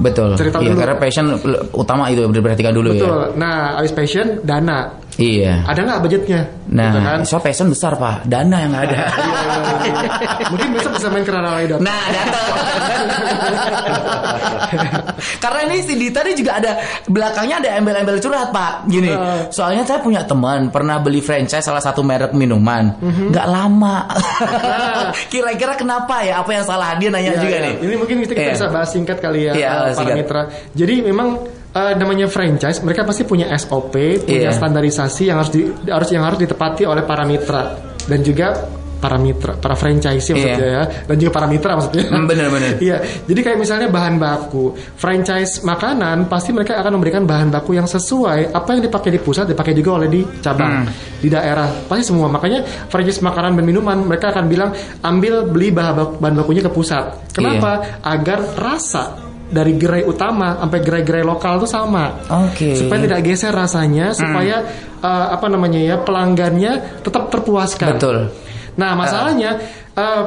Betul. 0.01 0.35
Cerita 0.35 0.59
iya, 0.59 0.73
dulu. 0.73 0.79
karena 0.83 0.97
passion 0.97 1.27
utama 1.71 2.09
itu 2.09 2.25
diperhatikan 2.27 2.73
dulu 2.73 2.97
betul. 2.97 3.07
ya. 3.07 3.37
Nah 3.37 3.57
habis 3.77 3.93
passion 3.93 4.41
dana 4.43 4.89
Iya. 5.15 5.65
ada 5.65 5.81
nggak 5.83 6.01
budgetnya? 6.01 6.41
Nah, 6.69 6.89
Gitu 6.89 6.99
kan? 6.99 7.19
so 7.23 7.37
passion 7.37 7.69
besar 7.69 7.93
pak, 7.95 8.25
dana 8.25 8.57
yang 8.59 8.73
ada. 8.73 9.13
Mungkin 10.49 10.69
besok 10.73 10.97
bisa 10.97 11.09
main 11.09 11.21
ke 11.21 11.29
Ranawai 11.29 11.69
nah, 11.77 12.03
datang. 12.09 12.49
Karena 15.39 15.61
ini 15.67 15.77
si 15.83 15.95
Dita 15.95 16.25
ini 16.25 16.33
juga 16.33 16.57
ada 16.57 16.73
belakangnya 17.07 17.57
ada 17.61 17.69
embel-embel 17.77 18.19
curhat 18.19 18.51
pak. 18.51 18.89
Gini, 18.89 19.11
Uh. 19.13 19.45
soalnya 19.49 19.85
saya 19.85 20.01
punya 20.01 20.25
teman 20.25 20.73
pernah 20.73 20.97
beli 20.97 21.21
franchise 21.21 21.61
salah 21.63 21.81
satu 21.81 22.01
merek 22.01 22.33
minuman, 22.33 22.97
Mhm. 22.97 23.29
nggak 23.31 23.47
lama. 23.47 24.09
Kira-kira 25.29 25.77
kenapa 25.77 26.25
ya? 26.25 26.41
Apa 26.41 26.51
yang 26.53 26.65
salah 26.65 26.97
dia 26.97 27.13
nanya 27.13 27.37
Ya, 27.37 27.39
juga 27.39 27.57
ya. 27.57 27.65
nih. 27.69 27.75
Ini 27.83 27.95
mungkin 27.97 28.17
kita, 28.25 28.33
kita 28.33 28.43
Iya. 28.43 28.55
bisa 28.57 28.67
bahas 28.71 28.89
singkat 28.89 29.19
kali 29.19 29.41
ya 29.45 29.53
Iya, 29.53 29.69
uh, 29.69 29.77
para 29.77 29.93
singkat. 29.95 30.17
mitra. 30.17 30.43
Jadi 30.73 30.95
memang 31.05 31.29
uh, 31.73 31.93
namanya 31.95 32.29
franchise, 32.29 32.81
mereka 32.81 33.03
pasti 33.03 33.25
punya 33.25 33.49
SOP, 33.53 33.95
punya 34.23 34.49
Iya. 34.49 34.53
standarisasi 34.53 35.23
yang 35.29 35.37
harus 35.41 35.51
di, 35.51 35.61
harus 35.89 36.09
yang 36.09 36.25
harus 36.25 36.39
ditepati 36.39 36.85
oleh 36.85 37.03
para 37.03 37.25
mitra 37.25 37.75
dan 38.05 38.21
juga 38.21 38.55
para 39.03 39.19
mitra, 39.19 39.59
para 39.59 39.75
franchise 39.75 40.31
maksudnya 40.31 40.63
Iya. 40.63 40.79
ya, 40.79 40.83
dan 41.11 41.17
juga 41.19 41.31
para 41.35 41.51
mitra 41.51 41.75
maksudnya. 41.75 42.07
Bener, 42.23 42.47
bener. 42.47 42.79
Iya, 42.79 43.03
jadi 43.27 43.41
kayak 43.43 43.59
misalnya 43.59 43.91
bahan 43.91 44.15
baku, 44.15 44.79
franchise 44.95 45.67
makanan 45.67 46.31
pasti 46.31 46.55
mereka 46.55 46.79
akan 46.79 47.03
memberikan 47.03 47.27
bahan 47.27 47.51
baku 47.51 47.75
yang 47.75 47.91
sesuai 47.91 48.55
apa 48.55 48.79
yang 48.79 48.87
dipakai 48.87 49.11
di 49.11 49.19
pusat 49.19 49.51
dipakai 49.51 49.75
juga 49.75 49.99
oleh 49.99 50.07
di 50.07 50.23
cabang, 50.39 50.87
Hmm. 50.87 51.19
di 51.19 51.27
daerah 51.27 51.67
pasti 51.91 52.15
semua. 52.15 52.31
Makanya 52.31 52.63
franchise 52.87 53.19
makanan 53.19 53.59
dan 53.59 53.67
minuman 53.67 54.07
mereka 54.07 54.31
akan 54.31 54.47
bilang 54.47 54.71
ambil 55.03 55.51
beli 55.51 55.75
bahan 55.75 55.95
baku, 55.99 56.13
bahan 56.23 56.35
bakunya 56.39 56.63
ke 56.63 56.71
pusat. 56.71 57.35
Kenapa? 57.35 57.83
Iya. 57.83 58.07
Agar 58.07 58.39
rasa 58.55 59.32
dari 59.53 59.77
gerai 59.77 60.03
utama 60.09 60.57
sampai 60.57 60.81
gerai-gerai 60.81 61.23
lokal 61.23 61.61
itu 61.61 61.69
sama. 61.69 62.25
Oke. 62.49 62.73
Hmm. 62.73 62.79
Supaya 62.81 62.99
tidak 63.05 63.21
geser 63.21 63.53
rasanya, 63.53 64.17
supaya 64.17 64.65
uh, 65.05 65.27
apa 65.37 65.47
namanya 65.53 65.79
ya 65.79 65.97
pelanggannya 66.01 67.05
tetap 67.05 67.29
terpuaskan. 67.29 68.01
Betul. 68.01 68.19
Nah 68.81 68.97
masalahnya 68.97 69.61
uh, 69.61 69.61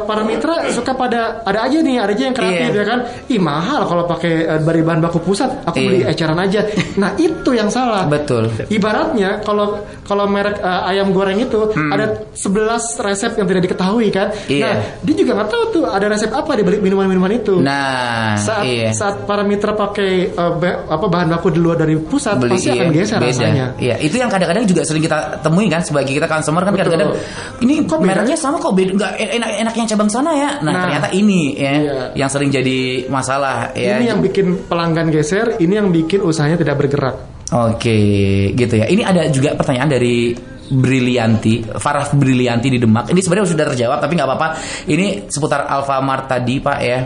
para 0.05 0.21
mitra 0.21 0.69
suka 0.69 0.93
pada 0.93 1.41
ada 1.41 1.65
aja 1.65 1.81
nih 1.81 1.97
ada 1.97 2.13
aja 2.13 2.23
yang 2.29 2.35
kreatif 2.37 2.69
Iya. 2.69 2.81
ya 2.81 2.85
kan. 2.85 2.99
Ih 3.27 3.41
mahal 3.41 3.81
kalau 3.89 4.03
pakai 4.05 4.33
uh, 4.45 4.59
dari 4.61 4.81
bahan 4.85 5.01
baku 5.01 5.19
pusat, 5.25 5.49
aku 5.65 5.77
Iya. 5.81 5.85
beli 5.89 5.99
eceran 6.05 6.37
aja. 6.37 6.61
Nah 7.01 7.11
itu 7.17 7.49
yang 7.51 7.69
salah. 7.73 8.05
Betul. 8.05 8.47
Ibaratnya 8.69 9.41
kalau 9.41 9.81
kalau 10.05 10.29
merek 10.29 10.61
uh, 10.61 10.85
ayam 10.85 11.09
goreng 11.11 11.41
itu 11.41 11.73
ada 11.73 12.29
11 12.37 13.01
resep 13.01 13.31
yang 13.41 13.47
tidak 13.49 13.61
diketahui 13.65 14.13
kan. 14.13 14.29
Hmm. 14.29 14.53
Iya. 14.53 14.63
Nah 14.69 14.75
dia 15.01 15.15
juga 15.17 15.31
nggak 15.41 15.49
tahu 15.49 15.63
tuh 15.73 15.83
ada 15.89 16.05
resep 16.07 16.29
apa 16.29 16.51
di 16.53 16.63
balik 16.63 16.81
minuman-minuman 16.85 17.31
itu. 17.33 17.57
Nah, 17.57 18.37
saat 18.37 18.63
iya. 18.69 18.93
saat 18.93 19.25
para 19.25 19.41
mitra 19.41 19.73
pakai 19.73 20.29
uh, 20.37 20.53
apa 20.93 21.05
bahan 21.09 21.27
baku 21.33 21.49
di 21.49 21.59
luar 21.59 21.81
dari 21.81 21.97
pusat 21.97 22.37
beli 22.37 22.53
pasti 22.53 22.69
iya, 22.69 22.85
akan 22.85 22.87
geser 22.93 23.19
beda. 23.19 23.27
rasanya. 23.33 23.65
Iya, 23.81 23.95
itu 23.99 24.15
yang 24.21 24.29
kadang-kadang 24.29 24.63
juga 24.69 24.81
sering 24.85 25.03
kita 25.03 25.41
temui 25.41 25.67
kan 25.67 25.81
sebagai 25.81 26.13
kita 26.13 26.29
consumer 26.29 26.61
kan 26.61 26.73
kadang-kadang 26.77 27.11
ini 27.65 27.81
Kok 27.85 28.01
mereknya 28.01 28.37
sama 28.37 28.57
kok 28.57 28.73
beda 28.73 28.91
nggak 28.97 29.11
enak 29.19 29.51
enak 29.61 29.73
yang 29.75 29.87
cabang 29.87 30.09
sana 30.11 30.31
ya. 30.35 30.49
Nah, 30.59 30.71
Nah, 30.71 30.81
ternyata 30.87 31.07
ini 31.15 31.55
ya 31.55 31.73
iya. 31.79 32.01
yang 32.15 32.29
sering 32.29 32.51
jadi 32.51 33.07
masalah 33.07 33.71
ya. 33.75 33.99
Ini 33.99 34.15
yang 34.15 34.19
bikin 34.19 34.67
pelanggan 34.67 35.07
geser, 35.09 35.59
ini 35.63 35.73
yang 35.79 35.89
bikin 35.89 36.19
usahanya 36.23 36.59
tidak 36.59 36.75
bergerak. 36.79 37.15
Oke, 37.53 37.97
gitu 38.57 38.73
ya. 38.81 38.89
Ini 38.89 39.05
ada 39.05 39.29
juga 39.29 39.53
pertanyaan 39.53 39.89
dari 39.95 40.33
Brilianti, 40.65 41.61
Farah 41.77 42.09
Brilianti 42.09 42.73
di 42.73 42.79
Demak. 42.81 43.13
Ini 43.13 43.21
sebenarnya 43.21 43.53
sudah 43.53 43.65
terjawab 43.69 43.97
tapi 44.01 44.17
nggak 44.17 44.27
apa-apa. 44.27 44.47
Ini 44.89 45.29
seputar 45.29 45.69
Alfamart 45.69 46.25
tadi, 46.25 46.57
Pak 46.57 46.79
ya. 46.81 46.99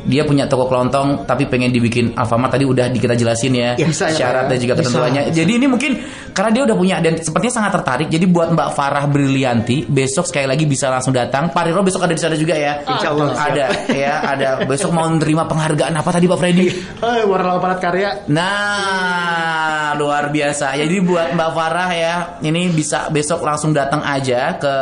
Dia 0.00 0.24
punya 0.24 0.48
toko 0.48 0.64
kelontong 0.64 1.28
tapi 1.28 1.44
pengen 1.44 1.68
dibikin 1.68 2.16
Alfamart 2.16 2.56
tadi 2.56 2.64
udah 2.64 2.88
kita 2.88 3.12
jelasin 3.12 3.52
ya, 3.52 3.70
Ya, 3.76 3.84
bisa 3.84 4.08
ya, 4.08 4.16
syarat 4.16 4.44
ya. 4.46 4.50
dan 4.50 4.58
juga 4.58 4.74
Bisa. 4.74 4.80
ketentuannya. 4.88 5.22
Jadi 5.30 5.52
ini 5.60 5.66
mungkin 5.68 5.92
karena 6.32 6.50
dia 6.56 6.62
udah 6.64 6.76
punya 6.78 6.96
dan 7.04 7.20
sepertinya 7.20 7.54
sangat 7.60 7.72
tertarik. 7.76 8.08
Jadi 8.08 8.24
buat 8.24 8.48
Mbak 8.54 8.68
Farah 8.72 9.04
Brilianti 9.04 9.84
besok 9.84 10.24
sekali 10.24 10.48
lagi 10.48 10.64
bisa 10.64 10.88
langsung 10.88 11.12
datang. 11.12 11.52
Pak 11.52 11.62
Riro 11.68 11.84
besok 11.84 12.08
ada 12.08 12.16
di 12.16 12.22
sana 12.22 12.34
juga 12.34 12.56
ya. 12.56 12.80
Insya 12.80 13.08
Allah, 13.12 13.28
siap. 13.36 13.48
ada 13.52 13.64
ya, 13.92 14.14
ada 14.24 14.48
besok 14.64 14.90
mau 14.90 15.04
menerima 15.04 15.44
penghargaan 15.44 15.92
apa 15.92 16.10
tadi 16.10 16.24
Pak 16.30 16.38
Freddy? 16.40 16.66
Eh, 17.00 17.22
warna 17.28 17.60
palat 17.60 17.78
karya. 17.82 18.10
Nah, 18.30 19.92
luar 20.00 20.32
biasa. 20.32 20.80
Jadi 20.80 20.96
buat 21.04 21.36
Mbak 21.36 21.50
Farah 21.52 21.90
ya, 21.92 22.14
ini 22.40 22.72
bisa 22.72 23.12
besok 23.12 23.44
langsung 23.44 23.76
datang 23.76 24.00
aja 24.00 24.56
ke 24.56 24.74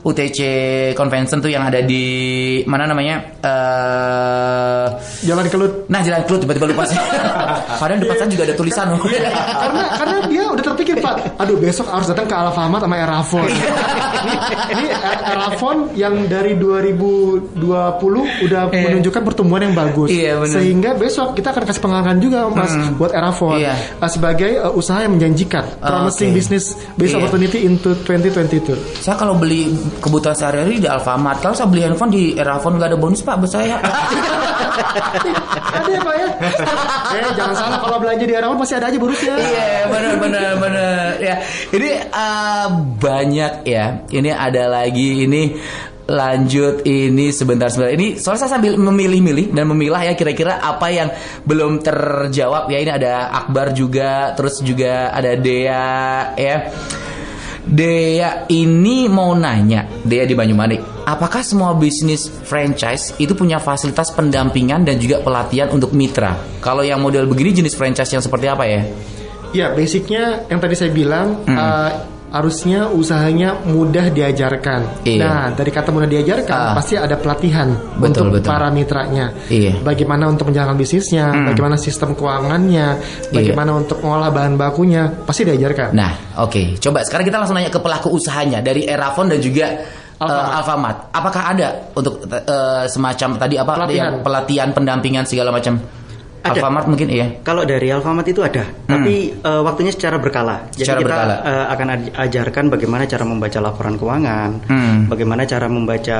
UTC 0.00 0.38
Convention 0.94 1.38
tuh 1.38 1.48
yang 1.48 1.64
ada 1.64 1.84
di 1.84 2.04
mana 2.64 2.88
namanya? 2.88 3.20
Eh 3.40 4.86
Jalan 5.20 5.46
kelut. 5.46 5.84
Nah, 5.86 6.00
Jalan 6.00 6.24
Kelut 6.24 6.40
tiba-tiba 6.42 6.66
lupa 6.72 6.88
sih. 6.88 6.96
Padahal 7.80 8.00
di 8.00 8.04
depan 8.08 8.16
sana 8.18 8.30
juga 8.32 8.44
ada 8.48 8.54
tulisan 8.56 8.86
loh. 8.90 9.00
karena 9.62 9.82
karena 9.96 10.16
dia 10.26 10.42
udah 10.48 10.64
terpikir 10.64 10.96
pak 11.00 11.14
aduh 11.36 11.56
besok 11.56 11.86
harus 11.88 12.08
datang 12.08 12.26
ke 12.28 12.34
Alfamart 12.34 12.82
sama 12.84 12.96
Erafon 12.96 13.44
ini, 13.46 13.60
ini 14.76 14.84
Erafon 15.26 15.76
yang 15.96 16.14
dari 16.26 16.56
2020 16.56 17.56
udah 18.46 18.62
menunjukkan 18.68 19.22
pertumbuhan 19.24 19.70
yang 19.70 19.74
bagus 19.76 20.08
Iya, 20.12 20.40
benar. 20.40 20.54
sehingga 20.54 20.90
besok 20.94 21.34
kita 21.34 21.52
akan 21.52 21.64
kasih 21.64 21.82
penghargaan 21.82 22.18
juga 22.20 22.38
mas 22.52 22.72
buat 22.96 23.12
Erafon 23.12 23.58
Iya. 23.58 23.74
uh, 23.98 24.10
sebagai 24.10 24.50
uh, 24.60 24.72
usaha 24.72 25.00
yang 25.00 25.16
menjanjikan 25.16 25.64
promising 25.80 26.30
oke. 26.32 26.36
business 26.36 26.64
based 26.94 27.14
Iya. 27.14 27.18
opportunity 27.20 27.58
into 27.64 27.90
2022 28.04 29.02
saya 29.02 29.16
kalau 29.16 29.34
beli 29.36 29.68
kebutuhan 29.98 30.36
sehari-hari 30.38 30.78
di 30.78 30.86
Alfamart, 30.86 31.42
kalau 31.42 31.54
saya 31.58 31.66
beli 31.66 31.82
handphone 31.82 32.12
di 32.14 32.38
Erafon 32.38 32.78
nggak 32.78 32.94
ada 32.94 32.98
bonus 32.98 33.20
Pak 33.26 33.36
buat 33.42 33.50
saya. 33.50 33.76
ada 35.70 35.90
ya 35.90 36.00
pak 36.00 36.14
ya? 36.14 36.28
Eh 37.10 37.30
jangan 37.34 37.54
salah 37.58 37.78
kalau 37.82 37.98
belanja 37.98 38.24
di 38.24 38.34
Erafon 38.34 38.56
pasti 38.62 38.74
ada 38.78 38.86
aja 38.88 38.98
bonusnya. 38.98 39.34
Iya 39.34 39.68
benar 39.90 40.14
benar 40.22 40.50
benar. 40.62 41.04
Ya 41.18 41.34
ini 41.74 41.90
eh, 42.00 42.66
banyak 43.00 43.52
ya. 43.66 43.84
Ini 44.06 44.30
ada 44.30 44.70
lagi 44.70 45.26
ini 45.26 45.42
lanjut 46.10 46.82
ini 46.82 47.30
sebentar 47.30 47.70
sebentar. 47.70 47.94
Ini 47.94 48.18
soalnya 48.18 48.46
saya 48.46 48.58
sambil 48.58 48.74
memilih-milih 48.74 49.54
dan 49.54 49.70
memilah 49.70 50.02
ya 50.10 50.14
kira-kira 50.18 50.58
apa 50.58 50.90
yang 50.90 51.08
belum 51.46 51.82
terjawab. 51.82 52.66
Ya 52.70 52.78
ini 52.82 52.90
ada 52.90 53.30
Akbar 53.30 53.70
juga 53.72 54.34
terus 54.34 54.58
juga 54.60 55.14
ada 55.14 55.38
Dea 55.38 56.34
ya 56.34 56.56
Dea 57.70 58.50
ini 58.50 59.06
mau 59.06 59.30
nanya 59.38 59.86
Dea 60.02 60.26
di 60.26 60.34
Banyumanik 60.34 61.06
apakah 61.06 61.38
semua 61.46 61.70
bisnis 61.78 62.26
franchise 62.26 63.14
itu 63.22 63.30
punya 63.38 63.62
fasilitas 63.62 64.10
pendampingan 64.10 64.82
dan 64.82 64.98
juga 64.98 65.22
pelatihan 65.22 65.70
untuk 65.70 65.94
mitra 65.94 66.34
kalau 66.58 66.82
yang 66.82 66.98
model 66.98 67.30
begini 67.30 67.62
jenis 67.62 67.78
franchise 67.78 68.10
yang 68.10 68.22
seperti 68.22 68.50
apa 68.50 68.66
ya 68.66 68.82
Ya, 69.50 69.74
basicnya 69.74 70.46
yang 70.46 70.62
tadi 70.62 70.78
saya 70.78 70.94
bilang 70.94 71.42
Hmm. 71.42 71.58
uh, 71.58 71.90
harusnya 72.30 72.86
usahanya 72.86 73.58
mudah 73.62 74.08
diajarkan. 74.08 75.02
Iya. 75.02 75.18
Nah, 75.20 75.44
dari 75.50 75.68
kata 75.68 75.90
mudah 75.90 76.06
diajarkan 76.06 76.54
Ah. 76.54 76.74
pasti 76.74 76.94
ada 76.94 77.14
pelatihan 77.14 77.74
Betul, 77.98 78.30
untuk 78.30 78.38
betul. 78.38 78.48
para 78.48 78.70
mitranya. 78.70 79.34
Iya. 79.46 79.82
Bagaimana 79.82 80.30
untuk 80.30 80.48
menjalankan 80.48 80.74
bisnisnya, 80.74 81.26
Hmm. 81.28 81.46
bagaimana 81.50 81.74
sistem 81.74 82.14
keuangannya, 82.14 82.88
bagaimana 83.28 83.70
untuk 83.76 83.98
mengolah 84.00 84.30
bahan 84.30 84.54
bakunya, 84.54 85.10
pasti 85.22 85.42
diajarkan. 85.42 85.90
Nah, 85.90 86.12
oke. 86.38 86.78
Coba 86.78 87.02
sekarang 87.02 87.26
kita 87.26 87.36
langsung 87.36 87.54
nanya 87.54 87.68
ke 87.68 87.78
pelaku 87.78 88.14
usahanya 88.14 88.62
dari 88.62 88.86
Erafon 88.86 89.26
dan 89.26 89.38
juga 89.38 89.66
eh, 90.20 90.28
Alfamart. 90.28 91.10
Apakah 91.10 91.42
ada 91.50 91.68
untuk 91.96 92.20
eh, 92.28 92.84
semacam 92.86 93.40
tadi 93.40 93.56
apa 93.56 93.72
Pelatihan. 93.72 94.12
pelatihan 94.20 94.68
pendampingan 94.70 95.24
segala 95.24 95.48
macam? 95.48 95.80
Ada. 96.40 96.56
Alfamart 96.56 96.86
mungkin 96.86 97.08
iya. 97.08 97.26
Kalau 97.40 97.62
dari 97.62 97.88
Alfamart 97.88 98.24
itu 98.24 98.40
ada, 98.40 98.64
tapi 98.82 99.14
eh, 99.30 99.62
waktunya 99.62 99.90
secara 99.90 100.16
berkala. 100.16 100.64
Jadi 100.68 100.80
Hmm. 100.80 100.80
Secara 100.80 100.98
kita 100.98 101.08
berkala. 101.10 101.34
eh, 101.42 101.66
akan 101.68 101.86
aj- 101.90 102.12
ajarkan 102.18 102.64
bagaimana 102.66 103.02
cara 103.04 103.24
membaca 103.24 103.58
laporan 103.58 103.94
keuangan, 103.94 104.50
Hmm. 104.64 104.98
bagaimana 105.06 105.44
cara 105.44 105.66
membaca 105.66 106.18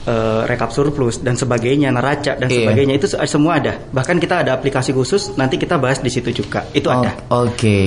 eh, 0.00 0.40
rekap 0.44 0.68
surplus 0.68 1.18
dan 1.18 1.34
sebagainya, 1.34 1.88
neraca 1.88 2.34
dan 2.34 2.46
Iya. 2.46 2.62
sebagainya 2.62 2.92
itu 2.94 3.06
se- 3.06 3.18
semua 3.26 3.56
ada. 3.56 3.72
Bahkan 3.88 4.16
kita 4.16 4.40
ada 4.40 4.52
aplikasi 4.52 4.90
khusus, 4.90 5.34
nanti 5.34 5.56
kita 5.56 5.76
bahas 5.76 5.98
di 5.98 6.08
situ 6.08 6.28
juga. 6.32 6.62
Itu 6.70 6.86
Oh, 6.86 6.94
ada. 6.94 7.10
Oke. 7.36 7.78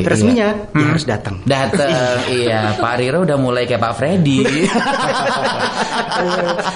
Gitu. 0.00 0.04
Resminya 0.04 0.48
Iya. 0.50 0.66
ya 0.66 0.74
Hmm. 0.74 0.86
harus 0.90 1.04
datang. 1.04 1.34
Datang, 1.44 2.16
iya. 2.34 2.72
Pak 2.74 2.92
Riro 2.96 3.22
udah 3.22 3.36
mulai 3.36 3.62
kayak 3.64 3.80
Pak 3.80 3.92
Freddy. 3.94 4.38
Eh, 4.44 4.66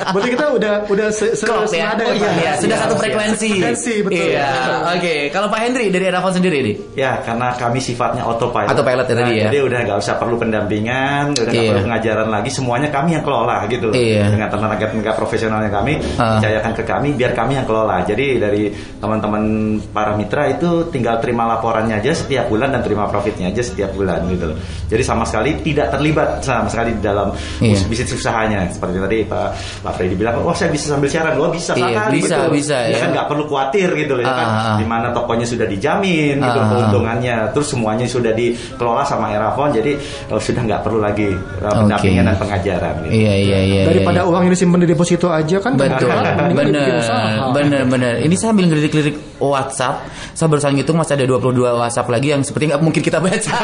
Berarti 0.08 0.28
kita 0.30 0.46
udah 0.50 0.72
udah 0.86 1.08
se 1.10 1.32
se 1.32 1.44
Klop 1.44 1.64
ya. 1.64 1.68
senada 1.68 2.00
Oh, 2.00 2.10
iya, 2.10 2.28
iya. 2.34 2.50
Sudah 2.56 2.74
Iya, 2.74 2.82
satu 2.82 2.94
iya. 2.94 3.00
frekuensi. 3.00 3.48
Frekuensi, 3.52 3.92
betul. 4.02 4.26
Iya. 4.30 4.48
Oke. 4.94 5.14
Kalau 5.28 5.46
Pak 5.48 5.58
Hendri 5.60 5.84
dari 5.88 6.04
Erafon 6.06 6.32
sendiri 6.32 6.56
nih. 6.60 6.74
Ya, 6.94 7.20
karena 7.20 7.52
kami 7.54 7.78
sifatnya 7.78 8.22
autopilot. 8.24 8.68
Autopilot 8.68 9.04
ya 9.04 9.14
tadi 9.14 9.32
ya. 9.34 9.44
Jadi 9.48 9.58
udah 9.60 9.78
nggak 9.84 9.98
usah 9.98 10.14
perlu 10.16 10.34
pendampingan, 10.36 11.22
udah 11.32 11.42
nggak 11.44 11.54
Iya. 11.54 11.68
perlu 11.70 11.80
pengajaran 11.84 12.28
lagi, 12.28 12.48
semuanya 12.50 12.88
kami 12.88 13.08
yang 13.12 13.22
kelola 13.22 13.56
gitu. 13.68 13.88
Iya. 13.90 14.22
Dengan 14.28 14.48
tenaga-tenaga 14.68 15.16
profesionalnya 15.16 15.72
kami, 15.72 15.96
Ah. 16.20 16.36
percayakan 16.36 16.72
ke 16.76 16.82
kami, 16.84 17.08
biar 17.16 17.32
kami 17.32 17.56
yang 17.56 17.64
kelola. 17.64 18.04
Jadi 18.04 18.36
dari 18.36 18.68
teman-teman 19.00 19.42
para 19.88 20.12
mitra 20.12 20.44
itu 20.46 20.92
tinggal 20.92 21.16
terima 21.18 21.48
laporannya 21.48 21.96
aja 21.96 22.12
setiap 22.12 22.46
bulan 22.46 22.68
dan 22.68 22.84
terima 22.84 23.08
profitnya 23.08 23.48
aja 23.48 23.64
setiap 23.64 23.96
bulan 23.96 24.28
gitu. 24.28 24.52
loh. 24.52 24.56
Jadi 24.86 25.02
sama 25.02 25.24
sekali 25.24 25.56
tidak 25.62 25.88
terlibat 25.88 26.42
sama 26.42 26.68
sekali 26.68 26.92
di 26.94 27.02
dalam 27.02 27.32
us- 27.64 27.86
bisnis 27.88 28.12
usahanya. 28.12 28.68
Seperti 28.68 28.96
tadi 29.00 29.18
Pak 29.24 29.48
Pak 29.80 29.92
Freddy 29.96 30.14
bilang, 30.14 30.44
wah 30.44 30.52
saya 30.52 30.68
bisa 30.68 30.92
sambil 30.92 31.08
siaran, 31.08 31.38
wah 31.38 31.48
bisa 31.48 31.72
Iya, 31.72 31.88
sekali 31.96 32.18
bisa, 32.18 32.36
betul. 32.36 32.50
bisa, 32.54 32.76
ya. 32.84 32.88
ya. 32.92 32.98
kan 33.00 33.08
nggak 33.14 33.26
perlu 33.26 33.44
khawatir 33.46 33.88
gitu 33.94 34.12
loh 34.12 34.22
ya 34.22 34.30
kan. 34.30 34.46
Ah, 34.46 34.60
ah. 34.60 34.76
Di 34.76 34.84
mana 34.84 35.08
tokonya 35.10 35.46
sudah 35.46 35.64
dijamin 35.64 36.36
gitu 36.36 36.58
Ah. 36.58 36.66
keuntungannya 36.68 37.36
terus 37.54 37.68
semuanya 37.70 38.04
sudah 38.04 38.32
dikelola 38.34 39.02
sama 39.02 39.32
Erafon 39.32 39.70
jadi 39.72 39.94
eh, 40.28 40.40
sudah 40.40 40.62
nggak 40.64 40.80
perlu 40.82 40.98
lagi 40.98 41.30
uh, 41.30 41.64
Oke. 41.64 41.76
pendampingan 41.86 42.24
dan 42.26 42.36
pengajaran 42.36 42.94
gitu. 43.06 43.12
Iya, 43.14 43.34
iya, 43.38 43.58
iya. 43.62 43.82
Daripada 43.86 44.20
iya. 44.20 44.28
uang 44.28 44.42
yang 44.44 44.52
disimpan 44.58 44.82
di 44.82 44.88
deposito 44.90 45.30
aja 45.30 45.62
kan 45.62 45.78
Betul, 45.78 46.10
bener, 46.50 46.98
usaha. 46.98 47.54
bener, 47.54 47.82
bener. 47.86 48.12
Ini 48.26 48.34
saya 48.34 48.50
ambil 48.50 48.74
ngelirik-lirik 48.74 49.37
WhatsApp. 49.40 50.06
Saya 50.34 50.46
barusan 50.50 50.74
ngitung 50.76 50.98
masih 50.98 51.18
ada 51.18 51.24
22 51.26 51.78
WhatsApp 51.78 52.08
lagi 52.10 52.28
yang 52.34 52.42
seperti 52.44 52.70
nggak 52.74 52.82
mungkin 52.82 53.02
kita 53.02 53.18
baca. 53.18 53.50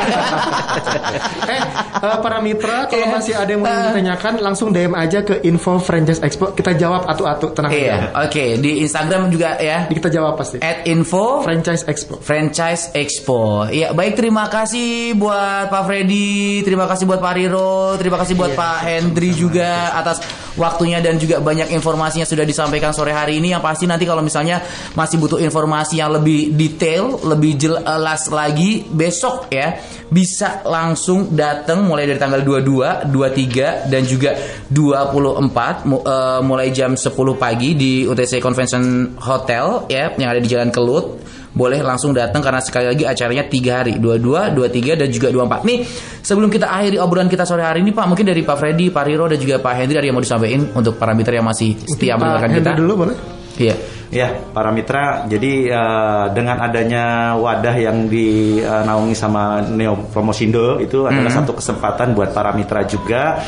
eh, 1.50 1.62
eh, 2.02 2.16
para 2.22 2.38
mitra 2.40 2.86
kalau 2.88 3.06
Iya. 3.06 3.14
masih 3.14 3.34
ada 3.36 3.50
yang 3.50 3.62
mau 3.62 3.70
ditanyakan 3.70 4.32
langsung 4.40 4.68
DM 4.72 4.94
aja 4.94 5.20
ke 5.22 5.44
info 5.44 5.76
franchise 5.82 6.20
expo 6.22 6.54
kita 6.54 6.74
jawab 6.78 7.06
atu-atu 7.10 7.52
tenang 7.52 7.72
iya, 7.74 8.10
oke. 8.14 8.44
Di 8.62 8.80
Instagram 8.84 9.28
juga 9.32 9.58
ya. 9.58 9.86
Kita 9.90 10.08
jawab 10.10 10.38
pasti. 10.38 10.60
At 10.62 10.86
info 10.86 11.42
Franchise 11.42 11.84
Expo. 11.88 12.20
Franchise 12.20 12.94
Expo. 12.94 13.66
Iya, 13.68 13.90
baik 13.96 14.14
terima 14.18 14.46
kasih 14.46 15.16
buat 15.18 15.70
Pak 15.70 15.82
Freddy, 15.88 16.62
terima 16.62 16.86
kasih 16.86 17.04
buat 17.08 17.18
Pak 17.18 17.34
Riro, 17.34 17.96
terima 17.98 18.16
kasih 18.20 18.34
buat 18.38 18.52
Pak 18.54 18.78
Hendri 18.86 19.32
juga 19.34 19.94
atas 19.96 20.20
waktunya 20.54 21.02
dan 21.02 21.18
juga 21.18 21.42
banyak 21.42 21.74
informasinya 21.74 22.22
sudah 22.28 22.46
disampaikan 22.46 22.94
sore 22.94 23.10
hari 23.10 23.42
ini. 23.42 23.54
Yang 23.56 23.62
pasti 23.64 23.84
nanti 23.90 24.04
kalau 24.06 24.22
misalnya 24.22 24.62
masih 24.94 25.16
butuh 25.18 25.38
informasi 25.40 25.63
yang 25.92 26.12
lebih 26.12 26.52
detail, 26.52 27.18
lebih 27.24 27.56
jelas 27.56 28.28
lagi 28.28 28.84
besok 28.84 29.48
ya 29.48 29.76
bisa 30.04 30.62
langsung 30.62 31.32
datang 31.32 31.82
mulai 31.82 32.06
dari 32.06 32.20
tanggal 32.20 32.44
22, 32.44 33.10
23 33.10 33.90
dan 33.90 34.02
juga 34.04 34.36
24 34.68 35.88
mu- 35.88 36.04
eh, 36.04 36.40
mulai 36.44 36.68
jam 36.70 36.94
10 36.94 37.34
pagi 37.34 37.74
di 37.74 38.04
UTC 38.04 38.38
Convention 38.38 39.16
Hotel 39.18 39.88
ya 39.88 40.12
yang 40.14 40.30
ada 40.30 40.40
di 40.40 40.48
Jalan 40.48 40.70
Kelut. 40.70 41.24
Boleh 41.54 41.86
langsung 41.86 42.10
datang 42.10 42.42
karena 42.42 42.58
sekali 42.58 42.90
lagi 42.90 43.06
acaranya 43.06 43.46
tiga 43.46 43.78
hari 43.86 44.02
22, 44.02 44.50
23 44.58 44.98
dan 44.98 45.06
juga 45.06 45.30
24 45.30 45.62
nih 45.62 45.86
sebelum 46.18 46.50
kita 46.50 46.66
akhiri 46.66 46.98
obrolan 46.98 47.30
kita 47.30 47.46
sore 47.46 47.62
hari 47.62 47.78
ini 47.78 47.94
Pak 47.94 48.10
mungkin 48.10 48.26
dari 48.26 48.42
Pak 48.42 48.58
Freddy, 48.58 48.90
Pak 48.90 49.04
Riro 49.06 49.30
dan 49.30 49.38
juga 49.38 49.62
Pak 49.62 49.72
Hendri 49.78 49.94
ada 49.94 50.02
yang 50.02 50.18
mau 50.18 50.24
disampaikan 50.26 50.66
untuk 50.74 50.98
para 50.98 51.14
mitra 51.14 51.38
yang 51.38 51.46
masih 51.46 51.78
setia 51.86 52.18
mendengarkan 52.18 52.58
Hendri 52.58 52.74
kita? 52.74 52.74
dulu 52.74 52.92
boleh? 53.06 53.16
iya 53.54 53.74
Ya, 54.14 54.30
para 54.54 54.70
mitra. 54.70 55.26
Jadi 55.26 55.66
eh, 55.66 56.26
dengan 56.30 56.62
adanya 56.62 57.34
wadah 57.34 57.74
yang 57.74 58.06
dinaungi 58.06 59.14
sama 59.18 59.66
Neo 59.66 60.06
Promosindo 60.14 60.78
itu 60.78 61.02
adalah 61.10 61.34
satu 61.34 61.58
kesempatan 61.58 62.14
buat 62.14 62.30
para 62.30 62.54
mitra 62.54 62.86
juga 62.86 63.42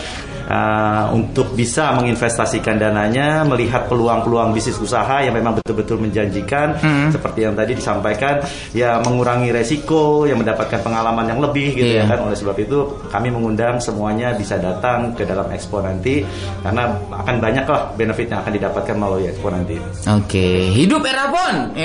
eh, 0.46 1.04
untuk 1.10 1.52
bisa 1.52 1.90
menginvestasikan 1.92 2.78
dananya, 2.78 3.42
melihat 3.42 3.86
peluang-peluang 3.86 4.50
bisnis 4.50 4.78
usaha 4.78 5.18
yang 5.18 5.32
memang 5.32 5.54
betul-betul 5.54 5.98
menjanjikan, 5.98 6.78
seperti 7.10 7.42
yang 7.42 7.52
tadi 7.52 7.74
disampaikan, 7.74 8.40
ya 8.70 8.98
mengurangi 9.00 9.50
resiko, 9.50 10.24
yang 10.24 10.38
mendapatkan 10.38 10.80
pengalaman 10.80 11.26
yang 11.26 11.40
lebih 11.40 11.74
gitu 11.74 11.86
Iya. 11.86 12.06
ya 12.06 12.10
kan. 12.10 12.18
Oleh 12.24 12.36
sebab 12.36 12.56
itu 12.56 12.78
kami 13.08 13.28
mengundang 13.28 13.78
semuanya 13.78 14.32
bisa 14.32 14.56
datang 14.56 15.12
ke 15.12 15.22
dalam 15.22 15.46
expo 15.50 15.78
nanti 15.78 16.22
karena 16.62 16.88
akan 17.10 17.36
banyak 17.36 17.66
lah 17.66 17.90
benefit 17.92 18.30
yang 18.30 18.40
akan 18.40 18.52
didapatkan 18.54 18.94
melalui 18.94 19.26
expo 19.26 19.48
nanti. 19.48 19.76
Oke, 20.06 20.70
hidup 20.72 21.02
Erapon. 21.02 21.54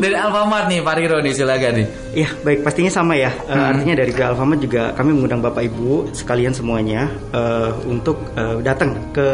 Dari 0.00 0.14
Alfamart 0.14 0.66
nih, 0.68 0.80
Pak 0.80 0.94
Riro 0.96 1.18
nih, 1.20 1.32
silakan 1.32 1.72
nih. 1.80 1.86
Ya, 2.14 2.28
baik 2.40 2.62
pastinya 2.62 2.90
sama 2.90 3.14
ya. 3.14 3.30
Eh, 3.44 3.52
Hmm. 3.54 3.70
Artinya 3.74 3.94
dari 3.96 4.12
Alfamart 4.12 4.60
juga 4.60 4.82
kami 4.92 5.10
mengundang 5.12 5.40
Bapak 5.40 5.62
Ibu 5.64 6.13
sekalian 6.14 6.54
semuanya 6.54 7.10
eh, 7.34 7.70
untuk 7.84 8.32
eh, 8.38 8.62
datang 8.62 9.10
ke 9.12 9.28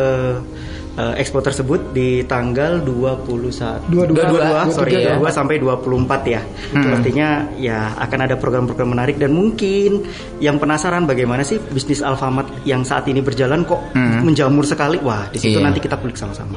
uh, 0.97 1.15
expo 1.17 1.39
tersebut 1.41 1.95
di 1.95 2.25
tanggal 2.27 2.83
21 2.83 3.89
22, 3.89 4.13
22, 4.13 4.75
sorry, 4.75 4.93
ya. 5.01 5.17
22 5.17 5.31
sampai 5.33 5.57
24 5.61 6.35
ya. 6.35 6.41
Itu 6.73 6.87
artinya 6.91 7.29
ya 7.57 7.95
akan 7.97 8.19
ada 8.27 8.35
program-program 8.37 8.91
menarik 8.93 9.17
dan 9.21 9.33
mungkin 9.33 10.05
yang 10.43 10.59
penasaran 10.59 11.07
bagaimana 11.07 11.47
sih 11.47 11.61
bisnis 11.71 12.05
Alfamart 12.05 12.65
yang 12.67 12.83
saat 12.83 13.07
ini 13.09 13.21
berjalan 13.23 13.63
kok 13.65 13.81
menjamur 13.97 14.65
sekali. 14.67 14.99
Wah, 15.01 15.29
di 15.31 15.39
situ 15.41 15.59
Iya. 15.61 15.67
nanti 15.67 15.81
kita 15.83 15.97
kulik 15.99 16.17
sama-sama. 16.17 16.57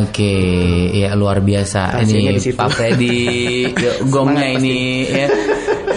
Oke, 0.00 0.34
ya 0.94 1.14
luar 1.18 1.42
biasa. 1.42 2.00
Rahasianya 2.00 2.32
ini. 2.36 2.50
Pak 2.54 2.68
Freddy 2.72 3.18
gongnya 4.14 4.46
ini 4.56 5.06
ya 5.08 5.26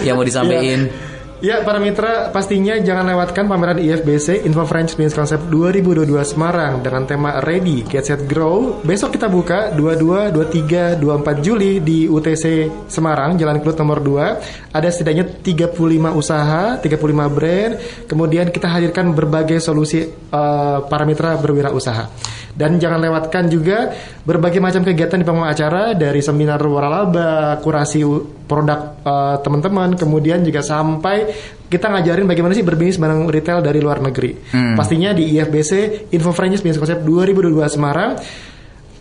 yang 0.04 0.14
mau 0.20 0.26
disampaikan. 0.26 1.13
Ya, 1.42 1.66
para 1.66 1.82
mitra 1.82 2.30
pastinya 2.30 2.78
jangan 2.78 3.10
lewatkan 3.10 3.50
pameran 3.50 3.82
IFBC 3.82 4.46
Info 4.46 4.62
French 4.70 4.94
Business 4.94 5.18
Concept 5.18 5.50
2022 5.50 6.06
Semarang 6.22 6.78
dengan 6.78 7.10
tema 7.10 7.42
Ready, 7.42 7.82
Get 7.82 8.06
Set 8.06 8.22
Grow. 8.30 8.78
Besok 8.86 9.18
kita 9.18 9.26
buka 9.26 9.74
22, 9.74 10.30
23, 10.30 11.02
24 11.02 11.42
Juli 11.42 11.82
di 11.82 12.06
UTC 12.06 12.70
Semarang, 12.86 13.34
Jalan 13.34 13.58
Kelut 13.58 13.74
nomor 13.82 13.98
2. 13.98 14.70
Ada 14.78 14.88
setidaknya 14.94 15.26
35 15.42 16.14
usaha, 16.14 16.78
35 16.78 17.26
brand. 17.26 17.72
Kemudian 18.06 18.54
kita 18.54 18.70
hadirkan 18.70 19.10
berbagai 19.10 19.58
solusi 19.58 20.06
eh, 20.06 20.78
para 20.86 21.02
mitra 21.02 21.34
berwirausaha. 21.34 22.30
Dan 22.54 22.78
jangan 22.78 23.02
lewatkan 23.02 23.50
juga 23.50 23.90
berbagai 24.22 24.62
macam 24.62 24.86
kegiatan 24.86 25.18
di 25.18 25.26
panggung 25.26 25.42
acara 25.42 25.90
dari 25.98 26.22
seminar 26.22 26.62
waralaba, 26.62 27.58
kurasi 27.58 28.06
produk 28.46 29.02
eh, 29.02 29.36
teman-teman, 29.42 29.98
kemudian 29.98 30.46
juga 30.46 30.62
sampai 30.62 31.33
kita 31.64 31.90
ngajarin 31.90 32.26
bagaimana 32.28 32.54
sih 32.54 32.62
berbisnis 32.62 33.00
barang 33.00 33.26
retail 33.26 33.58
dari 33.60 33.82
luar 33.82 33.98
negeri. 33.98 34.36
Pastinya 34.76 35.10
di 35.10 35.34
IFBC 35.34 35.72
Info 36.14 36.30
Franchise 36.30 36.62
Business 36.62 36.78
Concept 36.78 37.02
2022 37.02 37.54
Semarang. 37.66 38.14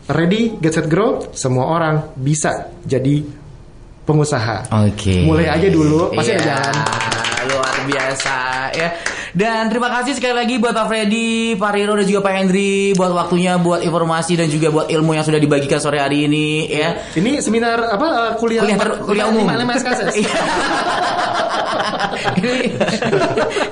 Ready, 0.04 0.60
get 0.60 0.76
set 0.76 0.92
grow, 0.92 1.32
semua 1.32 1.72
orang 1.72 2.12
bisa 2.20 2.76
jadi 2.84 3.24
pengusaha. 4.04 4.68
Oke. 4.84 5.24
Mulai 5.24 5.48
aja 5.48 5.68
dulu, 5.72 6.12
pasti 6.12 6.36
ada 6.36 6.44
jalan. 6.60 6.76
Luar 7.44 7.76
biasa 7.88 8.36
ya. 8.76 8.90
Dan 9.34 9.66
terima 9.72 9.90
kasih 9.90 10.14
sekali 10.14 10.36
lagi 10.38 10.56
buat 10.62 10.78
Pak 10.78 10.86
Freddy, 10.86 11.58
Pak 11.58 11.72
Rino 11.74 11.98
dan 11.98 12.06
juga 12.06 12.22
Pak 12.22 12.34
Hendri 12.38 12.94
buat 12.94 13.10
waktunya, 13.10 13.58
buat 13.58 13.82
informasi 13.82 14.38
dan 14.38 14.48
juga 14.52 14.70
buat 14.70 14.88
ilmu 14.94 15.18
yang 15.18 15.26
sudah 15.26 15.42
dibagikan 15.42 15.82
sore 15.82 15.98
hari 15.98 16.30
ini 16.30 16.70
ya. 16.70 17.00
Ini 17.18 17.42
seminar 17.42 17.82
apa 17.98 18.08
eh, 18.08 18.32
kuliah 18.38 18.62
Kuliah 18.62 18.78
ter- 18.78 19.00
kuliah 19.02 19.26
umum. 19.32 19.50
SKS. 19.50 20.20
Ini, 22.40 22.54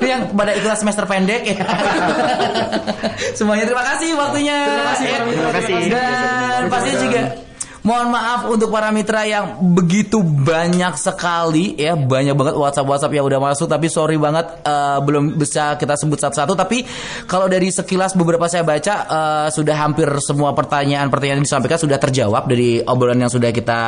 ini 0.01 0.07
yang 0.07 0.21
pada 0.33 0.51
ikut 0.55 0.71
semester 0.77 1.05
pendek 1.05 1.41
ya. 1.43 1.55
Semuanya 3.37 3.65
terima 3.67 3.83
kasih 3.85 4.09
waktunya. 4.15 4.57
Terima 4.65 4.85
kasih, 4.93 5.05
mitra. 5.05 5.27
Terima 5.31 5.53
kasih. 5.55 5.75
Dan 5.91 6.63
pastinya 6.69 6.97
juga 7.01 7.21
Mohon 7.81 8.07
maaf 8.13 8.41
untuk 8.45 8.69
para 8.69 8.93
mitra 8.93 9.25
yang 9.25 9.57
begitu 9.73 10.21
banyak 10.21 10.93
sekali 11.01 11.73
ya 11.73 11.97
banyak 11.97 12.37
banget 12.37 12.53
WhatsApp 12.53 12.85
WhatsApp 12.85 13.17
yang 13.17 13.25
udah 13.25 13.41
masuk 13.41 13.65
tapi 13.65 13.89
sorry 13.89 14.21
banget 14.21 14.61
eh, 14.61 14.99
belum 15.01 15.33
bisa 15.33 15.81
kita 15.81 15.97
sebut 15.97 16.21
satu-satu. 16.21 16.53
Tapi 16.53 16.85
kalau 17.25 17.49
dari 17.49 17.73
sekilas 17.73 18.13
beberapa 18.13 18.45
saya 18.45 18.61
baca 18.61 18.95
eh, 19.09 19.47
sudah 19.49 19.73
hampir 19.81 20.05
semua 20.21 20.53
pertanyaan-pertanyaan 20.53 21.41
yang 21.41 21.47
disampaikan 21.49 21.81
sudah 21.81 21.97
terjawab 21.97 22.45
dari 22.45 22.85
obrolan 22.85 23.17
yang 23.17 23.33
sudah 23.33 23.49
kita 23.49 23.81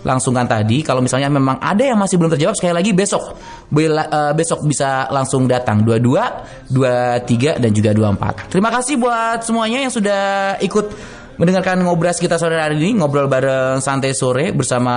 langsungkan 0.00 0.48
tadi. 0.48 0.80
Kalau 0.80 1.04
misalnya 1.04 1.28
memang 1.28 1.60
ada 1.60 1.84
yang 1.84 2.00
masih 2.00 2.16
belum 2.16 2.32
terjawab 2.32 2.56
sekali 2.56 2.72
lagi 2.72 2.96
besok. 2.96 3.36
Bela- 3.68 4.08
eh, 4.08 4.32
besok 4.32 4.64
bisa 4.64 5.12
langsung 5.12 5.44
datang. 5.44 5.84
22 5.84 6.72
23 6.72 7.60
dan 7.60 7.70
juga 7.74 7.90
24 7.92 8.48
terima 8.52 8.70
kasih 8.70 8.94
buat 9.00 9.42
semuanya 9.42 9.82
yang 9.84 9.92
sudah 9.92 10.22
ikut 10.62 11.19
mendengarkan 11.40 11.80
ngobras 11.80 12.20
kita 12.20 12.36
sore 12.36 12.60
hari 12.60 12.76
ini 12.76 13.00
ngobrol 13.00 13.24
bareng 13.24 13.80
santai 13.80 14.12
sore 14.12 14.52
bersama 14.52 14.92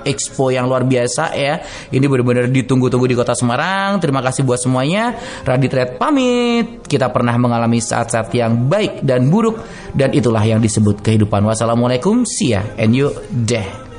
expo 0.00 0.48
yang 0.48 0.64
luar 0.64 0.88
biasa 0.88 1.36
ya. 1.36 1.60
Ini 1.92 2.00
benar-benar 2.08 2.48
ditunggu-tunggu 2.48 3.04
di 3.04 3.12
kota 3.12 3.36
Semarang. 3.36 4.00
Terima 4.00 4.24
kasih 4.24 4.48
buat 4.48 4.56
semuanya. 4.56 5.12
Radit 5.44 5.76
Red 5.76 6.00
pamit. 6.00 6.88
Kita 6.88 7.12
pernah 7.12 7.36
mengalami 7.36 7.84
saat-saat 7.84 8.32
yang 8.32 8.64
baik 8.64 9.04
dan 9.04 9.28
buruk 9.28 9.60
dan 9.92 10.16
itulah 10.16 10.40
yang 10.40 10.64
disebut 10.64 11.04
kehidupan. 11.04 11.44
Wassalamualaikum 11.44 12.24
see 12.24 12.56
ya 12.56 12.64
and 12.80 12.96
you 12.96 13.12
deh 13.28 13.91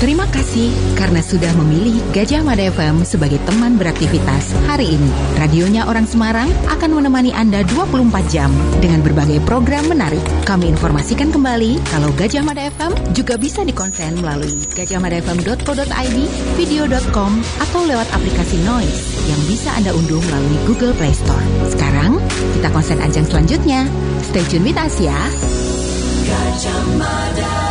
Terima 0.00 0.24
kasih 0.32 0.72
karena 0.96 1.20
sudah 1.20 1.52
memilih 1.60 2.00
Gajah 2.16 2.40
Mada 2.40 2.64
FM 2.72 3.04
sebagai 3.04 3.36
teman 3.44 3.76
beraktivitas 3.76 4.48
hari 4.64 4.96
ini. 4.96 5.12
Radionya 5.36 5.84
Orang 5.84 6.08
Semarang 6.08 6.48
akan 6.72 6.96
menemani 6.96 7.36
Anda 7.36 7.60
24 7.68 8.08
jam 8.32 8.48
dengan 8.80 9.04
berbagai 9.04 9.44
program 9.44 9.92
menarik. 9.92 10.24
Kami 10.48 10.72
informasikan 10.72 11.28
kembali 11.28 11.76
kalau 11.92 12.08
Gajah 12.16 12.40
Mada 12.40 12.72
FM 12.72 13.12
juga 13.12 13.36
bisa 13.36 13.60
dikonsen 13.60 14.16
melalui 14.24 14.64
gajahmadafm.co.id, 14.72 16.18
video.com, 16.56 17.32
atau 17.60 17.80
lewat 17.84 18.08
aplikasi 18.16 18.56
Noise 18.64 19.04
yang 19.28 19.40
bisa 19.52 19.68
Anda 19.76 19.92
unduh 19.92 20.24
melalui 20.32 20.56
Google 20.64 20.96
Play 20.96 21.12
Store. 21.12 21.44
Sekarang, 21.68 22.16
kita 22.56 22.72
konsen 22.72 23.04
ajang 23.04 23.28
selanjutnya. 23.28 23.84
Stay 24.32 24.48
tune 24.48 24.64
with 24.64 24.80
us 24.80 24.96
ya. 24.96 25.20
Gajah 26.24 26.80
Mada 26.96 27.69